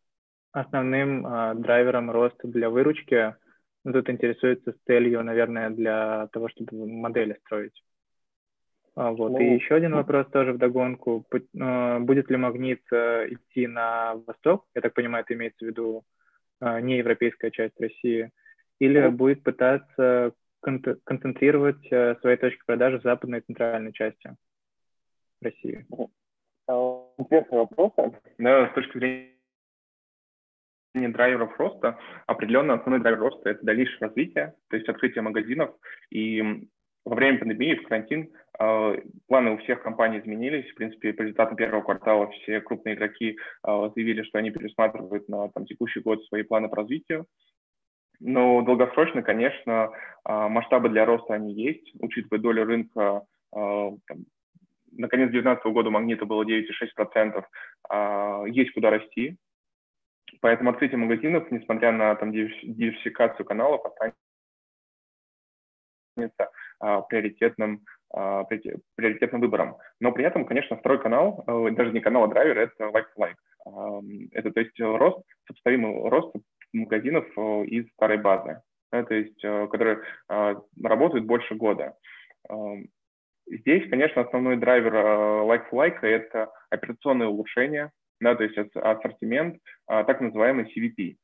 основным 0.53 1.27
э, 1.27 1.55
драйвером 1.57 2.11
роста 2.11 2.47
для 2.49 2.71
выручки 2.71 3.35
ну, 3.85 3.93
тут 3.93 4.11
интересуется 4.11 4.73
с 4.73 4.87
целью, 4.87 5.23
наверное, 5.23 5.71
для 5.71 6.27
того, 6.33 6.49
чтобы 6.49 6.87
модели 6.87 7.39
строить. 7.45 7.85
А, 8.97 9.13
вот. 9.13 9.31
Ну, 9.31 9.39
и 9.39 9.55
еще 9.55 9.77
один 9.77 9.95
вопрос 9.95 10.27
тоже 10.33 10.53
в 10.53 10.59
догонку. 10.59 11.25
А, 11.61 12.01
будет 12.01 12.29
ли 12.29 12.37
магнит 12.37 12.83
э, 12.91 13.29
идти 13.29 13.69
на 13.69 14.17
восток? 14.27 14.67
Я 14.75 14.81
так 14.81 14.93
понимаю, 14.93 15.23
это 15.23 15.35
имеется 15.35 15.65
в 15.65 15.69
виду 15.69 16.05
не 16.61 16.97
европейская 16.97 17.51
часть 17.53 17.79
России. 17.79 18.33
Или 18.81 19.01
ну, 19.01 19.13
будет 19.13 19.45
пытаться 19.45 20.33
концентрировать 21.05 21.87
э, 21.91 22.17
свои 22.21 22.37
точки 22.37 22.63
продажи 22.67 22.99
в 22.99 23.03
западной 23.03 23.39
и 23.39 23.43
центральной 23.43 23.93
части 23.93 24.35
России? 25.41 25.87
Интересный 27.19 27.59
вопрос. 27.59 27.93
Да, 28.39 28.69
с 28.69 28.75
точки 28.75 28.99
зрения 28.99 29.33
драйверов 30.95 31.59
роста, 31.59 31.99
определенно 32.27 32.75
основной 32.75 33.01
драйвер 33.01 33.21
роста– 33.21 33.51
это 33.51 33.65
дальнейшее 33.65 33.99
развитие, 34.01 34.55
то 34.69 34.77
есть 34.77 34.89
открытие 34.89 35.23
магазинов. 35.23 35.75
И 36.11 36.69
во 37.07 37.15
время 37.15 37.39
пандемии, 37.39 37.77
в 37.77 37.85
карантин, 37.85 38.31
э, 38.59 38.97
планы 39.29 39.53
у 39.53 39.59
всех 39.59 39.83
компаний 39.83 40.19
изменились. 40.19 40.71
В 40.71 40.75
принципе, 40.75 41.13
по 41.13 41.23
результатам 41.23 41.57
первого 41.57 41.83
квартала 41.83 42.31
все 42.33 42.61
крупные 42.61 42.97
игроки 42.97 43.39
э, 43.65 43.91
заявили, 43.95 44.23
что 44.23 44.39
они 44.39 44.51
пересматривают 44.51 45.29
на 45.29 45.49
там, 45.51 45.67
текущий 45.67 46.01
год 46.01 46.25
свои 46.25 46.43
планы 46.43 46.69
по 46.69 46.77
развитию. 46.77 47.27
Но 48.19 48.63
долгосрочно, 48.63 49.23
конечно, 49.23 49.91
э, 50.29 50.49
масштабы 50.49 50.89
для 50.89 51.05
роста 51.05 51.35
они 51.35 51.55
есть, 51.55 51.93
учитывая 52.01 52.41
долю 52.41 52.65
рынка. 52.65 53.23
Там, 53.53 53.99
на 54.97 55.09
конец 55.09 55.31
2019 55.31 55.65
года 55.73 55.91
Магнита 55.91 56.27
было 56.27 56.45
9,6%. 56.45 57.45
Есть 58.49 58.73
куда 58.73 58.91
расти, 58.91 59.37
Поэтому 60.41 60.71
открытие 60.71 60.99
магазинов, 60.99 61.51
несмотря 61.51 61.93
на 61.93 62.15
там, 62.17 62.33
диверсификацию 62.33 63.47
каналов, 63.47 63.83
останется 63.85 64.23
а, 66.81 67.03
приоритетным, 67.03 67.85
а, 68.13 68.45
приоритетным 68.45 69.41
выбором. 69.41 69.77
Но 70.01 70.13
при 70.13 70.25
этом, 70.25 70.45
конечно, 70.45 70.77
второй 70.77 71.01
канал, 71.01 71.45
а, 71.47 71.71
даже 71.71 71.93
не 71.93 72.01
канал, 72.01 72.25
а 72.25 72.29
драйвер, 72.29 72.59
это 72.59 72.85
like-to-like. 72.85 73.37
А, 73.67 74.01
это, 74.33 74.51
то 74.51 74.61
есть, 74.61 74.79
рост, 74.81 75.25
сопоставимый 75.47 76.09
рост 76.09 76.35
магазинов 76.73 77.27
а, 77.37 77.63
из 77.63 77.89
старой 77.93 78.19
базы, 78.19 78.63
то 78.91 79.15
есть, 79.15 79.45
а, 79.45 79.67
которые 79.69 80.03
а, 80.29 80.55
работают 80.83 81.25
больше 81.25 81.55
года. 81.55 81.97
Здесь, 83.47 83.89
конечно, 83.89 84.23
основной 84.23 84.57
драйвер 84.57 84.95
like-to-like– 84.95 86.01
это 86.03 86.51
операционные 86.71 87.29
улучшения, 87.29 87.93
да, 88.21 88.35
то 88.35 88.45
есть 88.45 88.57
ассортимент, 88.75 89.61
а, 89.87 90.05
так 90.05 90.21
называемый 90.21 90.65
CVP. 90.65 91.17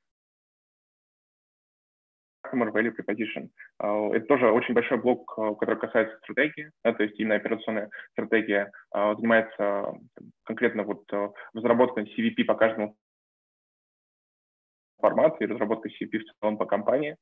Customer 2.46 2.70
Value 2.72 2.94
Proposition. 2.94 3.48
А, 3.78 4.10
это 4.14 4.26
тоже 4.26 4.50
очень 4.50 4.74
большой 4.74 4.98
блок, 4.98 5.32
а, 5.36 5.54
который 5.54 5.80
касается 5.80 6.16
стратегии, 6.18 6.70
да, 6.84 6.92
то 6.92 7.02
есть 7.02 7.18
именно 7.18 7.36
операционная 7.36 7.90
стратегия 8.12 8.70
занимается 8.92 9.94
конкретно 10.44 10.84
вот 10.84 11.04
разработкой 11.54 12.04
CVP 12.04 12.44
по 12.44 12.54
каждому 12.54 12.96
формату 15.00 15.42
и 15.42 15.46
разработкой 15.46 15.92
CVP 15.92 16.18
в 16.18 16.40
целом 16.40 16.56
по 16.56 16.66
компании. 16.66 17.16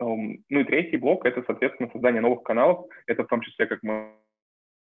Ну 0.00 0.38
и 0.48 0.64
третий 0.64 0.96
блок– 0.96 1.24
это, 1.26 1.42
соответственно, 1.46 1.90
создание 1.92 2.22
новых 2.22 2.42
каналов. 2.42 2.86
Это 3.06 3.24
в 3.24 3.28
том 3.28 3.42
числе, 3.42 3.66
как 3.66 3.82
мы 3.82 4.12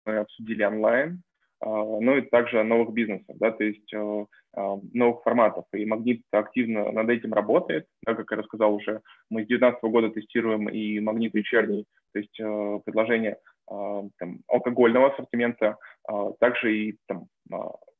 обсудили, 0.05 0.63
онлайн, 0.63 1.23
а, 1.61 1.69
ну 1.69 2.17
и 2.17 2.23
также 2.23 2.63
новых 2.63 2.95
бизнесов, 2.95 3.37
да, 3.39 3.51
то 3.51 3.63
есть 3.65 3.93
э, 3.93 4.27
а, 4.55 4.79
новых 4.95 5.23
форматов. 5.23 5.67
И 5.75 5.85
Магнит 5.85 6.23
активно 6.31 6.91
над 6.91 7.11
этим 7.11 7.35
работает. 7.35 7.87
Да, 8.07 8.15
как 8.15 8.31
я 8.31 8.39
рассказал 8.39 8.75
уже, 8.75 9.03
мы 9.29 9.45
с 9.45 9.47
2019 9.47 9.83
года 9.85 10.11
тестируем 10.11 10.69
и 10.71 11.01
Магнит 11.01 11.35
вечерний, 11.35 11.85
то 12.15 12.19
есть 12.19 12.41
э, 12.41 12.81
предложение 12.85 13.37
там, 13.71 14.41
алкогольного 14.49 15.13
ассортимента, 15.13 15.79
также 16.41 16.77
и 16.77 16.99
там, 17.07 17.29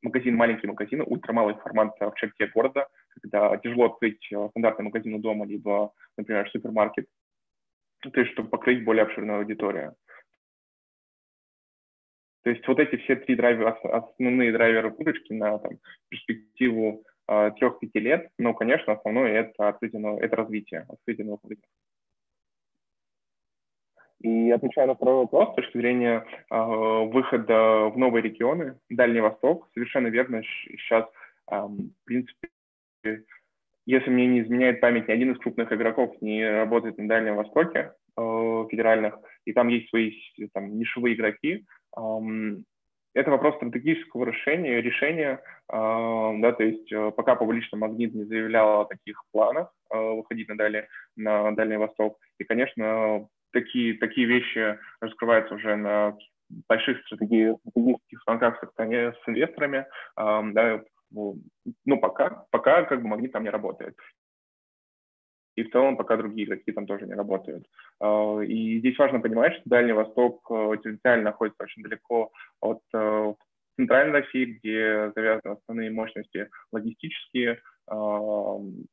магазин, 0.03 0.35
маленький 0.37 0.67
магазин, 0.67 1.03
ультрамалый 1.07 1.55
формат 1.55 1.95
в 2.01 2.15
черте 2.17 2.49
города, 2.49 2.89
когда 3.23 3.57
тяжело 3.59 3.87
открыть 3.87 4.25
стандартный 4.51 4.87
магазин 4.87 5.15
у 5.15 5.19
дома, 5.19 5.47
либо, 5.47 5.93
например, 6.17 6.51
супермаркет, 6.51 7.07
то 8.01 8.21
есть 8.21 8.33
чтобы 8.33 8.49
покрыть 8.49 8.85
более 8.85 9.05
обширную 9.05 9.41
аудиторию. 9.41 9.95
То 12.43 12.51
есть 12.51 12.67
вот 12.67 12.79
эти 12.81 12.97
все 12.97 13.17
три 13.17 13.37
драйвера, 13.37 13.79
основные 13.83 14.53
драйверы 14.53 14.91
выручки 14.91 15.33
на 15.35 15.59
там, 15.59 15.79
перспективу 16.09 17.05
трех-пяти 17.27 18.01
лет, 18.01 18.31
но, 18.39 18.55
конечно, 18.55 18.95
основное 18.95 19.33
это 19.33 19.69
открытие, 19.69 20.19
это 20.19 20.37
развитие, 20.37 20.87
открытие 20.89 21.27
новых 21.27 21.45
рынков. 21.45 21.71
И 24.21 24.51
отвечая 24.51 24.87
на 24.87 24.95
второй 24.95 25.17
вопрос, 25.23 25.53
с 25.53 25.55
точки 25.55 25.79
зрения 25.79 26.25
э, 26.51 26.55
выхода 26.55 27.89
в 27.89 27.97
новые 27.97 28.23
регионы, 28.23 28.79
Дальний 28.91 29.21
Восток, 29.21 29.69
совершенно 29.73 30.09
верно, 30.09 30.43
сейчас, 30.43 31.07
э, 31.51 31.57
в 31.57 32.05
принципе, 32.05 32.49
если 33.87 34.11
мне 34.11 34.27
не 34.27 34.41
изменяет 34.43 34.81
память, 34.81 35.09
ни 35.09 35.13
один 35.13 35.33
из 35.33 35.39
крупных 35.39 35.73
игроков 35.73 36.15
не 36.21 36.47
работает 36.47 36.99
на 36.99 37.09
Дальнем 37.09 37.37
Востоке 37.37 37.93
э, 38.17 38.65
федеральных, 38.71 39.19
и 39.47 39.55
там 39.55 39.69
есть 39.69 39.89
свои 39.89 40.13
там, 40.53 40.79
нишевые 40.79 41.15
игроки, 41.15 41.65
это 43.13 43.31
вопрос 43.31 43.57
стратегического 43.57 44.25
решения, 44.25 44.81
решения, 44.81 45.43
да, 45.69 46.53
то 46.53 46.63
есть 46.63 46.93
э, 46.93 47.11
пока 47.17 47.35
публично 47.35 47.79
Магнит 47.79 48.15
не 48.15 48.25
заявлял 48.25 48.83
о 48.83 48.85
таких 48.85 49.23
планах 49.33 49.73
э, 49.93 49.99
выходить 49.99 50.49
на, 50.49 50.57
Дальний, 50.57 50.83
на 51.17 51.51
Дальний 51.53 51.77
Восток, 51.77 52.19
и, 52.39 52.45
конечно, 52.45 53.27
такие, 53.53 53.99
такие 53.99 54.27
вещи 54.27 54.79
раскрываются 55.01 55.55
уже 55.55 55.77
на 55.77 56.17
больших 56.69 56.99
стратегических 57.07 58.23
звонках 58.25 58.63
с 58.77 59.29
инвесторами, 59.29 59.87
да, 60.17 60.83
ну, 61.13 62.01
пока, 62.01 62.47
пока 62.51 62.85
как 62.85 63.03
бы 63.03 63.09
Магнит 63.09 63.33
там 63.33 63.43
не 63.43 63.51
работает 63.51 63.97
и 65.61 65.65
в 65.65 65.71
целом 65.71 65.97
пока 65.97 66.17
другие 66.17 66.47
игроки 66.47 66.73
там 66.73 66.87
тоже 66.87 67.07
не 67.07 67.15
работают. 67.15 67.67
А, 68.01 68.41
и 68.41 68.79
здесь 68.79 68.99
важно 68.99 69.21
понимать, 69.21 69.55
что 69.55 69.63
Дальний 69.67 69.93
Восток 69.93 70.47
э, 70.51 70.77
территориально 70.83 71.25
находится 71.25 71.65
очень 71.65 71.83
далеко 71.83 72.33
от 72.61 72.81
э, 72.95 73.35
центральной 73.77 74.21
России, 74.21 74.59
где 74.59 75.13
завязаны 75.15 75.55
основные 75.55 75.91
мощности 75.91 76.49
логистические, 76.73 77.61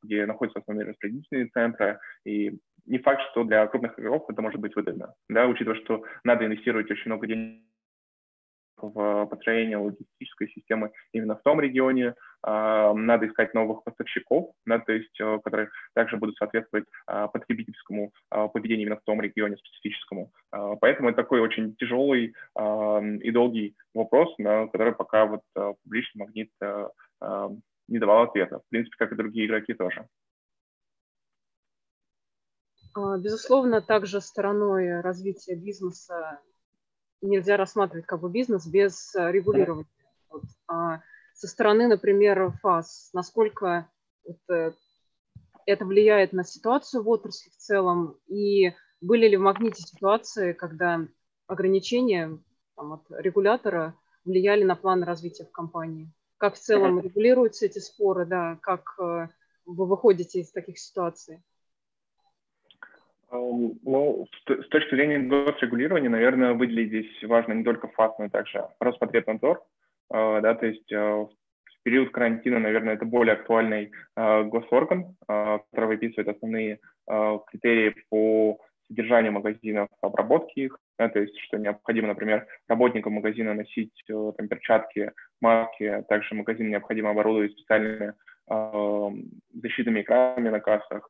где 0.02 0.26
находятся 0.26 0.60
основные 0.60 0.88
распределительные 0.88 1.46
центры, 1.48 2.00
и 2.24 2.58
не 2.88 2.98
факт, 2.98 3.22
что 3.30 3.44
для 3.44 3.66
крупных 3.66 3.98
игроков 3.98 4.30
это 4.30 4.42
может 4.42 4.60
быть 4.60 4.74
выгодно, 4.74 5.14
да, 5.28 5.46
учитывая, 5.46 5.80
что 5.80 6.04
надо 6.24 6.46
инвестировать 6.46 6.90
очень 6.90 7.10
много 7.10 7.26
денег 7.26 7.62
в 8.80 9.26
построение 9.26 9.76
логистической 9.76 10.48
системы 10.48 10.90
именно 11.12 11.36
в 11.36 11.42
том 11.42 11.60
регионе. 11.60 12.14
А, 12.42 12.94
надо 12.94 13.26
искать 13.26 13.54
новых 13.54 13.82
поставщиков, 13.82 14.52
да, 14.64 14.78
то 14.78 14.92
есть, 14.92 15.20
э, 15.20 15.38
которые 15.42 15.70
также 15.94 16.16
будут 16.16 16.36
соответствовать 16.36 16.84
а, 17.06 17.26
потребительскому 17.26 18.12
а, 18.30 18.46
поведению 18.46 18.86
именно 18.86 19.00
в 19.00 19.04
том 19.04 19.20
регионе 19.20 19.56
специфическому. 19.56 20.30
Поэтому 20.80 21.08
это 21.08 21.22
такой 21.22 21.40
очень 21.40 21.74
тяжелый 21.76 22.34
и 22.56 23.30
долгий 23.30 23.74
вопрос, 23.94 24.32
на 24.38 24.66
который 24.66 24.94
пока 24.94 25.26
вот 25.26 25.42
публичный 25.82 26.20
магнит 26.20 26.50
не 27.88 27.98
давал 27.98 28.22
ответа. 28.24 28.60
В 28.60 28.68
принципе, 28.70 28.96
как 28.98 29.12
и 29.12 29.16
другие 29.16 29.46
игроки 29.46 29.74
тоже. 29.74 30.06
Безусловно, 33.18 33.80
также 33.80 34.20
стороной 34.20 35.00
развития 35.00 35.54
бизнеса 35.54 36.40
нельзя 37.20 37.56
рассматривать 37.56 38.06
как 38.06 38.20
бы 38.20 38.30
бизнес 38.30 38.66
без 38.66 39.14
э, 39.14 39.30
регулирования. 39.30 39.86
Вот. 40.30 40.44
А 40.66 41.00
со 41.34 41.46
стороны, 41.48 41.88
например, 41.88 42.52
ФАС, 42.62 43.10
насколько 43.12 43.88
это, 44.24 44.74
это 45.66 45.84
влияет 45.84 46.32
на 46.32 46.44
ситуацию 46.44 47.02
в 47.02 47.08
отрасли 47.08 47.50
в 47.50 47.56
целом, 47.56 48.18
и 48.26 48.72
были 49.00 49.28
ли 49.28 49.36
в 49.36 49.40
магните 49.40 49.82
ситуации, 49.82 50.52
когда 50.52 51.06
ограничения 51.46 52.38
там, 52.76 52.94
от 52.94 53.02
регулятора 53.10 53.94
влияли 54.24 54.64
на 54.64 54.76
план 54.76 55.02
развития 55.02 55.44
в 55.44 55.52
компании? 55.52 56.12
Как 56.36 56.54
в 56.54 56.58
целом 56.58 57.00
регулируются 57.02 57.66
эти 57.66 57.78
споры, 57.78 58.26
да, 58.26 58.58
как 58.62 58.94
э, 59.00 59.28
вы 59.64 59.86
выходите 59.86 60.40
из 60.40 60.50
таких 60.50 60.78
ситуаций? 60.78 61.42
Ну, 63.30 64.26
с 64.46 64.68
точки 64.68 64.94
зрения 64.94 65.18
госрегулирования, 65.18 66.08
наверное, 66.08 66.54
выделить 66.54 66.88
здесь 66.88 67.22
важно 67.24 67.52
не 67.52 67.64
только 67.64 67.88
ФАС, 67.88 68.18
но 68.18 68.26
и 68.26 68.28
также 68.30 68.64
Роспотребнадзор. 68.80 69.62
А, 70.10 70.40
да, 70.40 70.54
то 70.54 70.66
есть 70.66 70.90
а, 70.92 71.24
в 71.24 71.82
период 71.82 72.10
карантина, 72.10 72.58
наверное, 72.58 72.94
это 72.94 73.04
более 73.04 73.34
актуальный 73.34 73.92
а, 74.16 74.44
госорган, 74.44 75.16
который 75.26 75.86
выписывает 75.86 76.28
основные 76.28 76.80
критерии 77.06 77.94
по 78.10 78.58
содержанию 78.88 79.32
магазинов, 79.32 79.88
обработки 80.00 80.60
их, 80.60 80.78
да, 80.98 81.08
то 81.08 81.20
есть 81.20 81.38
что 81.40 81.58
необходимо, 81.58 82.08
например, 82.08 82.46
работникам 82.68 83.14
магазина 83.14 83.54
носить 83.54 83.92
э, 84.08 84.32
там, 84.36 84.48
перчатки, 84.48 85.12
маски, 85.40 86.04
также 86.08 86.34
магазин 86.34 86.70
необходимо 86.70 87.10
оборудовать 87.10 87.52
специальными 87.52 88.14
э, 88.50 89.10
защитными 89.62 90.00
экранами 90.02 90.48
на 90.48 90.60
кассах, 90.60 91.08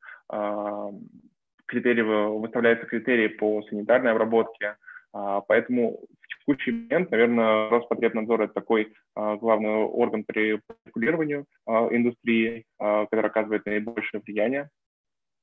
критерии, 1.69 2.03
выставляются 2.03 2.87
критерии 2.87 3.29
по 3.29 3.63
санитарной 3.63 4.13
обработке, 4.13 4.77
а, 5.13 5.41
поэтому 5.41 6.01
в 6.21 6.29
текущий 6.29 6.73
момент, 6.73 7.11
наверное, 7.11 7.71
Роспотребнадзор– 7.71 8.43
это 8.43 8.55
такой 8.55 8.93
а, 9.15 9.37
главный 9.37 9.71
орган 9.71 10.25
при 10.25 10.61
регулировании 10.87 11.45
а, 11.67 11.89
индустрии, 11.91 12.65
который 12.79 13.27
оказывает 13.27 13.67
наибольшее 13.67 14.21
влияние. 14.25 14.69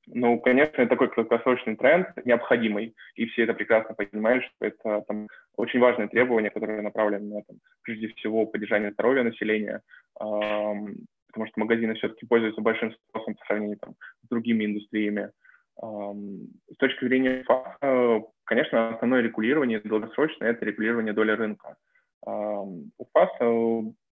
Ну, 0.08 0.38
конечно, 0.38 0.82
это 0.82 0.90
такой 0.90 1.08
краткосрочный 1.08 1.74
тренд, 1.74 2.08
необходимый, 2.24 2.94
и 3.16 3.26
все 3.26 3.42
это 3.42 3.54
прекрасно 3.54 3.94
понимают, 3.94 4.44
что 4.44 4.66
это 4.66 5.02
там, 5.08 5.26
очень 5.56 5.80
важное 5.80 6.06
требование, 6.06 6.50
которое 6.50 6.80
направлено 6.80 7.38
на, 7.38 7.42
там, 7.42 7.56
прежде 7.82 8.08
всего, 8.08 8.46
поддержание 8.46 8.92
здоровья 8.92 9.24
населения, 9.24 9.80
эм, 10.20 11.06
потому 11.26 11.46
что 11.48 11.58
магазины 11.60 11.94
все-таки 11.94 12.24
пользуются 12.24 12.60
большим 12.60 12.92
спросом 12.92 13.34
по 13.34 13.44
сравнению 13.46 13.78
там, 13.78 13.94
с 14.24 14.28
другими 14.28 14.64
индустриями. 14.66 15.32
С 15.78 16.76
точки 16.78 17.04
зрения 17.04 17.44
ФАС, 17.44 18.22
конечно, 18.44 18.88
основное 18.88 19.20
регулирование 19.20 19.80
долгосрочное– 19.80 20.50
это 20.50 20.64
регулирование 20.64 21.12
доли 21.12 21.32
рынка. 21.32 21.76
У 22.24 23.06
ФАС, 23.12 23.30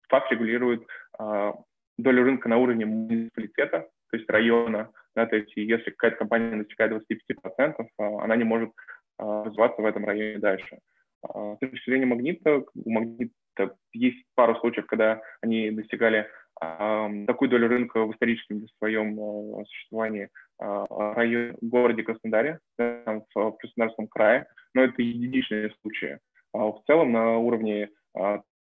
ФАС 0.08 0.30
регулирует 0.30 0.86
а, 1.18 1.54
долю 1.98 2.24
рынка 2.24 2.48
на 2.48 2.58
уровне 2.58 2.86
муниципалитета, 2.86 3.88
то 4.10 4.16
есть 4.16 4.28
района, 4.30 4.90
да, 5.14 5.26
то 5.26 5.36
есть 5.36 5.52
если 5.56 5.90
какая-то 5.90 6.18
компания 6.18 6.56
достигает 6.56 6.92
25%, 6.92 7.86
а, 7.98 8.24
она 8.24 8.36
не 8.36 8.44
может 8.44 8.70
а, 9.18 9.44
развиваться 9.44 9.82
в 9.82 9.86
этом 9.86 10.04
районе 10.04 10.38
дальше. 10.38 10.78
С 11.26 11.58
точки 11.58 11.88
зрения 11.88 12.04
магнита, 12.04 12.64
у 12.74 12.90
магнита 12.90 13.32
есть 13.94 14.26
пару 14.34 14.56
случаев, 14.56 14.84
когда 14.86 15.22
они 15.40 15.70
достигали 15.70 16.28
такую 16.60 17.48
долю 17.48 17.68
рынка 17.68 18.04
в 18.04 18.12
историческом 18.12 18.68
своем 18.78 19.16
существовании 19.64 20.28
районе, 20.59 21.57
городе 21.61 22.02
Краснодаре, 22.02 22.61
там, 22.76 23.24
в 23.34 23.52
Краснодарском 23.52 24.09
крае, 24.09 24.46
но 24.74 24.82
это 24.82 25.02
единичные 25.02 25.72
случаи. 25.80 26.18
В 26.52 26.80
целом 26.86 27.12
на 27.12 27.38
уровне 27.38 27.90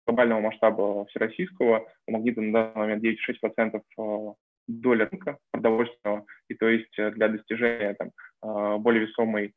глобального 0.06 0.42
масштаба 0.42 1.06
всероссийского 1.06 1.88
у 2.08 2.12
магнита 2.12 2.42
на 2.42 2.52
данный 2.52 2.98
момент 2.98 3.04
9,6% 3.04 4.36
доля 4.68 5.10
рынка 5.10 5.38
продовольственного, 5.52 6.26
и 6.48 6.54
то 6.54 6.68
есть 6.70 6.98
э, 7.00 7.10
для 7.12 7.28
достижения 7.28 7.96
там, 7.96 8.82
более 8.82 9.08
весомой 9.08 9.56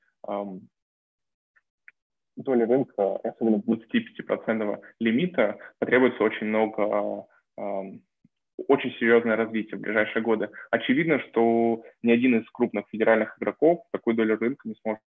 доли 2.37 2.63
рынка, 2.65 3.17
особенно 3.17 3.57
25% 3.57 4.81
лимита, 5.01 5.59
потребуется 5.79 6.23
очень 6.23 6.47
много 6.47 7.27
очень 8.69 8.93
серьезное 8.93 9.37
развитие 9.37 9.79
в 9.79 9.81
ближайшие 9.81 10.23
годы. 10.23 10.51
Очевидно, 10.71 11.21
что 11.21 11.85
ни 12.03 12.13
один 12.13 12.39
из 12.39 12.51
крупных 12.51 12.87
федеральных 12.91 13.37
игроков 13.39 13.85
такой 13.93 14.15
долю 14.15 14.39
рынка 14.39 14.69
не 14.69 14.75
сможет 14.83 15.03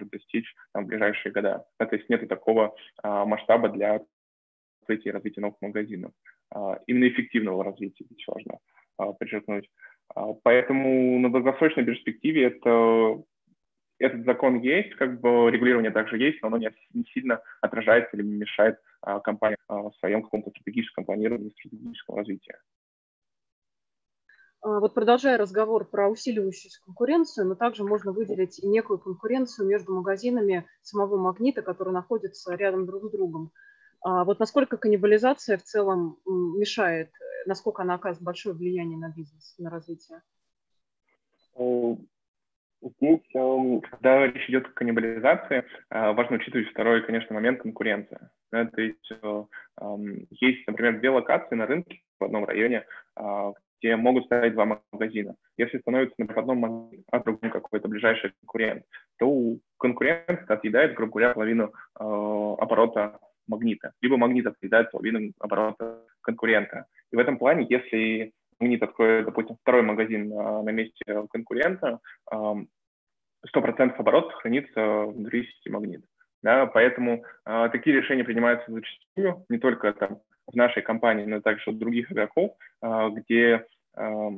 достичь 0.00 0.54
там, 0.72 0.84
в 0.84 0.88
ближайшие 0.88 1.32
года. 1.32 1.64
Да, 1.78 1.86
то 1.86 1.96
есть 1.96 2.08
нет 2.08 2.26
такого 2.28 2.74
а, 3.02 3.24
масштаба 3.24 3.68
для 3.68 4.00
и 4.88 5.10
развития 5.10 5.40
новых 5.40 5.56
магазинов. 5.60 6.12
А, 6.50 6.80
именно 6.86 7.08
эффективного 7.08 7.64
развития, 7.64 8.04
здесь 8.04 8.26
важно 8.26 8.58
а, 8.98 9.12
подчеркнуть. 9.12 9.70
А, 10.14 10.32
поэтому 10.42 11.18
на 11.18 11.30
долгосрочной 11.30 11.84
перспективе 11.84 12.46
это 12.46 13.22
этот 13.98 14.24
закон 14.24 14.60
есть, 14.60 14.94
как 14.96 15.20
бы 15.20 15.50
регулирование 15.50 15.92
также 15.92 16.18
есть, 16.18 16.42
но 16.42 16.48
оно 16.48 16.58
не, 16.58 16.70
не 16.92 17.04
сильно 17.04 17.40
отражается 17.60 18.16
или 18.16 18.22
мешает 18.22 18.78
компании 19.20 19.56
а, 19.68 19.90
в 19.90 19.96
своем 19.96 20.22
каком-то 20.22 20.50
стратегическом 20.50 21.04
планировании, 21.04 21.50
стратегическом 21.50 22.16
развитии. 22.16 22.54
А, 24.60 24.80
вот 24.80 24.94
продолжая 24.94 25.38
разговор 25.38 25.84
про 25.88 26.08
усиливающуюся 26.08 26.80
конкуренцию, 26.84 27.48
но 27.48 27.54
также 27.54 27.84
можно 27.84 28.12
выделить 28.12 28.58
и 28.62 28.68
некую 28.68 28.98
конкуренцию 28.98 29.68
между 29.68 29.94
магазинами 29.94 30.66
самого 30.82 31.16
магнита, 31.16 31.62
которые 31.62 31.94
находятся 31.94 32.54
рядом 32.54 32.86
друг 32.86 33.04
с 33.04 33.10
другом. 33.10 33.50
А 34.00 34.24
вот 34.24 34.40
насколько 34.40 34.76
каннибализация 34.76 35.58
в 35.58 35.62
целом 35.62 36.18
мешает, 36.26 37.10
насколько 37.46 37.82
она 37.82 37.94
оказывает 37.94 38.24
большое 38.24 38.54
влияние 38.54 38.98
на 38.98 39.10
бизнес, 39.10 39.54
на 39.58 39.70
развитие? 39.70 40.22
Э, 41.56 41.94
Здесь, 42.82 43.20
эм, 43.34 43.80
когда 43.80 44.26
речь 44.26 44.48
идет 44.48 44.66
о 44.66 44.70
каннибализации, 44.70 45.64
э, 45.90 46.12
важно 46.12 46.36
учитывать 46.36 46.68
второй, 46.68 47.06
конечно, 47.06 47.32
момент 47.32 47.62
конкуренция. 47.62 48.32
Да, 48.52 48.66
то 48.66 48.82
есть 48.82 49.10
э, 49.10 49.44
есть, 50.30 50.66
например, 50.66 51.00
две 51.00 51.08
локации 51.08 51.54
на 51.54 51.66
рынке 51.66 52.02
в 52.20 52.24
одном 52.24 52.44
районе, 52.44 52.84
э, 53.16 53.52
где 53.80 53.96
могут 53.96 54.26
стоять 54.26 54.52
два 54.52 54.78
магазина. 54.92 55.36
Если 55.56 55.78
становится, 55.78 56.14
в 56.18 56.38
одном 56.38 56.58
магазине, 56.58 57.02
а 57.10 57.20
в 57.20 57.24
другом 57.24 57.50
какой-то 57.50 57.88
ближайший 57.88 58.32
конкурент, 58.40 58.84
то 59.18 59.26
у 59.26 59.60
конкурента 59.78 60.52
отъедает, 60.52 60.94
грубо 60.94 61.12
говоря, 61.12 61.34
половину 61.34 61.72
оборота 61.94 63.18
магнита, 63.48 63.92
либо 64.02 64.18
магнит 64.18 64.46
отъедает 64.46 64.90
половину 64.90 65.32
оборота 65.40 66.00
конкурента. 66.20 66.86
И 67.10 67.16
в 67.16 67.18
этом 67.18 67.38
плане, 67.38 67.66
если 67.68 68.32
магнит 68.60 68.82
откроет, 68.82 69.24
допустим, 69.24 69.56
второй 69.62 69.82
магазин 69.82 70.28
на, 70.28 70.62
на 70.62 70.70
месте 70.70 71.26
конкурента, 71.32 71.98
100% 72.30 73.94
оборотов 73.96 74.34
хранится 74.34 75.06
внутри 75.06 75.44
сети 75.44 75.70
магнит. 75.70 76.04
Да, 76.42 76.66
поэтому 76.66 77.24
э, 77.46 77.68
такие 77.70 77.96
решения 77.96 78.24
принимаются 78.24 78.70
зачастую 78.70 79.44
не 79.48 79.58
только 79.58 79.92
там, 79.92 80.18
в 80.46 80.56
нашей 80.56 80.82
компании, 80.82 81.24
но 81.24 81.40
также 81.40 81.70
у 81.70 81.72
других 81.72 82.10
игроков, 82.10 82.56
э, 82.82 83.08
где 83.10 83.64
э, 83.96 84.30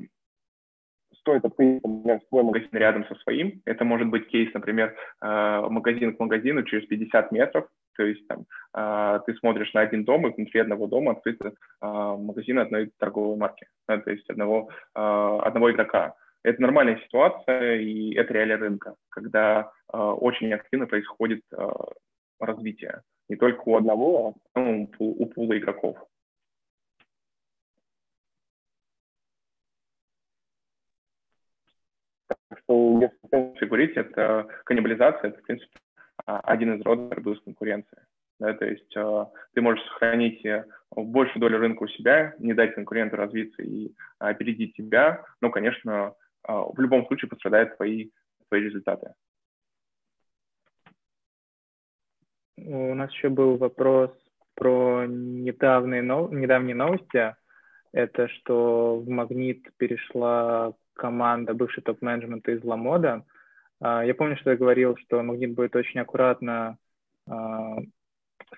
стоит 1.24 1.44
открыть, 1.44 1.82
свой 2.28 2.42
магазин 2.42 2.68
рядом 2.72 3.06
со 3.06 3.14
своим. 3.16 3.62
Это 3.64 3.84
может 3.84 4.08
быть 4.08 4.28
кейс, 4.28 4.52
например, 4.52 4.94
э, 5.22 5.66
магазин 5.70 6.14
к 6.14 6.20
магазину 6.20 6.62
через 6.64 6.86
50 6.86 7.32
метров, 7.32 7.68
то 7.96 8.02
есть 8.02 8.26
там, 8.28 8.44
э, 8.76 9.20
ты 9.26 9.34
смотришь 9.36 9.72
на 9.72 9.80
один 9.80 10.04
дом, 10.04 10.26
и 10.26 10.34
внутри 10.34 10.60
одного 10.60 10.86
дома 10.86 11.12
открыт 11.12 11.40
э, 11.42 11.52
магазин 11.80 12.58
одной 12.58 12.92
торговой 12.98 13.36
марки, 13.36 13.66
да, 13.88 13.98
то 13.98 14.10
есть 14.10 14.28
одного, 14.28 14.68
одного 14.92 15.70
игрока. 15.70 16.14
Это 16.44 16.60
нормальная 16.60 17.00
ситуация, 17.00 17.76
и 17.76 18.12
это 18.14 18.34
реалия 18.34 18.58
рынка, 18.58 18.96
когда 19.08 19.72
э, 19.90 19.96
очень 19.96 20.52
активно 20.52 20.86
происходит 20.86 21.40
э, 21.50 21.68
развитие. 22.38 23.00
Не 23.30 23.36
только 23.36 23.62
у 23.64 23.76
одного, 23.76 24.34
а 24.52 24.60
у, 24.60 24.86
у 24.98 25.26
пула 25.26 25.56
игроков. 25.56 25.96
Так 32.28 32.58
что, 32.62 33.10
если 33.32 33.64
говорить, 33.64 33.96
это 33.96 34.46
каннибализация, 34.66 35.30
это, 35.30 35.38
в 35.40 35.42
принципе, 35.44 35.78
один 36.26 36.74
из 36.74 36.82
родов 36.82 37.08
борьбы 37.08 37.36
с 37.36 37.40
конкуренцией. 37.40 38.02
Да, 38.38 38.52
то 38.52 38.66
есть 38.66 38.90
ты 38.90 39.60
можешь 39.62 39.84
сохранить 39.86 40.44
большую 40.90 41.40
долю 41.40 41.58
рынка 41.58 41.84
у 41.84 41.88
себя, 41.88 42.34
не 42.38 42.52
дать 42.52 42.74
конкуренту 42.74 43.16
развиться 43.16 43.62
и 43.62 43.94
опередить 44.18 44.76
тебя, 44.76 45.24
но, 45.40 45.50
конечно, 45.50 46.14
в 46.46 46.78
любом 46.78 47.06
случае 47.06 47.28
пострадают 47.28 47.76
твои, 47.76 48.10
твои 48.48 48.60
результаты. 48.60 49.14
У 52.56 52.94
нас 52.94 53.10
еще 53.12 53.28
был 53.28 53.56
вопрос 53.56 54.10
про 54.54 55.06
недавние, 55.06 56.02
нов... 56.02 56.32
недавние 56.32 56.74
новости. 56.74 57.34
Это 57.92 58.28
что 58.28 58.98
в 58.98 59.08
Магнит 59.08 59.68
перешла 59.76 60.72
команда 60.94 61.54
бывший 61.54 61.82
топ-менеджмента 61.82 62.52
из 62.52 62.64
Ламода. 62.64 63.24
А, 63.80 64.04
я 64.04 64.14
помню, 64.14 64.36
что 64.36 64.50
я 64.50 64.56
говорил, 64.56 64.96
что 64.96 65.22
Магнит 65.22 65.54
будет 65.54 65.76
очень 65.76 66.00
аккуратно 66.00 66.78
а, 67.26 67.76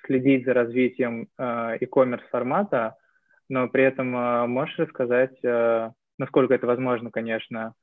следить 0.05 0.45
за 0.45 0.55
развитием 0.55 1.29
а, 1.37 1.75
e-commerce 1.81 2.29
формата, 2.31 2.97
но 3.49 3.69
при 3.69 3.85
этом 3.85 4.11
можешь 4.51 4.79
рассказать, 4.79 5.39
насколько 6.19 6.55
это 6.55 6.67
возможно, 6.67 7.11
конечно, 7.11 7.75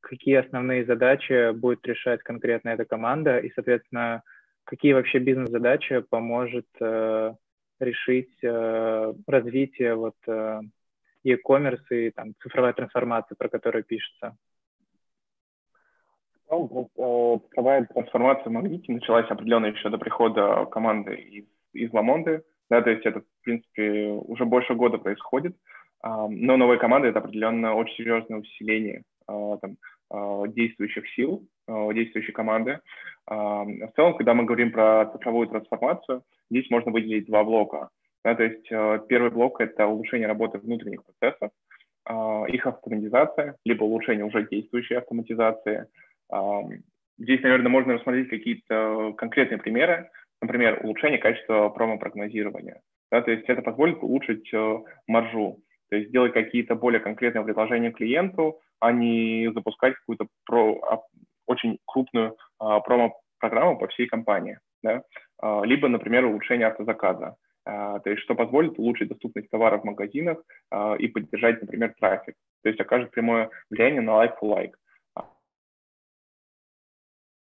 какие 0.00 0.36
основные 0.36 0.84
задачи 0.84 1.52
будет 1.52 1.86
решать 1.86 2.22
конкретно 2.22 2.70
эта 2.70 2.84
команда 2.84 3.38
и, 3.38 3.50
соответственно, 3.54 4.22
какие 4.64 4.92
вообще 4.92 5.18
бизнес-задачи 5.18 6.00
поможет 6.00 6.66
э, 6.80 7.34
решить 7.80 8.36
э, 8.42 9.14
развитие 9.26 9.94
вот 9.94 10.16
э, 10.26 10.60
e-commerce 11.24 11.86
и 11.90 12.10
там 12.10 12.34
цифровая 12.42 12.72
трансформация, 12.72 13.36
про 13.36 13.48
которую 13.48 13.84
пишется? 13.84 14.36
Ну, 16.50 16.90
цифровая 17.48 17.86
трансформация 17.86 18.44
в 18.44 18.52
Магните 18.52 18.92
началась 18.92 19.28
определенно 19.30 19.66
еще 19.66 19.88
до 19.88 19.98
прихода 19.98 20.66
команды 20.66 21.14
из, 21.16 21.44
из 21.72 21.92
Ламонды. 21.92 22.44
Да, 22.68 22.82
то 22.82 22.90
есть 22.90 23.06
это, 23.06 23.20
в 23.20 23.44
принципе, 23.44 24.08
уже 24.08 24.44
больше 24.44 24.74
года 24.74 24.98
происходит. 24.98 25.56
Но 26.02 26.56
новая 26.56 26.78
команда— 26.78 27.08
это 27.08 27.18
определенно 27.18 27.74
очень 27.74 27.96
серьезное 27.96 28.40
усиление 28.40 29.02
там, 29.26 29.76
действующих 30.52 31.08
сил, 31.14 31.46
действующей 31.68 32.32
команды. 32.32 32.80
В 33.26 33.90
целом, 33.96 34.16
когда 34.16 34.34
мы 34.34 34.44
говорим 34.44 34.70
про 34.70 35.06
цифровую 35.12 35.48
трансформацию, 35.48 36.22
здесь 36.50 36.70
можно 36.70 36.92
выделить 36.92 37.26
два 37.26 37.42
блока. 37.42 37.88
Да, 38.24 38.34
то 38.34 38.42
есть 38.42 38.66
э, 38.72 39.00
первый 39.08 39.30
блок– 39.30 39.60
это 39.60 39.86
улучшение 39.86 40.26
работы 40.26 40.58
внутренних 40.58 41.04
процессов, 41.04 41.52
их 42.48 42.66
автоматизация, 42.66 43.54
либо 43.64 43.84
улучшение 43.84 44.24
уже 44.24 44.48
действующей 44.48 44.98
автоматизации. 44.98 45.86
Здесь, 47.18 47.42
наверное, 47.42 47.68
можно 47.68 47.94
рассмотреть 47.94 48.28
какие-то 48.28 49.12
конкретные 49.16 49.58
примеры, 49.58 50.10
например, 50.42 50.80
улучшение 50.82 51.18
качества 51.18 51.68
промопрогнозирования. 51.68 52.80
Да, 53.12 53.22
то 53.22 53.30
есть 53.30 53.48
это 53.48 53.62
позволит 53.62 54.02
улучшить 54.02 54.52
э, 54.52 54.78
маржу, 55.06 55.60
то 55.90 55.96
есть 55.96 56.10
делать 56.10 56.32
какие-то 56.32 56.74
более 56.74 57.00
конкретные 57.00 57.44
предложения 57.44 57.92
клиенту, 57.92 58.60
а 58.80 58.92
не 58.92 59.50
запускать 59.54 59.94
какую-то 59.94 60.26
про, 60.44 60.80
а, 60.82 61.02
очень 61.46 61.78
крупную 61.86 62.36
а, 62.58 62.80
промо-программу 62.80 63.78
по 63.78 63.88
всей 63.88 64.06
компании. 64.06 64.58
Да? 64.82 65.02
А, 65.38 65.62
либо, 65.64 65.88
например, 65.88 66.24
улучшение 66.24 66.66
автозаказа. 66.66 67.36
А, 67.64 67.98
то 68.00 68.10
есть 68.10 68.22
что 68.22 68.34
позволит 68.34 68.78
улучшить 68.78 69.08
доступность 69.08 69.50
товаров 69.50 69.82
в 69.82 69.86
магазинах 69.86 70.38
а, 70.70 70.94
и 70.94 71.08
поддержать, 71.08 71.60
например, 71.60 71.94
трафик. 71.98 72.34
То 72.62 72.68
есть 72.68 72.80
окажет 72.80 73.10
прямое 73.10 73.50
влияние 73.70 74.00
на 74.02 74.24
like-for-like. 74.24 74.72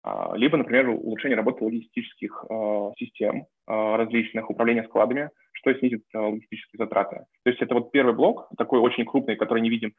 А, 0.03 0.33
либо, 0.35 0.57
например, 0.57 0.89
улучшение 0.89 1.37
работы 1.37 1.63
логистических 1.63 2.45
э, 2.49 2.91
систем 2.97 3.45
э, 3.67 3.95
различных, 3.95 4.49
управления 4.49 4.83
складами, 4.85 5.29
что 5.61 5.73
снизит 5.75 6.03
э, 6.13 6.17
логистические 6.17 6.77
затраты. 6.77 7.25
То 7.43 7.49
есть 7.49 7.61
это 7.61 7.75
вот 7.75 7.91
первый 7.91 8.13
блок, 8.13 8.49
такой 8.57 8.79
очень 8.79 9.05
крупный, 9.05 9.35
который 9.35 9.61
не 9.61 9.69
видим 9.69 9.93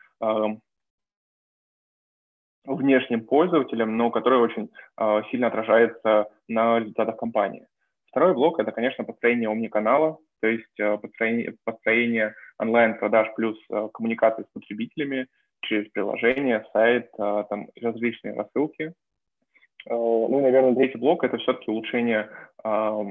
внешним 2.65 3.27
пользователям, 3.27 3.97
но 3.97 4.11
который 4.11 4.39
очень 4.39 4.71
э, 4.99 5.23
сильно 5.31 5.49
отражается 5.49 6.29
на 6.49 6.79
результатах 6.79 7.17
компании. 7.17 7.67
Второй 8.07 8.35
блок– 8.35 8.59
это, 8.61 8.73
конечно, 8.73 9.05
построение 9.05 9.49
омниканала, 9.49 10.19
то 10.41 10.47
есть 10.47 10.79
э, 10.79 10.99
построение, 10.99 11.55
построение 11.65 12.35
онлайн-продаж 12.59 13.29
плюс 13.35 13.59
э, 13.71 13.89
коммуникации 13.93 14.43
с 14.43 14.53
потребителями 14.53 15.27
через 15.63 15.91
приложение, 15.91 16.65
сайт, 16.73 17.09
э, 17.19 17.45
там 17.49 17.69
различные 17.81 18.35
рассылки. 18.35 18.83
Э, 18.83 19.91
ну 19.91 20.41
наверное, 20.41 20.75
третий 20.75 20.99
блок– 20.99 21.25
это 21.25 21.39
все-таки 21.39 21.71
улучшение 21.71 22.29
э, 22.63 23.05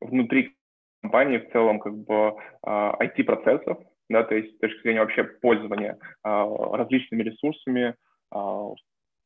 внутри 0.00 0.56
компании 1.02 1.38
в 1.38 1.50
целом 1.52 1.80
как 1.80 1.94
бы 1.96 2.34
IT-процессов, 2.64 3.78
да, 4.08 4.22
то 4.24 4.34
есть 4.34 4.56
с 4.56 4.58
точки 4.58 4.82
зрения 4.82 5.00
вообще 5.00 5.24
пользования 5.24 5.98
различными 6.22 7.22
ресурсами, 7.22 7.94
а, 8.32 8.70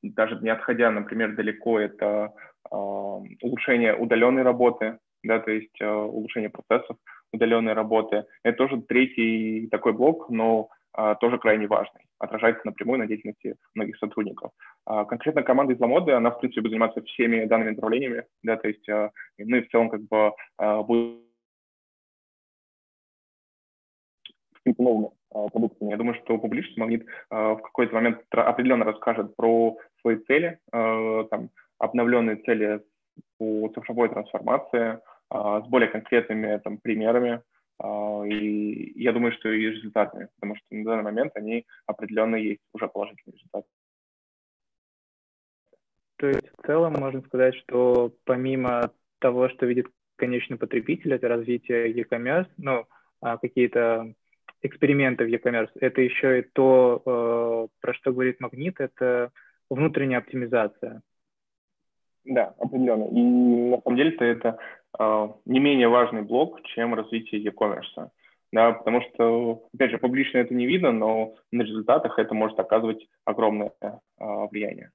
даже 0.03 0.39
не 0.41 0.51
отходя, 0.51 0.91
например, 0.91 1.35
далеко, 1.35 1.79
это 1.79 2.33
а, 2.71 2.77
улучшение 3.43 3.97
удаленной 3.97 4.43
работы, 4.43 4.99
да, 5.23 5.39
то 5.39 5.51
есть 5.51 5.81
а, 5.81 6.05
улучшение 6.05 6.51
процессов 6.51 6.97
удаленной 7.33 7.73
работы. 7.73 8.25
Это 8.43 8.59
тоже 8.59 8.83
третий 8.83 9.69
такой 9.71 9.93
блок, 9.93 10.31
но 10.31 10.69
тоже 11.21 11.37
крайне 11.37 11.67
важный, 11.67 12.07
отражается 12.19 12.63
напрямую 12.65 13.01
на 13.01 13.07
деятельности 13.07 13.57
многих 13.75 13.99
сотрудников. 13.99 14.53
Конкретно 14.87 15.43
команда 15.43 15.75
из 15.75 15.81
Ламоды, 15.81 16.13
она, 16.13 16.31
в 16.31 16.39
принципе, 16.39 16.63
будет 16.63 16.71
заниматься 16.71 17.03
всеми 17.03 17.45
данными 17.45 17.73
направлениями, 17.73 18.25
да, 18.43 18.57
то 18.57 18.67
есть 18.67 18.89
мы 19.37 19.61
в 19.61 19.69
целом 19.69 19.91
как 19.91 20.01
бы 20.05 20.33
будем 20.59 21.26
новыми 24.79 25.11
а, 25.31 25.49
продуктами. 25.49 25.91
Я 25.91 25.97
думаю, 25.97 26.15
что 26.23 26.39
публичный 26.39 26.81
магнит 26.81 27.07
а, 27.31 27.55
в 27.55 27.63
какой-то 27.63 27.95
момент 27.95 28.23
определенно 28.31 28.85
расскажет 28.85 29.35
про 29.37 29.77
свои 30.01 30.17
цели, 30.17 30.59
а, 30.73 31.25
там, 31.25 31.51
обновленные 31.79 32.37
цели 32.37 32.83
по 33.39 33.69
цифровой 33.75 34.09
трансформации 34.09 35.01
с 35.29 35.67
более 35.69 35.89
конкретными 35.89 36.57
там, 36.59 36.79
примерами, 36.79 37.43
и 37.83 38.93
я 38.95 39.13
думаю, 39.13 39.33
что 39.33 39.51
и 39.51 39.71
результатами, 39.71 40.29
потому 40.37 40.57
что 40.57 40.65
на 40.71 40.85
данный 40.85 41.03
момент 41.03 41.33
они 41.35 41.67
определенно 41.87 42.37
есть 42.37 42.61
уже 42.73 42.87
положительные 42.87 43.37
результаты. 43.37 43.67
То 46.17 46.29
есть 46.29 46.49
в 46.57 46.67
целом 46.67 46.95
можно 46.95 47.23
сказать, 47.23 47.57
что 47.57 48.13
помимо 48.25 48.93
того, 49.19 49.49
что 49.49 49.67
видит 49.67 49.89
конечный 50.17 50.59
потребитель, 50.59 51.15
это 51.15 51.29
развитие 51.29 51.91
e-commerce, 51.91 52.49
ну, 52.57 52.87
какие-то 53.21 54.15
эксперименты 54.67 55.25
в 55.25 55.29
e-commerce, 55.29 55.71
это 55.81 56.01
еще 56.01 56.41
и 56.41 56.43
то, 56.43 57.03
э, 57.05 57.69
про 57.81 57.95
что 57.95 58.13
говорит 58.13 58.41
Магнит, 58.41 58.81
это 58.81 59.31
внутренняя 59.71 60.19
оптимизация. 60.19 61.03
Да, 62.25 62.55
определенно. 62.59 63.05
И 63.05 63.23
на 63.71 63.81
самом 63.83 63.97
деле 63.97 64.17
это 64.17 64.59
э, 64.99 65.29
не 65.45 65.61
менее 65.61 65.89
важный 65.89 66.23
блок, 66.23 66.63
чем 66.63 66.95
развитие 66.95 67.41
e-commerce. 67.41 68.11
Да, 68.53 68.73
потому 68.73 69.03
что, 69.03 69.69
опять 69.75 69.91
же, 69.91 69.99
публично 69.99 70.39
это 70.39 70.55
не 70.55 70.67
видно, 70.67 70.93
но 70.93 71.35
на 71.51 71.63
результатах 71.63 72.19
это 72.19 72.35
может 72.35 72.59
оказывать 72.59 73.07
огромное 73.25 73.73
э, 73.81 73.95
влияние. 74.51 74.91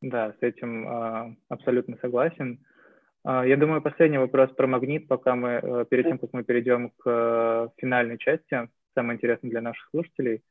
Да, 0.00 0.32
с 0.32 0.42
этим 0.42 0.88
э, 0.88 1.36
абсолютно 1.48 1.96
согласен. 2.00 2.64
А, 3.24 3.46
я 3.46 3.56
думаю, 3.56 3.82
последний 3.82 4.18
вопрос 4.18 4.50
про 4.50 4.66
магнит, 4.66 5.06
пока 5.06 5.36
мы, 5.36 5.60
э, 5.62 5.84
перед 5.88 6.06
тем, 6.06 6.18
как 6.18 6.30
мы 6.32 6.42
перейдем 6.42 6.90
к 6.90 7.02
э, 7.06 7.68
финальной 7.76 8.18
части, 8.18 8.68
самое 8.94 9.16
интересное 9.16 9.50
для 9.50 9.60
наших 9.60 9.88
слушателей. 9.90 10.42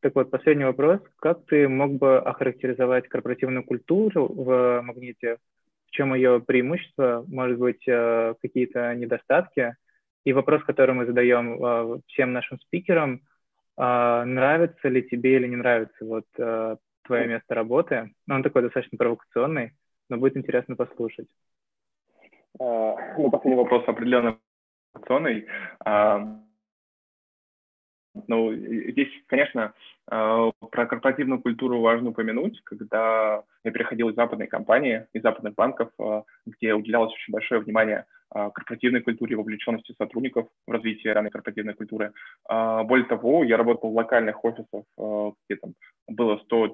Так 0.00 0.14
вот, 0.14 0.30
последний 0.30 0.64
вопрос. 0.64 1.00
Как 1.18 1.46
ты 1.46 1.68
мог 1.68 1.92
бы 1.92 2.18
охарактеризовать 2.18 3.08
корпоративную 3.08 3.64
культуру 3.64 4.26
в 4.26 4.82
магните? 4.82 5.38
В 5.86 5.90
чем 5.90 6.14
ее 6.14 6.40
преимущество? 6.40 7.24
Может 7.26 7.58
быть, 7.58 7.88
э, 7.88 8.34
какие-то 8.42 8.94
недостатки? 8.94 9.76
И 10.24 10.32
вопрос, 10.34 10.62
который 10.64 10.94
мы 10.94 11.06
задаем 11.06 12.02
всем 12.08 12.32
нашим 12.34 12.58
спикерам, 12.60 13.22
нравится 13.78 14.88
ли 14.88 15.02
тебе 15.08 15.36
или 15.36 15.46
не 15.46 15.56
нравится 15.56 16.04
вот 16.04 16.26
твое 16.34 17.26
место 17.26 17.54
работы? 17.54 18.10
Он 18.28 18.42
такой 18.42 18.62
достаточно 18.62 18.98
провокационный, 18.98 19.72
но 20.10 20.18
будет 20.18 20.36
интересно 20.36 20.76
послушать. 20.76 21.28
А, 22.60 23.16
ну, 23.16 23.30
последний 23.30 23.60
вопрос 23.60 23.84
определенно 23.86 24.38
информационный. 24.94 25.46
А, 25.84 26.40
ну, 28.26 28.52
здесь, 28.52 29.10
конечно, 29.26 29.74
а, 30.10 30.50
про 30.70 30.86
корпоративную 30.86 31.40
культуру 31.40 31.80
важно 31.80 32.10
упомянуть, 32.10 32.60
когда 32.64 33.44
я 33.64 33.70
переходил 33.70 34.08
из 34.08 34.16
западной 34.16 34.48
компании, 34.48 35.06
из 35.12 35.22
западных 35.22 35.54
банков, 35.54 35.90
где 36.46 36.74
уделялось 36.74 37.12
очень 37.12 37.32
большое 37.32 37.60
внимание 37.60 38.06
корпоративной 38.30 39.00
культуре, 39.00 39.36
вовлеченности 39.36 39.94
сотрудников 39.96 40.48
в 40.66 40.70
развитие 40.70 41.14
данной 41.14 41.30
корпоративной 41.30 41.74
культуры. 41.74 42.12
Более 42.46 43.06
того, 43.06 43.42
я 43.44 43.56
работал 43.56 43.90
в 43.90 43.94
локальных 43.94 44.44
офисах, 44.44 44.84
где 44.96 45.56
там 45.56 45.74
было 46.06 46.38
100 46.38 46.68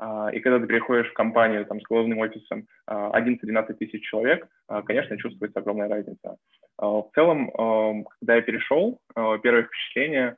и 0.00 0.40
когда 0.40 0.58
ты 0.58 0.66
переходишь 0.66 1.10
в 1.10 1.14
компанию 1.14 1.64
там, 1.66 1.80
с 1.80 1.84
головным 1.84 2.18
офисом 2.18 2.66
11-12 2.88 3.74
тысяч 3.74 4.04
человек, 4.08 4.48
конечно, 4.86 5.16
чувствуется 5.16 5.60
огромная 5.60 5.88
разница. 5.88 6.36
В 6.78 7.08
целом, 7.14 8.04
когда 8.18 8.34
я 8.36 8.42
перешел, 8.42 8.98
первое 9.14 9.62
впечатление 9.64 10.36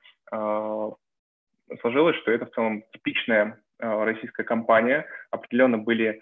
сложилось, 1.80 2.16
что 2.16 2.30
это 2.32 2.44
в 2.46 2.50
целом 2.50 2.82
типичная 2.92 3.58
российская 3.78 4.44
компания. 4.44 5.06
Определенно 5.30 5.78
были 5.78 6.20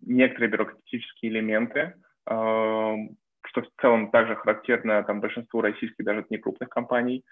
некоторые 0.00 0.50
бюрократические 0.50 1.32
элементы, 1.32 1.94
что 2.24 3.62
в 3.62 3.68
целом 3.80 4.10
также 4.10 4.34
характерно 4.36 5.02
там, 5.02 5.20
большинству 5.20 5.60
российских, 5.60 6.04
даже 6.04 6.24
некрупных 6.30 6.68
компаний. 6.68 7.24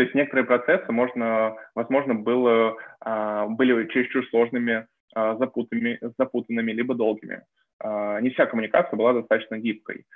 То 0.00 0.04
есть 0.04 0.14
некоторые 0.14 0.46
процессы 0.46 0.90
можно, 0.92 1.56
возможно, 1.74 2.14
было, 2.14 2.74
были 3.50 3.86
чересчур 3.88 4.26
сложными, 4.30 4.86
запутанными, 5.14 5.98
запутанными 6.16 6.72
либо 6.72 6.94
долгими. 6.94 7.44
Не 7.84 8.30
вся 8.30 8.46
коммуникация 8.46 8.96
была 8.96 9.12
достаточно 9.12 9.58
гибкой. 9.58 10.06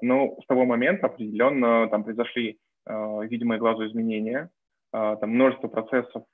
Но 0.00 0.36
с 0.42 0.46
того 0.48 0.64
момента 0.64 1.06
определенно 1.06 1.88
там 1.88 2.02
произошли 2.02 2.58
видимые 2.84 3.60
глазу 3.60 3.86
изменения, 3.86 4.50
там 4.90 5.30
множество 5.30 5.68
процессов 5.68 6.24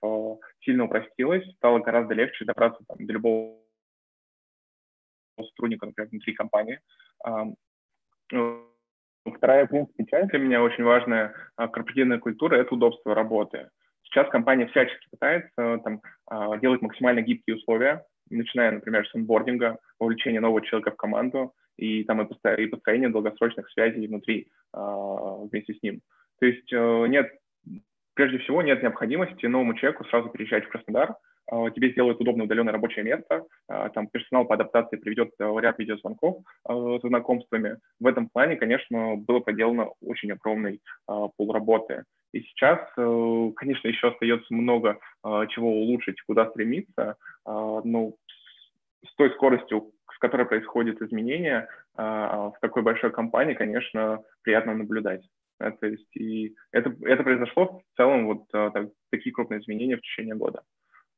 сильно 0.61 0.85
упростилось, 0.85 1.47
стало 1.57 1.81
гораздо 1.81 2.15
легче 2.15 2.47
добраться 2.47 2.83
там, 2.89 3.07
до 3.07 3.13
любого 3.13 3.59
сотрудника, 5.39 5.85
например, 5.85 6.09
внутри 6.09 6.33
компании. 6.33 6.81
Ну, 9.29 9.35
вторая, 9.35 9.67
в 9.67 9.69
принципе, 9.69 10.07
часть 10.07 10.31
для 10.31 10.39
меня 10.39 10.63
очень 10.63 10.85
важная 10.85 11.35
а, 11.57 11.69
корпоративная 11.69 12.19
культура– 12.19 12.57
это 12.57 12.75
удобство 12.75 13.15
работы. 13.15 13.69
Сейчас 14.05 14.27
компания 14.31 14.67
всячески 14.69 15.07
пытается 15.11 15.81
там, 15.85 16.01
а, 16.31 16.57
делать 16.57 16.81
максимально 16.81 17.21
гибкие 17.21 17.57
условия, 17.57 18.07
начиная, 18.31 18.71
например, 18.71 19.07
с 19.07 19.15
онбординга, 19.15 19.81
вовлечения 20.01 20.41
нового 20.41 20.63
человека 20.63 20.93
в 20.93 20.97
команду 20.97 21.53
и, 21.77 22.05
там, 22.05 22.23
и 22.23 22.67
построения 22.67 23.11
долгосрочных 23.11 23.69
связей 23.73 24.07
внутри 24.07 24.49
а, 24.73 25.45
вместе 25.45 25.75
с 25.75 25.83
ним. 25.83 26.01
То 26.41 26.47
есть 26.47 26.73
э, 26.73 27.07
нет, 27.09 27.31
прежде 28.15 28.39
всего 28.39 28.63
нет 28.63 28.83
необходимости 28.83 29.45
новому 29.45 29.75
человеку 29.75 30.05
сразу 30.05 30.31
переезжать 30.31 30.65
в 30.65 30.69
Краснодар, 30.69 31.17
тебе 31.51 31.91
сделают 31.91 32.21
удобное 32.21 32.45
удаленное 32.45 32.73
рабочее 32.73 33.05
место, 33.05 33.45
а, 33.69 33.89
там 33.91 34.09
персонал 34.09 34.45
по 34.45 34.55
адаптации 34.55 34.97
приведет 34.97 35.31
э, 35.39 35.55
ряд 35.61 35.79
видеозвонков 35.79 36.45
а, 36.65 36.99
с 36.99 37.01
знакомствами. 37.01 37.79
В 38.01 38.07
этом 38.07 38.29
плане, 38.29 38.57
конечно, 38.57 39.17
было 39.17 39.41
проделано 39.41 39.91
очень 40.03 40.33
огромный 40.33 40.81
пол 41.07 41.53
работы. 41.53 42.05
И 42.33 42.41
сейчас, 42.41 42.81
э, 42.97 43.51
конечно, 43.57 43.89
еще 43.89 44.09
остается 44.09 44.53
много 44.53 44.99
чего 45.49 45.73
улучшить, 45.73 46.21
куда 46.23 46.49
стремиться, 46.51 47.17
но 47.45 48.13
с 49.05 49.15
той 49.17 49.31
скоростью, 49.33 49.91
с 50.15 50.19
которой 50.19 50.47
происходят 50.47 51.03
изменения 51.03 51.69
в 51.97 52.55
такой 52.61 52.83
большой 52.83 53.11
компании, 53.11 53.55
конечно, 53.55 54.23
приятно 54.43 54.75
наблюдать. 54.75 55.23
То 55.59 55.87
есть 55.87 56.17
и 56.17 56.55
это, 56.73 56.95
это 57.03 57.23
произошло 57.25 57.83
в 57.93 57.97
целом 57.97 58.27
вот 58.27 58.49
так, 58.49 58.89
такие 59.11 59.33
крупные 59.33 59.61
изменения 59.61 59.97
в 59.97 60.03
течение 60.03 60.37
года 60.37 60.63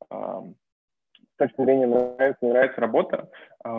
с 0.09 1.37
точки 1.37 1.63
зрения 1.63 1.87
нравится, 1.87 2.39
не 2.43 2.53
нравится 2.53 2.81
работа. 2.81 3.31
А, 3.65 3.71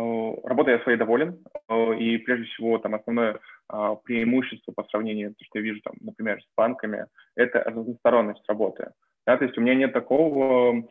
работа 0.44 0.72
я 0.72 0.80
своей 0.80 0.98
доволен, 0.98 1.44
а, 1.68 1.94
и 1.94 2.18
прежде 2.18 2.46
всего 2.46 2.78
там 2.80 2.96
основное 2.96 3.40
а, 3.68 3.96
преимущество 3.96 4.72
по 4.72 4.84
сравнению, 4.86 5.36
то, 5.36 5.46
что 5.46 5.60
я 5.60 5.64
вижу 5.64 5.82
там, 5.82 5.94
например, 6.02 6.42
с 6.42 6.48
банками, 6.56 7.06
это 7.36 7.60
разносторонность 7.60 8.48
работы. 8.48 8.92
Да, 9.28 9.38
то 9.38 9.46
есть 9.46 9.58
у 9.58 9.62
меня 9.62 9.76
нет 9.76 9.94
такого, 9.94 10.84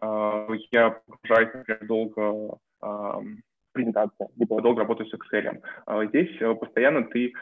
я 0.00 1.00
погружаюсь, 1.06 1.54
например, 1.54 1.86
долго 1.86 2.58
презентация, 3.72 4.28
либо 4.36 4.60
долго 4.60 4.80
работаю 4.80 5.08
с 5.08 5.14
Excel. 5.14 5.60
Здесь 6.08 6.40
э, 6.40 6.54
постоянно 6.54 7.04
ты 7.04 7.32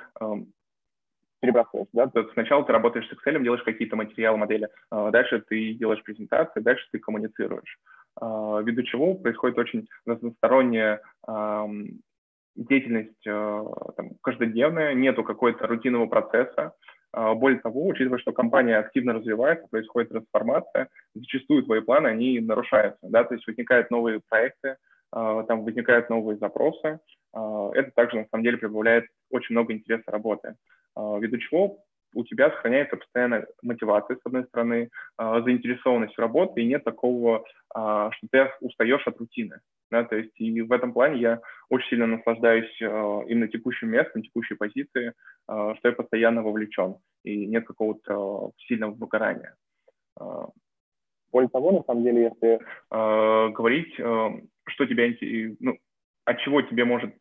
перебрасываешь. 1.41 1.89
Да? 1.93 2.07
То 2.07 2.29
сначала 2.33 2.65
ты 2.65 2.73
работаешь 2.73 3.09
с 3.09 3.13
Excel, 3.13 3.43
делаешь 3.43 3.63
какие-то 3.63 3.97
материалы, 3.97 4.39
модели, 4.39 4.69
а 4.91 5.11
дальше 5.11 5.43
ты 5.49 5.75
делаешь 5.75 6.03
презентации, 6.03 6.61
дальше 6.61 6.87
ты 6.93 6.99
коммуницируешь. 6.99 7.79
А, 8.21 8.61
ввиду 8.63 8.83
чего 8.83 9.15
происходит 9.15 9.59
очень 9.59 9.87
разносторонняя 10.07 11.01
деятельность 12.57 13.27
а, 13.29 13.65
там, 13.97 14.11
каждодневная, 14.23 14.95
нету 14.95 15.23
какой-то 15.25 15.67
рутинного 15.67 16.07
процесса. 16.07 16.73
Более 17.13 17.61
того, 17.61 17.87
учитывая, 17.87 18.19
что 18.19 18.33
компания 18.33 18.77
активно 18.77 19.15
развивается, 19.15 19.67
происходит 19.71 20.11
трансформация, 20.11 20.89
зачастую 21.15 21.63
твои 21.63 21.81
планы, 21.81 22.09
они 22.09 22.41
нарушаются, 22.41 22.99
да, 23.09 23.25
то 23.25 23.33
есть 23.33 23.47
возникают 23.47 23.91
новые 23.91 24.21
проекты, 24.29 24.77
там 25.13 25.65
возникают 25.65 26.11
новые 26.11 26.37
запросы. 26.37 26.99
Это 27.33 27.91
также, 27.95 28.19
на 28.19 28.27
самом 28.31 28.45
деле, 28.45 28.59
прибавляет 28.59 29.07
очень 29.31 29.55
много 29.55 29.73
интереса 29.73 30.11
работы. 30.11 30.57
А, 30.97 31.19
ввиду 31.19 31.39
чего 31.39 31.79
у 32.15 32.25
тебя 32.25 32.51
сохраняется 32.51 32.97
постоянная 32.97 33.47
мотивация, 33.63 34.17
с 34.17 34.21
одной 34.25 34.45
стороны, 34.45 34.89
а, 35.19 35.43
заинтересованность 35.43 36.15
в 36.15 36.21
работе, 36.21 36.63
и 36.63 36.67
нет 36.67 36.83
такого, 36.83 37.45
а, 37.75 38.11
что 38.13 38.27
ты 38.31 38.51
устаешь 38.61 39.07
от 39.07 39.19
рутины. 39.19 39.61
Да, 39.91 40.03
то 40.03 40.17
есть 40.17 40.33
и 40.41 40.63
в 40.63 40.73
этом 40.73 40.93
плане 40.93 41.21
я 41.21 41.41
очень 41.69 41.91
сильно 41.91 42.09
наслаждаюсь 42.09 42.77
именно 42.81 43.47
текущим 43.47 43.89
местом, 43.91 44.23
текущей 44.23 44.57
позиции, 44.57 45.13
что 45.45 45.79
я 45.85 45.93
постоянно 45.93 46.43
вовлечен, 46.43 46.97
и 47.23 47.47
нет 47.47 47.69
какого-то 47.69 48.51
сильного 48.67 48.95
выгорания. 48.95 49.55
Более 51.31 51.51
того, 51.51 51.71
на 51.71 51.85
самом 51.85 52.03
деле, 52.03 52.25
если 52.25 52.59
говорить, 52.91 53.95
что 53.95 54.87
тебя, 54.87 55.07
ну, 55.61 55.79
от 56.25 56.39
чего 56.41 56.63
тебе 56.63 56.85
может 56.85 57.15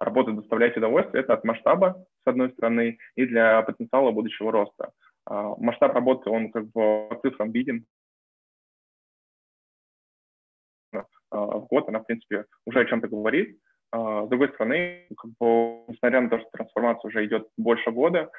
работа 0.00 0.32
доставлять 0.32 0.74
удовольствие, 0.78 1.22
это 1.24 1.34
от 1.34 1.44
масштаба, 1.44 2.06
с 2.24 2.28
одной 2.28 2.50
стороны, 2.52 2.98
и 3.16 3.26
для 3.26 3.62
потенциала 3.62 4.10
будущего 4.10 4.52
роста. 4.52 4.92
Э, 5.28 5.54
масштаб 5.58 5.94
работы, 5.94 6.30
он 6.30 6.50
как 6.50 6.64
бы 6.66 7.08
по 7.08 7.20
цифрам 7.22 7.50
виден. 7.50 7.84
Э, 10.92 11.02
в 11.30 11.66
год 11.70 11.88
она, 11.88 12.00
в 12.00 12.06
принципе, 12.06 12.46
уже 12.66 12.80
о 12.80 12.84
чем-то 12.84 13.08
говорит. 13.08 13.58
Э, 13.92 14.22
с 14.26 14.28
другой 14.28 14.48
стороны, 14.50 15.06
как 15.16 15.30
бы, 15.38 15.84
несмотря 15.88 16.20
на 16.20 16.30
то, 16.30 16.38
что 16.38 16.48
трансформация 16.52 17.08
уже 17.08 17.24
идет 17.24 17.48
больше 17.56 17.90
года, 17.90 18.30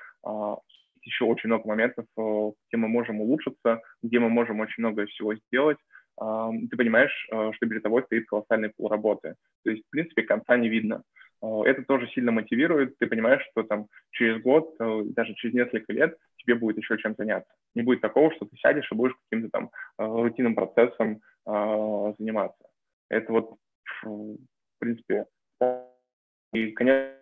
еще 1.05 1.25
очень 1.25 1.49
много 1.49 1.67
моментов, 1.67 2.05
э, 2.17 2.51
где 2.69 2.77
мы 2.77 2.87
можем 2.87 3.21
улучшиться, 3.21 3.81
где 4.01 4.19
мы 4.19 4.29
можем 4.29 4.59
очень 4.59 4.83
много 4.83 5.05
всего 5.05 5.35
сделать 5.35 5.77
ты 6.15 6.77
понимаешь, 6.77 7.27
э, 7.31 7.51
что 7.53 7.67
перед 7.67 7.83
тобой 7.83 8.03
стоит 8.03 8.27
колоссальный 8.27 8.69
пол 8.69 8.87
работы. 8.89 9.35
То 9.63 9.71
есть, 9.71 9.83
в 9.85 9.89
принципе, 9.89 10.21
конца 10.21 10.57
не 10.57 10.69
видно. 10.69 11.03
Это 11.65 11.83
тоже 11.83 12.07
сильно 12.09 12.31
мотивирует. 12.31 12.97
Ты 12.97 13.07
понимаешь, 13.07 13.43
что 13.51 13.63
там 13.63 13.87
через 14.11 14.41
год, 14.41 14.75
э, 14.79 15.01
даже 15.15 15.33
через 15.35 15.55
несколько 15.55 15.93
лет 15.93 16.17
тебе 16.37 16.55
будет 16.55 16.77
еще 16.77 16.97
чем 16.97 17.15
заняться. 17.15 17.53
Не 17.75 17.83
будет 17.83 18.01
такого, 18.01 18.33
что 18.33 18.45
ты 18.45 18.55
сядешь 18.57 18.91
и 18.91 18.95
будешь 18.95 19.15
каким-то 19.29 19.49
там 19.51 19.69
рутинным 19.97 20.55
процессом 20.55 21.21
заниматься. 21.45 22.63
Это 23.09 23.31
вот, 23.31 23.57
в 24.03 24.37
принципе, 24.79 25.25
и, 26.53 26.71
конечно, 26.71 27.17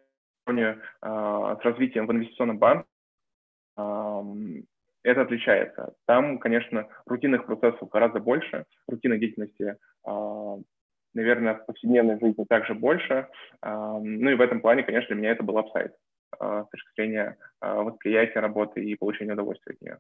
с 1.02 1.60
развитием 1.64 2.06
в 2.06 2.12
инвестиционном 2.12 2.60
банке 2.60 2.88
это 5.04 5.22
отличается. 5.22 5.94
Там, 6.06 6.38
конечно, 6.38 6.88
рутинных 7.06 7.46
процессов 7.46 7.90
гораздо 7.90 8.20
больше, 8.20 8.66
рутинной 8.88 9.20
деятельности, 9.20 9.78
а, 10.04 10.58
наверное, 11.14 11.56
в 11.56 11.66
повседневной 11.66 12.20
жизни 12.20 12.46
также 12.48 12.74
больше. 12.74 13.28
А, 13.62 14.00
ну 14.00 14.30
и 14.30 14.36
в 14.36 14.42
этом 14.42 14.62
плане, 14.62 14.84
конечно, 14.84 15.08
для 15.08 15.16
меня 15.16 15.32
это 15.32 15.44
был 15.44 15.58
апсайд 15.58 15.94
а, 16.40 16.66
с 16.66 16.70
точки 16.70 16.90
зрения 16.96 17.38
восприятия 17.60 18.40
работы 18.40 18.84
и 18.84 18.96
получения 18.96 19.34
удовольствия 19.34 19.74
от 19.74 19.82
нее. 19.82 20.00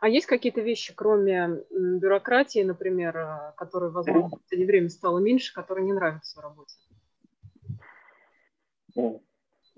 А 0.00 0.08
есть 0.08 0.26
какие-то 0.26 0.60
вещи, 0.60 0.92
кроме 0.94 1.62
бюрократии, 1.70 2.62
например, 2.62 3.54
которые, 3.56 3.90
возможно, 3.90 4.36
в 4.36 4.42
последнее 4.42 4.66
время 4.66 4.90
стало 4.90 5.20
меньше, 5.20 5.54
которые 5.54 5.86
не 5.86 5.94
нравятся 5.94 6.38
в 6.38 6.42
работе? 6.42 6.74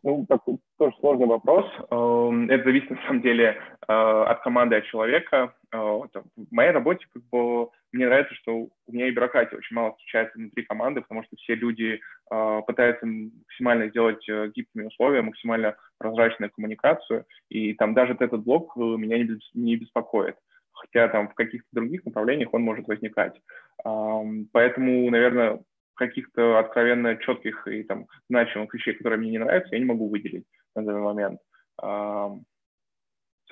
Ну, 0.02 0.24
такой 0.28 0.58
тоже 0.78 0.96
сложный 1.00 1.26
вопрос. 1.26 1.66
Эм, 1.90 2.48
это 2.48 2.64
зависит, 2.64 2.90
на 2.90 3.02
самом 3.02 3.20
деле, 3.20 3.60
э, 3.86 3.92
от 3.92 4.42
команды, 4.42 4.76
от 4.76 4.84
человека. 4.86 5.54
Э, 5.72 5.76
в 5.76 6.50
моей 6.50 6.70
работе 6.70 7.06
как 7.12 7.22
бы 7.30 7.68
мне 7.92 8.06
нравится, 8.06 8.34
что 8.36 8.56
у 8.56 8.92
меня 8.92 9.08
и 9.08 9.10
бюрократия 9.10 9.56
очень 9.56 9.76
мало 9.76 9.92
встречается 9.92 10.38
внутри 10.38 10.64
команды, 10.64 11.02
потому 11.02 11.22
что 11.24 11.36
все 11.36 11.54
люди 11.54 12.00
э, 12.30 12.60
пытаются 12.66 13.06
максимально 13.06 13.88
сделать 13.88 14.24
гибкими 14.26 14.86
условия, 14.86 15.22
максимально 15.22 15.76
прозрачную 15.98 16.50
коммуникацию, 16.50 17.26
и 17.50 17.74
там 17.74 17.92
даже 17.92 18.16
этот 18.18 18.42
блок 18.42 18.76
меня 18.76 19.18
не 19.54 19.76
беспокоит 19.76 20.36
хотя 20.72 21.08
там 21.08 21.28
в 21.28 21.34
каких-то 21.34 21.68
других 21.72 22.06
направлениях 22.06 22.54
он 22.54 22.62
может 22.62 22.88
возникать. 22.88 23.38
Поэтому, 23.84 25.10
наверное, 25.10 25.60
каких-то 26.00 26.58
откровенно 26.58 27.16
четких 27.18 27.68
и 27.68 27.82
там 27.82 28.06
значимых 28.30 28.72
вещей, 28.72 28.94
которые 28.94 29.18
мне 29.18 29.32
не 29.32 29.38
нравятся, 29.38 29.74
я 29.74 29.80
не 29.80 29.84
могу 29.84 30.08
выделить 30.08 30.46
на 30.74 30.82
данный 30.82 31.02
момент. 31.02 31.40
Um, 31.82 32.42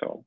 so. 0.03 0.25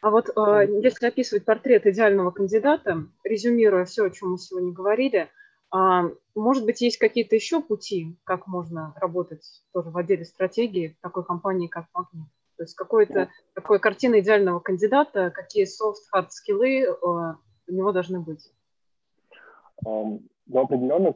А 0.00 0.10
вот 0.10 0.28
э, 0.30 0.66
если 0.82 1.06
описывать 1.06 1.44
портрет 1.44 1.86
идеального 1.86 2.32
кандидата, 2.32 3.06
резюмируя 3.22 3.84
все, 3.84 4.06
о 4.06 4.10
чем 4.10 4.32
мы 4.32 4.38
сегодня 4.38 4.72
говорили, 4.72 5.28
э, 5.72 6.00
может 6.34 6.64
быть, 6.64 6.80
есть 6.80 6.98
какие-то 6.98 7.36
еще 7.36 7.62
пути, 7.62 8.18
как 8.24 8.48
можно 8.48 8.92
работать 8.96 9.44
тоже 9.72 9.90
в 9.90 9.96
отделе 9.96 10.24
стратегии 10.24 10.96
в 10.98 11.00
такой 11.00 11.24
компании, 11.24 11.68
как 11.68 11.86
Магнит? 11.94 12.26
То 12.56 12.64
есть 12.64 12.74
какой-то 12.74 13.30
такой 13.54 13.78
картина 13.78 14.18
идеального 14.18 14.58
кандидата, 14.58 15.30
какие 15.30 15.64
soft 15.64 16.02
hard 16.12 16.30
скиллы 16.30 16.82
э, 16.82 16.96
у 17.00 17.72
него 17.72 17.92
должны 17.92 18.18
быть? 18.18 18.52
Um, 19.84 20.22
ну, 20.46 20.60
определенно, 20.60 21.14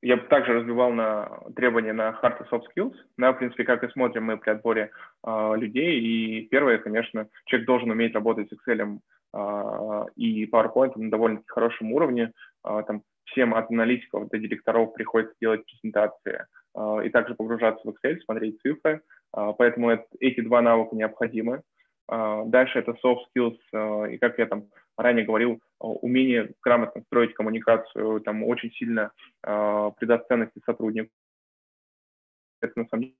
я 0.00 0.16
также 0.16 0.54
развивал 0.54 0.92
на 0.92 1.40
требования 1.56 1.92
на 1.92 2.18
hard 2.22 2.44
и 2.44 2.54
soft 2.54 2.64
skills. 2.74 2.94
Да, 3.16 3.32
в 3.32 3.38
принципе, 3.38 3.64
как 3.64 3.82
и 3.82 3.88
смотрим 3.88 4.24
мы 4.24 4.36
при 4.36 4.50
отборе 4.50 4.90
э, 5.26 5.52
людей. 5.56 6.00
И 6.00 6.42
первое, 6.48 6.78
конечно, 6.78 7.28
человек 7.46 7.66
должен 7.66 7.90
уметь 7.90 8.14
работать 8.14 8.48
с 8.48 8.52
Excel 8.52 8.98
э, 9.34 10.04
и 10.16 10.46
PowerPoint 10.46 10.92
на 10.96 11.10
довольно-таки 11.10 11.48
хорошем 11.48 11.92
уровне. 11.92 12.32
Э, 12.64 12.82
там 12.86 13.02
всем 13.24 13.54
от 13.54 13.70
аналитиков 13.70 14.28
до 14.28 14.38
директоров 14.38 14.94
приходится 14.94 15.34
делать 15.40 15.64
презентации 15.66 16.46
э, 16.76 17.00
и 17.04 17.10
также 17.10 17.34
погружаться 17.34 17.82
в 17.84 17.90
Excel, 17.90 18.20
смотреть 18.20 18.60
цифры. 18.60 19.02
Э, 19.36 19.52
поэтому 19.58 19.90
это, 19.90 20.04
эти 20.20 20.40
два 20.40 20.62
навыка 20.62 20.94
необходимы. 20.94 21.62
Э, 22.08 22.44
дальше 22.46 22.78
это 22.78 22.94
soft 23.04 23.24
skills, 23.36 23.58
э, 23.72 24.12
и 24.12 24.18
как 24.18 24.38
я 24.38 24.46
там 24.46 24.66
ранее 24.98 25.24
говорил, 25.24 25.60
умение 25.78 26.52
грамотно 26.62 27.02
строить 27.02 27.34
коммуникацию 27.34 28.20
там 28.20 28.42
очень 28.44 28.70
сильно 28.72 29.12
э, 29.44 29.90
придаст 29.98 30.26
ценности 30.28 30.60
сотруднику. 30.66 31.10
Это 32.60 32.72
на 32.76 32.86
самом 32.88 33.02
деле 33.02 33.14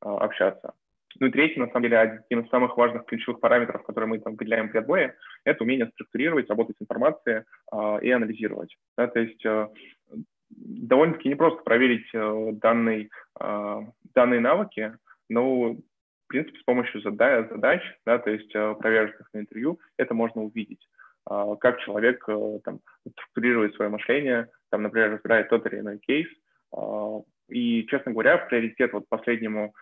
общаться. 0.00 0.74
Ну 1.18 1.28
и 1.28 1.30
третий, 1.30 1.58
на 1.58 1.68
самом 1.68 1.84
деле, 1.84 1.98
один 1.98 2.40
из 2.40 2.50
самых 2.50 2.76
важных 2.76 3.06
ключевых 3.06 3.40
параметров, 3.40 3.82
которые 3.84 4.08
мы 4.08 4.18
там 4.18 4.36
выделяем 4.36 4.68
при 4.68 4.78
отборе, 4.78 5.16
это 5.44 5.64
умение 5.64 5.88
структурировать, 5.94 6.48
работать 6.50 6.76
с 6.76 6.82
информацией 6.82 7.44
э, 7.72 7.98
и 8.02 8.10
анализировать. 8.10 8.76
Да, 8.98 9.06
то 9.06 9.20
есть 9.20 9.44
э, 9.46 9.68
довольно-таки 10.56 11.28
непросто 11.28 11.62
проверить 11.62 12.08
э, 12.12 12.50
данный, 12.52 13.10
э, 13.40 13.80
данные 14.14 14.40
навыки, 14.40 14.96
но, 15.28 15.72
в 15.72 16.28
принципе, 16.28 16.58
с 16.58 16.62
помощью 16.62 17.00
задач, 17.02 17.48
задач 17.50 17.82
да, 18.04 18.18
то 18.18 18.30
есть 18.30 18.54
э, 18.54 18.74
проверочных 18.78 19.28
на 19.32 19.40
интервью, 19.40 19.78
это 19.96 20.14
можно 20.14 20.42
увидеть 20.42 20.86
как 21.60 21.80
человек 21.80 22.24
там, 22.62 22.78
структурирует 23.10 23.74
свое 23.74 23.90
мышление, 23.90 24.48
там, 24.70 24.84
например, 24.84 25.10
разбирает 25.10 25.48
тот 25.48 25.66
или 25.66 25.80
иной 25.80 25.98
кейс. 25.98 26.28
И, 27.48 27.84
честно 27.88 28.12
говоря, 28.12 28.38
приоритет 28.38 28.92
вот 28.92 29.08
последнему 29.08 29.74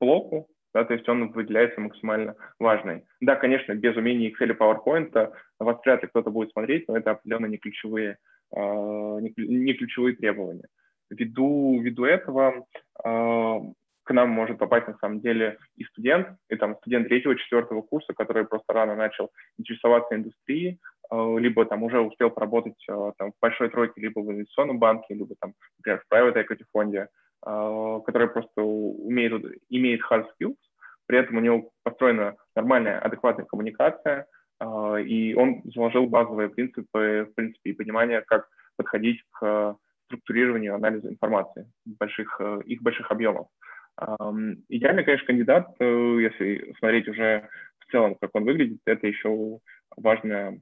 блоку, 0.00 0.48
да, 0.72 0.84
то 0.84 0.94
есть 0.94 1.06
он 1.06 1.30
выделяется 1.32 1.82
максимально 1.82 2.34
важный. 2.58 3.04
Да, 3.20 3.36
конечно, 3.36 3.74
без 3.74 3.94
умения 3.94 4.30
Excel 4.30 4.52
и 4.52 4.56
PowerPoint 4.56 5.34
вас 5.58 5.76
вряд 5.84 6.02
ли 6.02 6.08
кто-то 6.08 6.30
будет 6.30 6.52
смотреть, 6.52 6.88
но 6.88 6.96
это 6.96 7.10
определенно 7.10 7.44
не 7.44 7.58
ключевые 7.58 8.16
не 8.52 9.74
ключевые 9.74 10.16
требования. 10.16 10.66
Ввиду, 11.10 11.80
ввиду 11.80 12.04
этого 12.04 12.66
а, 13.02 13.60
к 14.04 14.12
нам 14.12 14.30
может 14.30 14.58
попасть 14.58 14.86
на 14.86 14.96
самом 14.98 15.20
деле 15.20 15.58
и 15.76 15.84
студент, 15.84 16.28
и 16.48 16.56
там 16.56 16.76
студент 16.76 17.08
третьего, 17.08 17.36
четвертого 17.36 17.82
курса, 17.82 18.12
который 18.14 18.46
просто 18.46 18.72
рано 18.72 18.94
начал 18.94 19.30
интересоваться 19.58 20.14
индустрией, 20.14 20.78
а, 21.10 21.36
либо 21.36 21.64
там 21.64 21.82
уже 21.82 22.00
успел 22.00 22.30
поработать 22.30 22.76
там, 22.86 23.32
в 23.32 23.34
большой 23.40 23.70
тройке, 23.70 24.00
либо 24.00 24.20
в 24.20 24.30
инвестиционном 24.30 24.78
банке, 24.78 25.14
либо 25.14 25.34
там, 25.40 25.54
например, 25.78 26.02
в 26.08 26.12
private 26.12 26.36
equity 26.36 26.64
фонде, 26.72 27.08
который 27.42 28.28
просто 28.28 28.62
умеет, 28.62 29.32
имеет 29.70 30.02
hard 30.02 30.26
skills, 30.38 30.58
при 31.06 31.18
этом 31.18 31.38
у 31.38 31.40
него 31.40 31.70
построена 31.82 32.36
нормальная, 32.54 32.98
адекватная 32.98 33.46
коммуникация– 33.46 34.26
а, 34.39 34.39
и 34.62 35.34
он 35.34 35.62
заложил 35.64 36.06
базовые 36.06 36.48
принципы, 36.50 37.28
в 37.30 37.34
принципе, 37.34 37.70
и 37.70 37.74
понимание, 37.74 38.22
как 38.26 38.46
подходить 38.76 39.22
к 39.32 39.76
структурированию, 40.06 40.74
анализу 40.74 41.08
информации, 41.08 41.70
больших, 41.84 42.36
э, 42.40 42.60
их 42.66 42.82
больших 42.82 43.10
объемов. 43.10 43.46
Идеальный, 44.68 45.04
конечно, 45.04 45.26
кандидат, 45.26 45.74
э, 45.78 45.84
если 45.84 46.74
смотреть 46.78 47.08
уже 47.08 47.48
в 47.78 47.92
целом, 47.92 48.16
как 48.20 48.30
он 48.34 48.44
выглядит, 48.44 48.80
это 48.86 49.06
еще 49.06 49.58
важное 49.96 50.58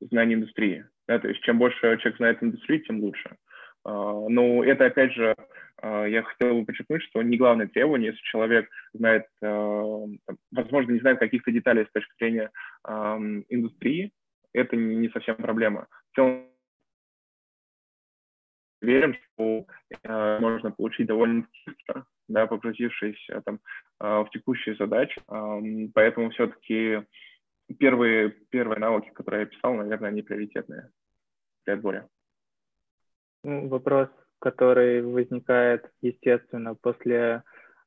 знание 0.00 0.36
индустрии. 0.36 0.86
Да, 1.08 1.18
то 1.18 1.28
есть 1.28 1.42
чем 1.42 1.58
больше 1.58 1.80
человек 1.80 2.16
знает 2.16 2.42
индустрию, 2.42 2.82
тем 2.84 3.00
лучше. 3.00 3.30
А, 3.30 3.36
но 3.84 4.64
это, 4.64 4.86
опять 4.86 5.12
же, 5.12 5.34
а, 5.82 6.04
я 6.06 6.22
хотел 6.22 6.60
бы 6.60 6.64
подчеркнуть, 6.64 7.02
что 7.02 7.22
не 7.22 7.36
главное 7.36 7.66
требование, 7.66 8.10
если 8.10 8.22
человек 8.22 8.70
знает, 8.94 9.26
а, 9.42 10.06
возможно, 10.52 10.92
не 10.92 11.00
знает 11.00 11.18
каких-то 11.18 11.50
деталей 11.50 11.84
с 11.86 11.92
точки 11.92 12.12
зрения 12.18 12.50
индустрии, 13.48 14.12
это 14.52 14.76
не 14.76 15.08
совсем 15.08 15.36
проблема. 15.36 15.88
В 16.10 16.14
целом, 16.14 16.48
верим, 18.80 19.14
что 19.14 19.66
можно 20.40 20.70
получить 20.72 21.06
довольно 21.06 21.46
быстро, 21.66 22.06
да, 22.28 22.46
погрузившись 22.46 23.28
там, 23.44 23.60
в 23.98 24.28
текущие 24.32 24.74
задачи. 24.76 25.20
Поэтому 25.94 26.30
все-таки 26.30 27.02
первые, 27.78 28.30
первые 28.50 28.78
навыки, 28.78 29.10
которые 29.14 29.42
я 29.42 29.46
писал, 29.46 29.74
наверное, 29.74 30.10
они 30.10 30.22
приоритетные 30.22 30.90
при 31.64 31.72
отборе. 31.72 32.06
Вопрос, 33.42 34.08
который 34.38 35.02
возникает, 35.02 35.90
естественно, 36.00 36.74
после 36.74 37.42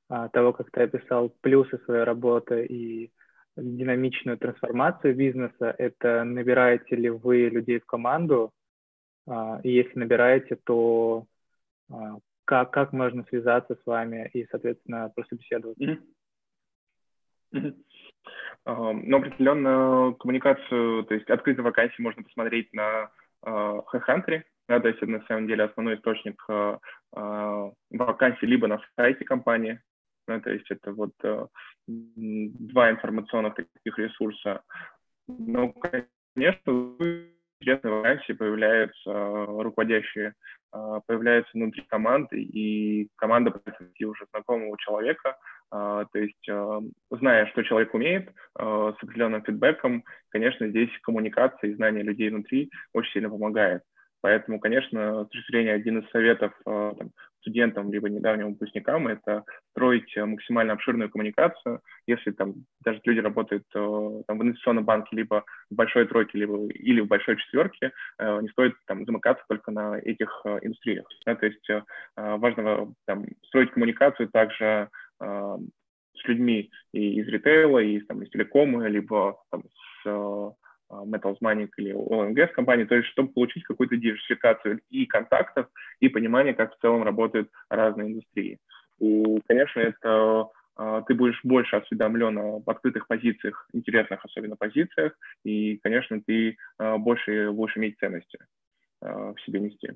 а, 0.10 0.30
того, 0.30 0.54
как 0.54 0.70
ты 0.72 0.82
описал 0.84 1.30
плюсы 1.42 1.78
своей 1.86 2.04
работы 2.04 2.66
и 2.66 3.12
динамичную 3.56 4.38
трансформацию 4.38 5.16
бизнеса, 5.16 5.74
это 5.78 6.24
набираете 6.24 6.96
ли 6.96 7.10
вы 7.10 7.50
людей 7.50 7.80
в 7.80 7.86
команду, 7.86 8.52
а, 9.28 9.60
и 9.64 9.72
если 9.72 10.00
набираете, 10.00 10.58
то 10.64 11.26
а, 11.92 12.18
как, 12.46 12.72
как 12.72 12.94
можно 12.94 13.26
связаться 13.30 13.76
с 13.76 13.86
вами 13.86 14.30
и, 14.34 14.46
соответственно, 14.52 15.12
просто 15.16 15.36
беседовать? 15.36 15.78
Mm-hmm. 15.78 16.02
Mm-hmm. 17.54 17.76
Uh, 18.66 18.94
ну, 18.94 19.18
определенно 19.18 20.14
коммуникацию, 20.20 21.04
то 21.04 21.14
есть 21.14 21.30
открытые 21.30 21.64
вакансии 21.64 22.02
можно 22.02 22.24
посмотреть 22.24 22.74
на 22.74 23.12
uh, 23.46 23.84
HeadHunter, 23.94 24.42
да, 24.68 24.80
то 24.80 24.88
есть 24.88 25.02
на 25.02 25.24
самом 25.26 25.48
деле 25.48 25.66
основной 25.66 25.96
источник 25.96 26.44
э, 26.50 26.78
э, 27.16 27.72
вакансий 27.92 28.46
либо 28.46 28.68
на 28.68 28.82
сайте 28.96 29.24
компании, 29.24 29.80
да, 30.28 30.40
то 30.40 30.52
есть 30.52 30.70
это 30.72 30.92
вот 30.92 31.14
э, 31.24 31.46
два 31.88 32.92
информационных 32.92 33.56
таких 33.56 34.00
ресурса. 34.00 34.64
Но, 35.28 35.74
конечно, 36.36 36.98
интересные 37.60 37.94
вакансии 37.94 38.34
появляются 38.34 39.12
руководящие, 39.12 40.34
появляются 40.72 41.52
внутри 41.54 41.84
команды, 41.88 42.42
и 42.42 43.10
команда 43.16 43.60
найти 43.80 44.06
уже 44.06 44.26
знакомого 44.32 44.78
человека, 44.78 45.36
то 45.72 46.08
есть 46.14 46.48
зная, 47.10 47.48
что 47.48 47.64
человек 47.64 47.94
умеет, 47.96 48.32
с 48.56 48.96
определенным 49.02 49.44
фидбэком, 49.44 50.04
конечно, 50.30 50.68
здесь 50.68 50.92
коммуникация 51.02 51.72
и 51.72 51.76
знание 51.76 52.04
людей 52.04 52.30
внутри 52.30 52.70
очень 52.94 53.14
сильно 53.14 53.30
помогает. 53.32 53.82
Поэтому, 54.26 54.60
конечно, 54.60 55.24
с 55.24 55.30
точки 55.30 55.52
зрения 55.52 55.74
один 55.74 56.00
из 56.00 56.10
советов 56.10 56.52
э, 56.66 56.94
там, 56.98 57.12
студентам 57.42 57.94
либо 57.94 58.10
недавним 58.10 58.54
выпускникам 58.54 59.08
это 59.08 59.44
строить 59.70 60.18
э, 60.18 60.26
максимально 60.26 60.74
обширную 60.74 61.12
коммуникацию. 61.12 61.82
Если 62.08 62.32
там 62.32 62.56
даже 62.84 63.00
люди 63.04 63.20
работают 63.20 63.66
э, 63.76 64.22
там, 64.28 64.40
в 64.40 64.42
инвестиционном 64.42 64.84
банке, 64.84 65.16
либо 65.16 65.46
в 65.70 65.76
большой 65.76 66.08
тройке, 66.08 66.40
либо 66.40 66.66
или 66.70 67.02
в 67.02 67.08
большой 67.08 67.38
четверке, 67.38 67.92
не 68.20 68.50
стоит 68.50 68.74
там 68.88 69.06
замыкаться 69.06 69.46
только 69.48 69.70
на 69.70 70.00
этих 70.00 70.42
индустриях. 70.64 71.06
Да? 71.28 71.36
То 71.36 71.46
есть 71.46 71.70
важно 72.16 72.96
там, 73.06 73.26
строить 73.44 73.70
коммуникацию 73.74 74.30
также 74.30 74.90
с 75.20 76.24
людьми 76.24 76.72
и 76.94 77.20
из 77.22 77.28
ритейла, 77.28 77.78
и 77.78 78.00
там, 78.00 78.24
из 78.24 78.32
телекома, 78.32 78.88
либо 78.88 79.38
там, 79.52 79.66
с 80.02 80.56
Metals 81.06 81.38
Mining 81.42 81.70
или 81.78 81.94
oil 81.94 82.34
gas 82.34 82.48
компании, 82.48 82.86
то 82.86 82.96
есть 82.96 83.08
чтобы 83.10 83.32
получить 83.32 83.64
какую-то 83.64 83.98
диверсификацию 83.98 84.82
и 84.90 85.06
контактов, 85.06 85.68
и 86.00 86.10
понимание, 86.10 86.54
как 86.54 86.76
в 86.76 86.80
целом 86.82 87.04
работают 87.04 87.50
разные 87.70 88.10
индустрии. 88.10 88.60
И, 89.00 89.42
конечно, 89.48 89.80
это 89.80 90.48
а, 90.76 91.02
ты 91.04 91.14
будешь 91.14 91.40
больше 91.44 91.76
осведомлен 91.76 92.38
об 92.38 92.70
открытых 92.70 93.08
позициях, 93.08 93.68
интересных 93.74 94.24
особенно 94.24 94.56
позициях, 94.56 95.14
и, 95.44 95.78
конечно, 95.78 96.22
ты 96.22 96.58
а, 96.78 96.98
больше 96.98 97.52
будешь 97.52 97.78
иметь 97.78 97.98
ценности 98.00 98.40
в 99.02 99.36
себе 99.46 99.60
нести. 99.60 99.92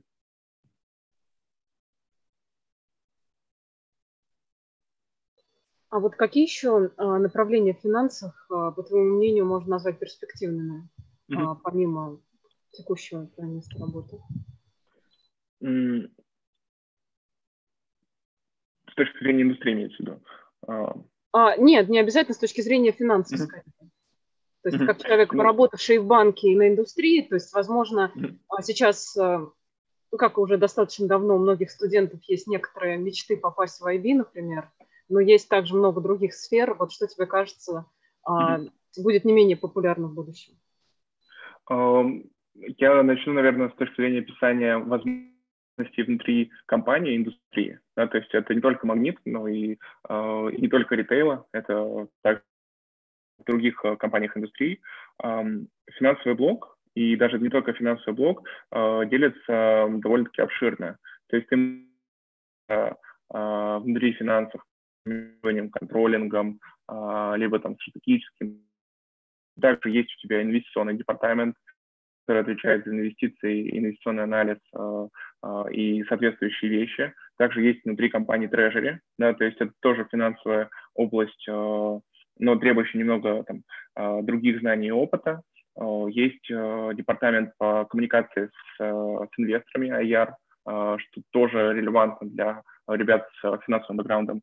А 5.89 5.99
вот 5.99 6.15
какие 6.15 6.43
еще 6.43 6.91
а, 6.97 7.17
направления 7.17 7.73
в 7.73 7.79
финансах, 7.79 8.45
а, 8.51 8.71
по 8.71 8.83
твоему 8.83 9.15
мнению, 9.15 9.45
можно 9.45 9.71
назвать 9.71 9.97
перспективными, 9.97 10.87
mm-hmm. 11.31 11.57
помимо 11.63 12.19
текущего 12.71 13.27
места 13.37 13.79
работы? 13.79 14.19
с 15.61 15.65
точки 18.95 19.23
зрения 19.23 19.43
индустрии 19.43 19.73
имеется 19.73 19.97
в 19.97 19.99
виду? 20.01 20.21
А, 21.31 21.55
нет, 21.57 21.89
не 21.89 21.99
обязательно 21.99 22.35
с 22.35 22.39
точки 22.39 22.61
зрения 22.61 22.91
финансов, 22.91 23.41
mm-hmm. 23.41 23.89
То 24.61 24.69
есть, 24.69 24.77
mm-hmm. 24.77 24.85
как 24.85 25.01
человек, 25.01 25.33
ну 25.33 25.39
поработавший 25.39 25.97
в 25.97 26.05
банке 26.05 26.49
и 26.49 26.55
на 26.55 26.67
индустрии, 26.67 27.21
то 27.21 27.35
есть, 27.35 27.51
возможно, 27.53 28.11
mm-hmm. 28.15 28.61
сейчас, 28.61 29.15
ну, 29.15 29.53
как 30.17 30.37
уже 30.37 30.57
достаточно 30.57 31.07
давно 31.07 31.35
у 31.35 31.39
многих 31.39 31.71
студентов 31.71 32.19
есть 32.27 32.47
некоторые 32.47 32.97
мечты 32.97 33.37
попасть 33.37 33.81
в 33.81 33.87
IB, 33.87 34.15
например, 34.15 34.69
но 35.09 35.19
есть 35.19 35.49
также 35.49 35.75
много 35.75 36.01
других 36.01 36.33
сфер. 36.33 36.75
Вот 36.75 36.91
что 36.91 37.07
тебе 37.07 37.25
кажется 37.25 37.85
mm-hmm. 38.27 38.69
будет 38.97 39.25
не 39.25 39.33
менее 39.33 39.57
популярно 39.57 40.07
в 40.07 40.13
будущем? 40.13 40.53
Я 42.55 43.03
начну, 43.03 43.33
наверное, 43.33 43.69
с 43.69 43.75
точки 43.75 43.95
зрения 43.97 44.19
описания 44.19 44.77
возможностей 44.77 46.03
внутри 46.05 46.51
компании, 46.65 47.15
индустрии. 47.15 47.79
Да, 47.95 48.07
то 48.07 48.17
есть 48.17 48.33
это 48.33 48.53
не 48.53 48.61
только 48.61 48.85
магнит, 48.87 49.17
но 49.25 49.47
и, 49.47 49.77
э, 50.09 50.49
не 50.57 50.67
только 50.67 50.95
ритейла, 50.95 51.45
это 51.53 52.07
также 52.21 52.43
в 53.39 53.45
других 53.45 53.79
э, 53.85 53.95
компаниях 53.95 54.35
индустрии. 54.35 54.81
Финансовый 55.21 56.35
блок 56.35 56.77
и 56.95 57.15
даже 57.15 57.39
не 57.39 57.49
только 57.49 57.73
финансовый 57.73 58.15
блок 58.15 58.47
делится 58.71 59.87
довольно-таки 59.89 60.41
обширно. 60.41 60.97
То 61.27 61.35
есть 61.37 61.47
ты 61.49 61.85
внутри 63.29 64.13
финансов 64.13 64.61
контролингом, 65.71 66.59
э, 66.89 67.33
либо 67.37 67.59
там 67.59 67.75
стратегическим. 67.79 68.61
Также 69.59 69.89
есть 69.89 70.13
у 70.15 70.19
тебя 70.21 70.41
инвестиционный 70.41 70.97
департамент, 70.97 71.55
который 72.25 72.43
отвечает 72.43 72.85
за 72.85 72.91
инвестиции, 72.91 73.77
инвестиционный 73.77 74.23
анализ 74.23 74.57
э, 74.75 75.07
э, 75.43 75.63
и 75.71 76.03
соответствующие 76.05 76.71
вещи. 76.71 77.13
Также 77.37 77.61
есть 77.61 77.83
внутри 77.83 78.09
компании 78.09 78.49
Treasury, 78.49 78.99
да, 79.17 79.33
то 79.33 79.43
есть 79.43 79.57
это 79.59 79.71
тоже 79.81 80.07
финансовая 80.11 80.69
область, 80.93 81.45
но 81.47 82.55
требующая 82.59 82.99
немного 82.99 83.45
там, 83.45 83.63
других 84.25 84.59
знаний 84.59 84.89
и 84.89 84.91
опыта. 84.91 85.41
Есть 86.09 86.45
департамент 86.49 87.53
по 87.57 87.85
коммуникации 87.85 88.47
с, 88.47 88.77
с 88.77 89.39
инвесторами, 89.39 90.03
IR, 90.03 90.33
что 90.99 91.21
тоже 91.31 91.73
релевантно 91.73 92.27
для 92.27 92.63
ребят 92.89 93.29
с 93.41 93.59
финансовым 93.65 93.97
бэкграундом. 93.97 94.41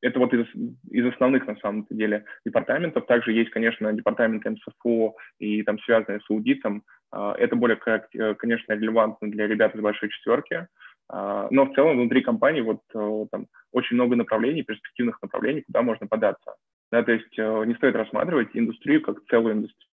Это 0.00 0.18
вот 0.18 0.34
из, 0.34 0.46
из 0.90 1.06
основных, 1.06 1.46
на 1.46 1.56
самом 1.56 1.86
деле, 1.90 2.24
департаментов. 2.44 3.06
Также 3.06 3.32
есть, 3.32 3.50
конечно, 3.50 3.92
департамент 3.92 4.44
МСФО 4.44 5.14
и 5.38 5.62
там 5.62 5.78
связанные 5.80 6.20
с 6.20 6.30
аудитом. 6.30 6.82
А, 7.12 7.34
это 7.34 7.54
более, 7.54 7.78
э, 7.86 8.34
конечно, 8.34 8.72
релевантно 8.72 9.30
для 9.30 9.46
ребят 9.46 9.74
из 9.74 9.80
большой 9.80 10.08
четверки. 10.10 10.66
А, 11.08 11.48
но 11.50 11.66
в 11.66 11.74
целом 11.74 11.98
внутри 11.98 12.22
компании 12.22 12.62
вот 12.62 12.82
э, 12.94 13.26
там 13.30 13.46
очень 13.72 13.94
много 13.94 14.16
направлений, 14.16 14.64
перспективных 14.64 15.22
направлений, 15.22 15.62
куда 15.62 15.82
можно 15.82 16.06
податься. 16.06 16.56
Да, 16.90 17.02
то 17.04 17.12
есть 17.12 17.38
э, 17.38 17.64
не 17.66 17.74
стоит 17.74 17.94
рассматривать 17.94 18.48
индустрию 18.54 19.02
как 19.02 19.24
целую 19.26 19.54
индустрию. 19.54 19.88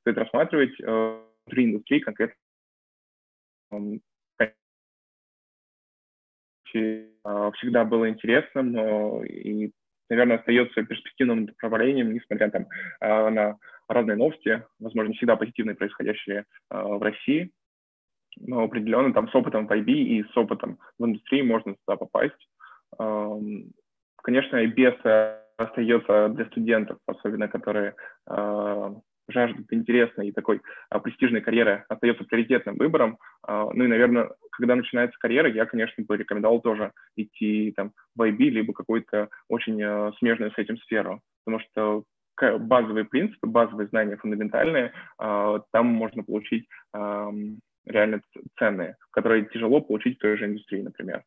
Стоит 0.00 0.18
рассматривать 0.18 0.78
внутри 0.78 1.64
индустрии 1.64 1.98
конкретно 1.98 2.36
а, 3.70 3.78
всегда 7.54 7.84
было 7.84 8.08
интересным 8.08 9.24
и, 9.24 9.72
наверное, 10.08 10.38
остается 10.38 10.82
перспективным 10.82 11.44
направлением, 11.44 12.12
несмотря 12.12 12.50
там, 12.50 12.66
а, 13.00 13.30
на 13.30 13.56
разные 13.88 14.16
новости, 14.16 14.64
возможно, 14.78 15.10
не 15.10 15.16
всегда 15.16 15.36
позитивные, 15.36 15.76
происходящие 15.76 16.44
а, 16.70 16.84
в 16.84 17.02
России, 17.02 17.50
но 18.38 18.64
определенно 18.64 19.12
там 19.12 19.28
с 19.28 19.34
опытом 19.34 19.66
в 19.66 19.72
IB 19.72 19.90
и 19.90 20.24
с 20.24 20.36
опытом 20.36 20.78
в 20.98 21.06
индустрии 21.06 21.42
можно 21.42 21.74
туда 21.86 21.96
попасть. 21.96 22.48
Конечно, 24.22 24.56
IBS 24.62 25.40
остается 25.56 26.28
для 26.28 26.44
студентов, 26.46 26.98
особенно 27.06 27.48
которые 27.48 27.94
жаждут 29.28 29.72
интересной 29.72 30.28
и 30.28 30.32
такой 30.32 30.60
а, 30.90 30.98
престижной 30.98 31.40
карьеры 31.40 31.84
остается 31.88 32.24
приоритетным 32.24 32.76
выбором. 32.76 33.18
А, 33.42 33.68
ну 33.72 33.84
и, 33.84 33.88
наверное, 33.88 34.30
когда 34.52 34.76
начинается 34.76 35.18
карьера, 35.18 35.48
я, 35.50 35.66
конечно, 35.66 36.04
бы 36.04 36.16
рекомендовал 36.16 36.60
тоже 36.60 36.92
идти 37.16 37.72
там 37.76 37.92
в 38.14 38.22
IB, 38.22 38.36
либо 38.48 38.72
какую-то 38.72 39.28
очень 39.48 39.82
а, 39.82 40.12
смежную 40.18 40.52
с 40.52 40.58
этим 40.58 40.78
сферу, 40.78 41.20
потому 41.44 41.62
что 41.64 42.04
базовые 42.58 43.04
принципы, 43.06 43.46
базовые 43.46 43.88
знания 43.88 44.16
фундаментальные, 44.16 44.92
а, 45.18 45.60
там 45.72 45.86
можно 45.86 46.22
получить 46.22 46.68
а, 46.92 47.32
реально 47.86 48.20
ценные, 48.58 48.96
которые 49.10 49.46
тяжело 49.46 49.80
получить 49.80 50.18
в 50.18 50.20
той 50.20 50.36
же 50.36 50.46
индустрии, 50.46 50.82
например. 50.82 51.22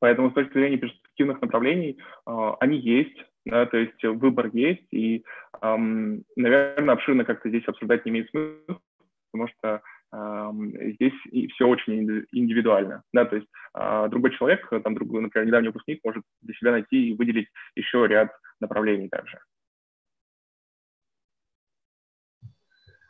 Поэтому 0.00 0.30
с 0.30 0.34
точки 0.34 0.52
зрения 0.52 0.78
перспективных 0.78 1.40
направлений 1.40 1.98
э, 2.24 2.50
они 2.60 2.78
есть, 2.78 3.16
да, 3.48 3.66
то 3.66 3.78
есть 3.78 4.02
выбор 4.02 4.50
есть, 4.52 4.86
и, 4.90 5.24
эм, 5.62 6.22
наверное, 6.36 6.94
обширно 6.94 7.24
как-то 7.24 7.48
здесь 7.48 7.66
обсуждать 7.66 8.04
не 8.04 8.10
имеет 8.10 8.28
смысла, 8.30 8.80
потому 9.32 9.48
что 9.48 9.82
эм, 10.12 10.72
здесь 10.94 11.50
все 11.52 11.66
очень 11.66 12.26
индивидуально, 12.32 13.02
да, 13.12 13.24
то 13.24 13.36
есть 13.36 13.48
э, 13.74 14.08
другой 14.10 14.32
человек, 14.32 14.68
там, 14.84 14.94
другой, 14.94 15.22
например, 15.22 15.46
недавний 15.46 15.68
выпускник 15.68 16.00
может 16.04 16.22
для 16.42 16.54
себя 16.54 16.72
найти 16.72 17.08
и 17.08 17.14
выделить 17.14 17.48
еще 17.74 18.06
ряд 18.06 18.30
направлений 18.60 19.08
также. 19.08 19.38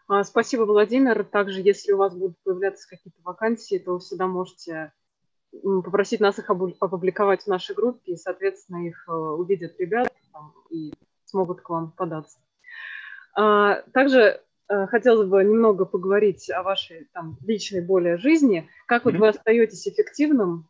А, 0.06 0.24
спасибо, 0.24 0.62
Владимир. 0.62 1.22
Также, 1.24 1.60
если 1.60 1.92
у 1.92 1.98
вас 1.98 2.16
будут 2.16 2.36
появляться 2.42 2.88
какие-то 2.88 3.20
вакансии, 3.22 3.78
то 3.78 3.98
всегда 3.98 4.26
можете 4.26 4.92
попросить 5.52 6.20
нас 6.20 6.38
их 6.38 6.48
опубликовать 6.48 7.42
в 7.42 7.46
нашей 7.46 7.74
группе, 7.74 8.12
и, 8.12 8.16
соответственно, 8.16 8.86
их 8.86 9.04
э, 9.08 9.12
увидят 9.12 9.78
ребята 9.78 10.10
там, 10.38 10.54
и 10.70 10.92
смогут 11.24 11.60
к 11.60 11.68
вам 11.68 11.92
податься. 11.92 12.38
А, 13.34 13.82
также 13.92 14.42
э, 14.68 14.86
хотелось 14.86 15.28
бы 15.28 15.42
немного 15.42 15.84
поговорить 15.84 16.48
о 16.50 16.62
вашей 16.62 17.08
там, 17.12 17.38
личной 17.44 17.80
более 17.80 18.16
жизни. 18.16 18.68
Как 18.86 19.04
вот 19.04 19.14
вы 19.16 19.28
остаетесь 19.28 19.86
эффективным? 19.88 20.68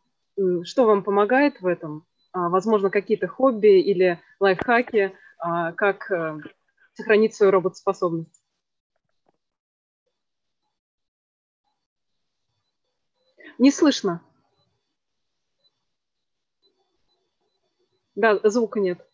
Что 0.63 0.85
вам 0.85 1.03
помогает 1.03 1.61
в 1.61 1.67
этом? 1.67 2.05
А, 2.31 2.49
возможно, 2.49 2.89
какие-то 2.89 3.27
хобби 3.27 3.79
или 3.79 4.19
лайфхаки? 4.39 5.13
А, 5.37 5.71
как 5.73 6.11
э, 6.11 6.39
сохранить 6.93 7.35
свою 7.35 7.51
работоспособность? 7.51 8.43
Не 13.57 13.71
слышно. 13.71 14.21
Да, 18.15 18.39
звука 18.43 18.79
нет. 18.79 19.08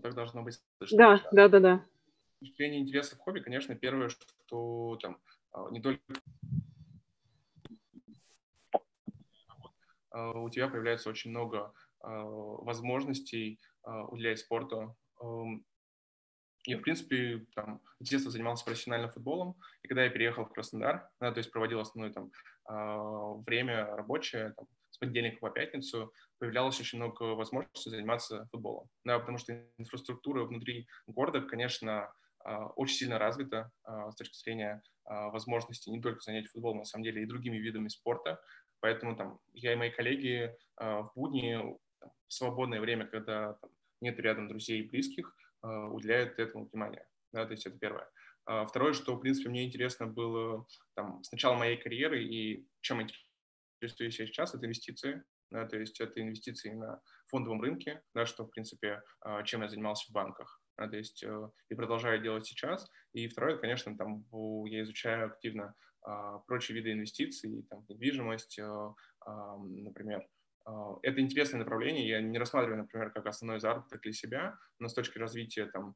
Вот 0.00 0.04
так 0.04 0.14
должно 0.14 0.42
быть 0.42 0.58
слышно. 0.78 0.96
Да, 0.96 1.28
да, 1.30 1.48
да, 1.48 1.60
да. 1.60 1.86
С 2.36 2.38
точки 2.38 2.56
зрения 2.56 2.78
интересов 2.78 3.18
хобби, 3.18 3.40
конечно, 3.40 3.74
первое, 3.74 4.08
что 4.08 4.96
там 5.02 5.18
а, 5.52 5.68
не 5.70 5.82
только 5.82 6.00
а, 10.10 10.30
у 10.38 10.48
тебя 10.48 10.68
появляется 10.68 11.10
очень 11.10 11.32
много 11.32 11.74
а, 12.00 12.22
возможностей 12.24 13.60
уделять 13.84 14.38
спорту. 14.38 14.96
Я, 16.64 16.78
в 16.78 16.82
принципе, 16.82 17.46
там, 17.54 17.82
с 17.98 18.08
детства 18.08 18.30
занимался 18.30 18.64
профессиональным 18.64 19.10
футболом, 19.10 19.56
и 19.82 19.88
когда 19.88 20.04
я 20.04 20.10
переехал 20.10 20.44
в 20.44 20.52
Краснодар, 20.52 21.10
да, 21.20 21.32
то 21.32 21.38
есть 21.38 21.50
проводил 21.50 21.80
основное 21.80 22.12
там 22.12 22.30
а, 22.64 23.34
время 23.46 23.84
рабочее, 23.96 24.54
там, 24.56 24.66
понедельника 25.00 25.38
по 25.40 25.50
пятницу, 25.50 26.12
появлялось 26.38 26.78
очень 26.80 26.98
много 26.98 27.34
возможностей 27.34 27.90
заниматься 27.90 28.46
футболом. 28.52 28.88
Да, 29.04 29.18
потому 29.18 29.38
что 29.38 29.52
инфраструктура 29.78 30.44
внутри 30.44 30.86
города, 31.06 31.40
конечно, 31.40 32.12
а, 32.44 32.66
очень 32.76 32.96
сильно 32.96 33.18
развита 33.18 33.70
а, 33.82 34.10
с 34.10 34.16
точки 34.16 34.36
зрения 34.36 34.82
возможности 35.04 35.90
не 35.90 36.00
только 36.00 36.20
занять 36.20 36.46
футболом, 36.46 36.78
на 36.78 36.84
самом 36.84 37.02
деле, 37.02 37.22
и 37.22 37.26
другими 37.26 37.56
видами 37.56 37.88
спорта. 37.88 38.40
Поэтому 38.78 39.16
там 39.16 39.40
я 39.54 39.72
и 39.72 39.76
мои 39.76 39.90
коллеги 39.90 40.54
в 40.76 41.10
будни, 41.16 41.56
в 41.56 42.32
свободное 42.32 42.80
время, 42.80 43.06
когда 43.06 43.54
там, 43.54 43.70
нет 44.00 44.18
рядом 44.20 44.48
друзей 44.48 44.80
и 44.80 44.88
близких, 44.88 45.34
а, 45.62 45.88
уделяют 45.88 46.38
этому 46.38 46.66
внимание. 46.66 47.06
Да, 47.32 47.44
то 47.44 47.52
есть 47.52 47.66
это 47.66 47.78
первое. 47.78 48.08
А, 48.46 48.66
второе, 48.66 48.92
что, 48.92 49.14
в 49.14 49.20
принципе, 49.20 49.50
мне 49.50 49.66
интересно 49.66 50.06
было 50.06 50.66
там, 50.94 51.22
с 51.22 51.30
начала 51.32 51.56
моей 51.56 51.76
карьеры 51.76 52.24
и 52.24 52.66
чем 52.80 53.00
интересуюсь 53.80 54.20
я 54.20 54.26
сейчас, 54.26 54.54
это 54.54 54.66
инвестиции. 54.66 55.24
Да, 55.50 55.66
то 55.66 55.76
есть 55.76 56.00
это 56.00 56.20
инвестиции 56.20 56.70
на 56.70 57.00
фондовом 57.26 57.60
рынке, 57.60 58.02
да, 58.14 58.24
что, 58.24 58.44
в 58.44 58.50
принципе, 58.50 59.02
а, 59.20 59.42
чем 59.42 59.62
я 59.62 59.68
занимался 59.68 60.06
в 60.08 60.12
банках. 60.12 60.60
Да, 60.78 60.88
то 60.88 60.96
есть 60.96 61.24
э, 61.24 61.50
и 61.68 61.74
продолжаю 61.74 62.22
делать 62.22 62.46
сейчас. 62.46 62.88
И 63.12 63.26
второе, 63.26 63.58
конечно, 63.58 63.96
там 63.96 64.24
я 64.66 64.82
изучаю 64.82 65.26
активно 65.26 65.74
прочие 66.46 66.76
виды 66.76 66.92
инвестиций, 66.92 67.66
там, 67.68 67.84
недвижимость, 67.86 68.58
например, 69.26 70.26
Это 71.02 71.20
интересное 71.20 71.58
направление, 71.58 72.08
я 72.08 72.22
не 72.22 72.38
рассматриваю, 72.38 72.78
например, 72.78 73.10
как 73.10 73.26
основной 73.26 73.60
заработок 73.60 74.00
для 74.00 74.12
себя, 74.12 74.58
но 74.78 74.88
с 74.88 74.94
точки 74.94 75.18
развития 75.18 75.66
там, 75.66 75.94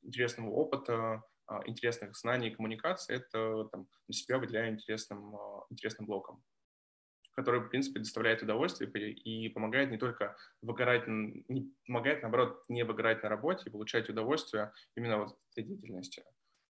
интересного 0.00 0.48
опыта, 0.52 1.22
интересных 1.66 2.16
знаний 2.16 2.48
и 2.48 2.54
коммуникаций, 2.54 3.16
это 3.16 3.64
там, 3.64 3.88
для 4.08 4.14
себя 4.14 4.38
выделяю 4.38 4.72
интересным, 4.72 5.36
интересным 5.68 6.06
блоком 6.06 6.42
который, 7.34 7.60
в 7.60 7.68
принципе, 7.68 8.00
доставляет 8.00 8.42
удовольствие 8.42 8.90
и 9.12 9.48
помогает 9.48 9.90
не 9.90 9.98
только 9.98 10.36
выгорать, 10.62 11.04
не, 11.06 11.72
помогает, 11.86 12.22
наоборот, 12.22 12.64
не 12.68 12.84
выгорать 12.84 13.22
на 13.22 13.28
работе 13.28 13.64
и 13.66 13.70
получать 13.70 14.08
удовольствие 14.08 14.72
именно 14.96 15.18
вот 15.18 15.36
этой 15.52 15.64
деятельности. 15.64 16.24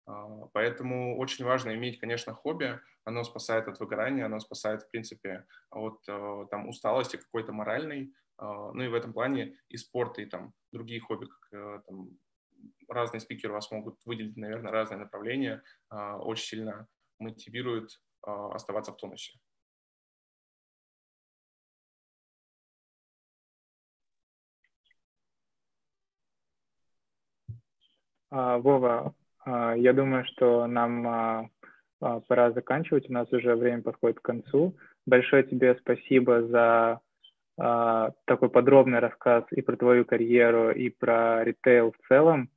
А, 0.07 0.47
поэтому 0.53 1.19
очень 1.19 1.45
важно 1.45 1.75
иметь, 1.75 1.99
конечно, 1.99 2.35
хобби. 2.35 2.81
Оно 3.05 3.25
спасает 3.25 3.69
от 3.69 3.81
выгорания, 3.81 4.27
оно 4.27 4.41
спасает, 4.41 4.83
в 4.83 4.91
принципе, 4.91 5.47
от 5.71 6.01
э, 6.09 6.47
там, 6.51 6.69
усталости 6.69 7.17
какой-то 7.17 7.53
моральной. 7.53 8.13
А, 8.37 8.73
ну 8.73 8.83
и 8.83 8.89
в 8.89 8.95
этом 8.95 9.13
плане 9.13 9.59
и 9.69 9.77
спорт, 9.77 10.19
и 10.19 10.27
там 10.27 10.53
другие 10.73 11.01
хобби, 11.01 11.27
как 11.27 11.53
э, 11.53 11.81
там, 11.87 12.11
разные 12.89 13.21
спикеры 13.21 13.53
вас 13.53 13.71
могут 13.71 14.05
выделить, 14.05 14.37
наверное, 14.37 14.73
разные 14.73 14.99
направления, 14.99 15.63
а, 15.89 16.19
очень 16.19 16.45
сильно 16.45 16.87
мотивируют 17.19 18.01
оставаться 18.23 18.93
в 18.93 18.97
тонусе. 18.97 19.39
Вова, 28.31 29.15
а, 29.45 29.75
я 29.75 29.93
думаю, 29.93 30.25
что 30.27 30.67
нам 30.67 31.07
а, 31.07 31.49
пора 32.29 32.53
заканчивать, 32.53 33.09
у 33.11 33.13
нас 33.13 33.31
уже 33.33 33.57
время 33.57 33.83
подходит 33.83 34.21
к 34.21 34.25
концу. 34.25 34.77
Большое 35.07 35.43
тебе 35.43 35.77
спасибо 35.81 36.43
за 36.47 37.01
такой 37.57 38.49
подробный 38.49 39.01
рассказ 39.01 39.45
и 39.51 39.61
про 39.61 39.77
твою 39.77 40.07
карьеру, 40.07 40.71
и 40.71 40.89
про 40.89 41.45
ритейл 41.45 41.93
в 41.93 42.09
целом. 42.09 42.49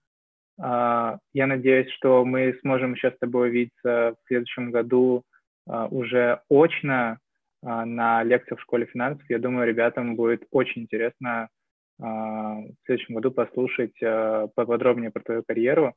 Я 0.58 1.20
надеюсь, 1.34 1.92
что 1.92 2.24
мы 2.24 2.58
сможем 2.62 2.94
еще 2.94 3.12
с 3.12 3.18
тобой 3.20 3.50
увидеться 3.50 4.16
в 4.16 4.28
следующем 4.28 4.72
году 4.72 5.24
уже 5.66 6.40
очно 6.50 7.20
на 7.62 8.24
лекциях 8.24 8.62
в 8.62 8.64
школе 8.64 8.86
финансов. 8.86 9.26
Я 9.28 9.40
думаю, 9.40 9.68
ребятам 9.68 10.16
будет 10.16 10.48
очень 10.52 10.84
интересно 10.84 11.32
а, 11.42 11.48
в 12.04 12.86
следующем 12.86 13.16
году 13.16 13.32
послушать 13.32 13.96
а, 14.04 14.48
поподробнее 14.48 15.12
про 15.12 15.22
твою 15.22 15.44
карьеру. 15.44 15.96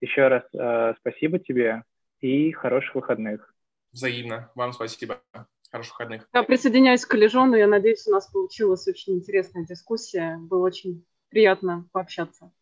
Еще 0.00 0.28
раз 0.28 0.42
а, 0.54 0.94
спасибо 1.00 1.38
тебе 1.38 1.82
и 2.20 2.52
хороших 2.52 2.94
выходных. 2.94 3.54
Взаимно. 3.92 4.50
Вам 4.54 4.72
спасибо. 4.72 5.22
Хороших 5.70 5.94
выходных. 5.94 6.28
Я 6.32 6.42
присоединяюсь 6.42 7.04
к 7.04 7.10
коллежону. 7.10 7.56
Я 7.56 7.66
надеюсь, 7.66 8.06
у 8.06 8.12
нас 8.12 8.30
получилась 8.30 8.86
очень 8.86 9.14
интересная 9.14 9.64
дискуссия. 9.64 10.36
Было 10.38 10.66
очень 10.66 11.04
приятно 11.30 11.88
пообщаться. 11.92 12.52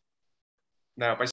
Да, 0.96 1.14
спасибо. 1.14 1.18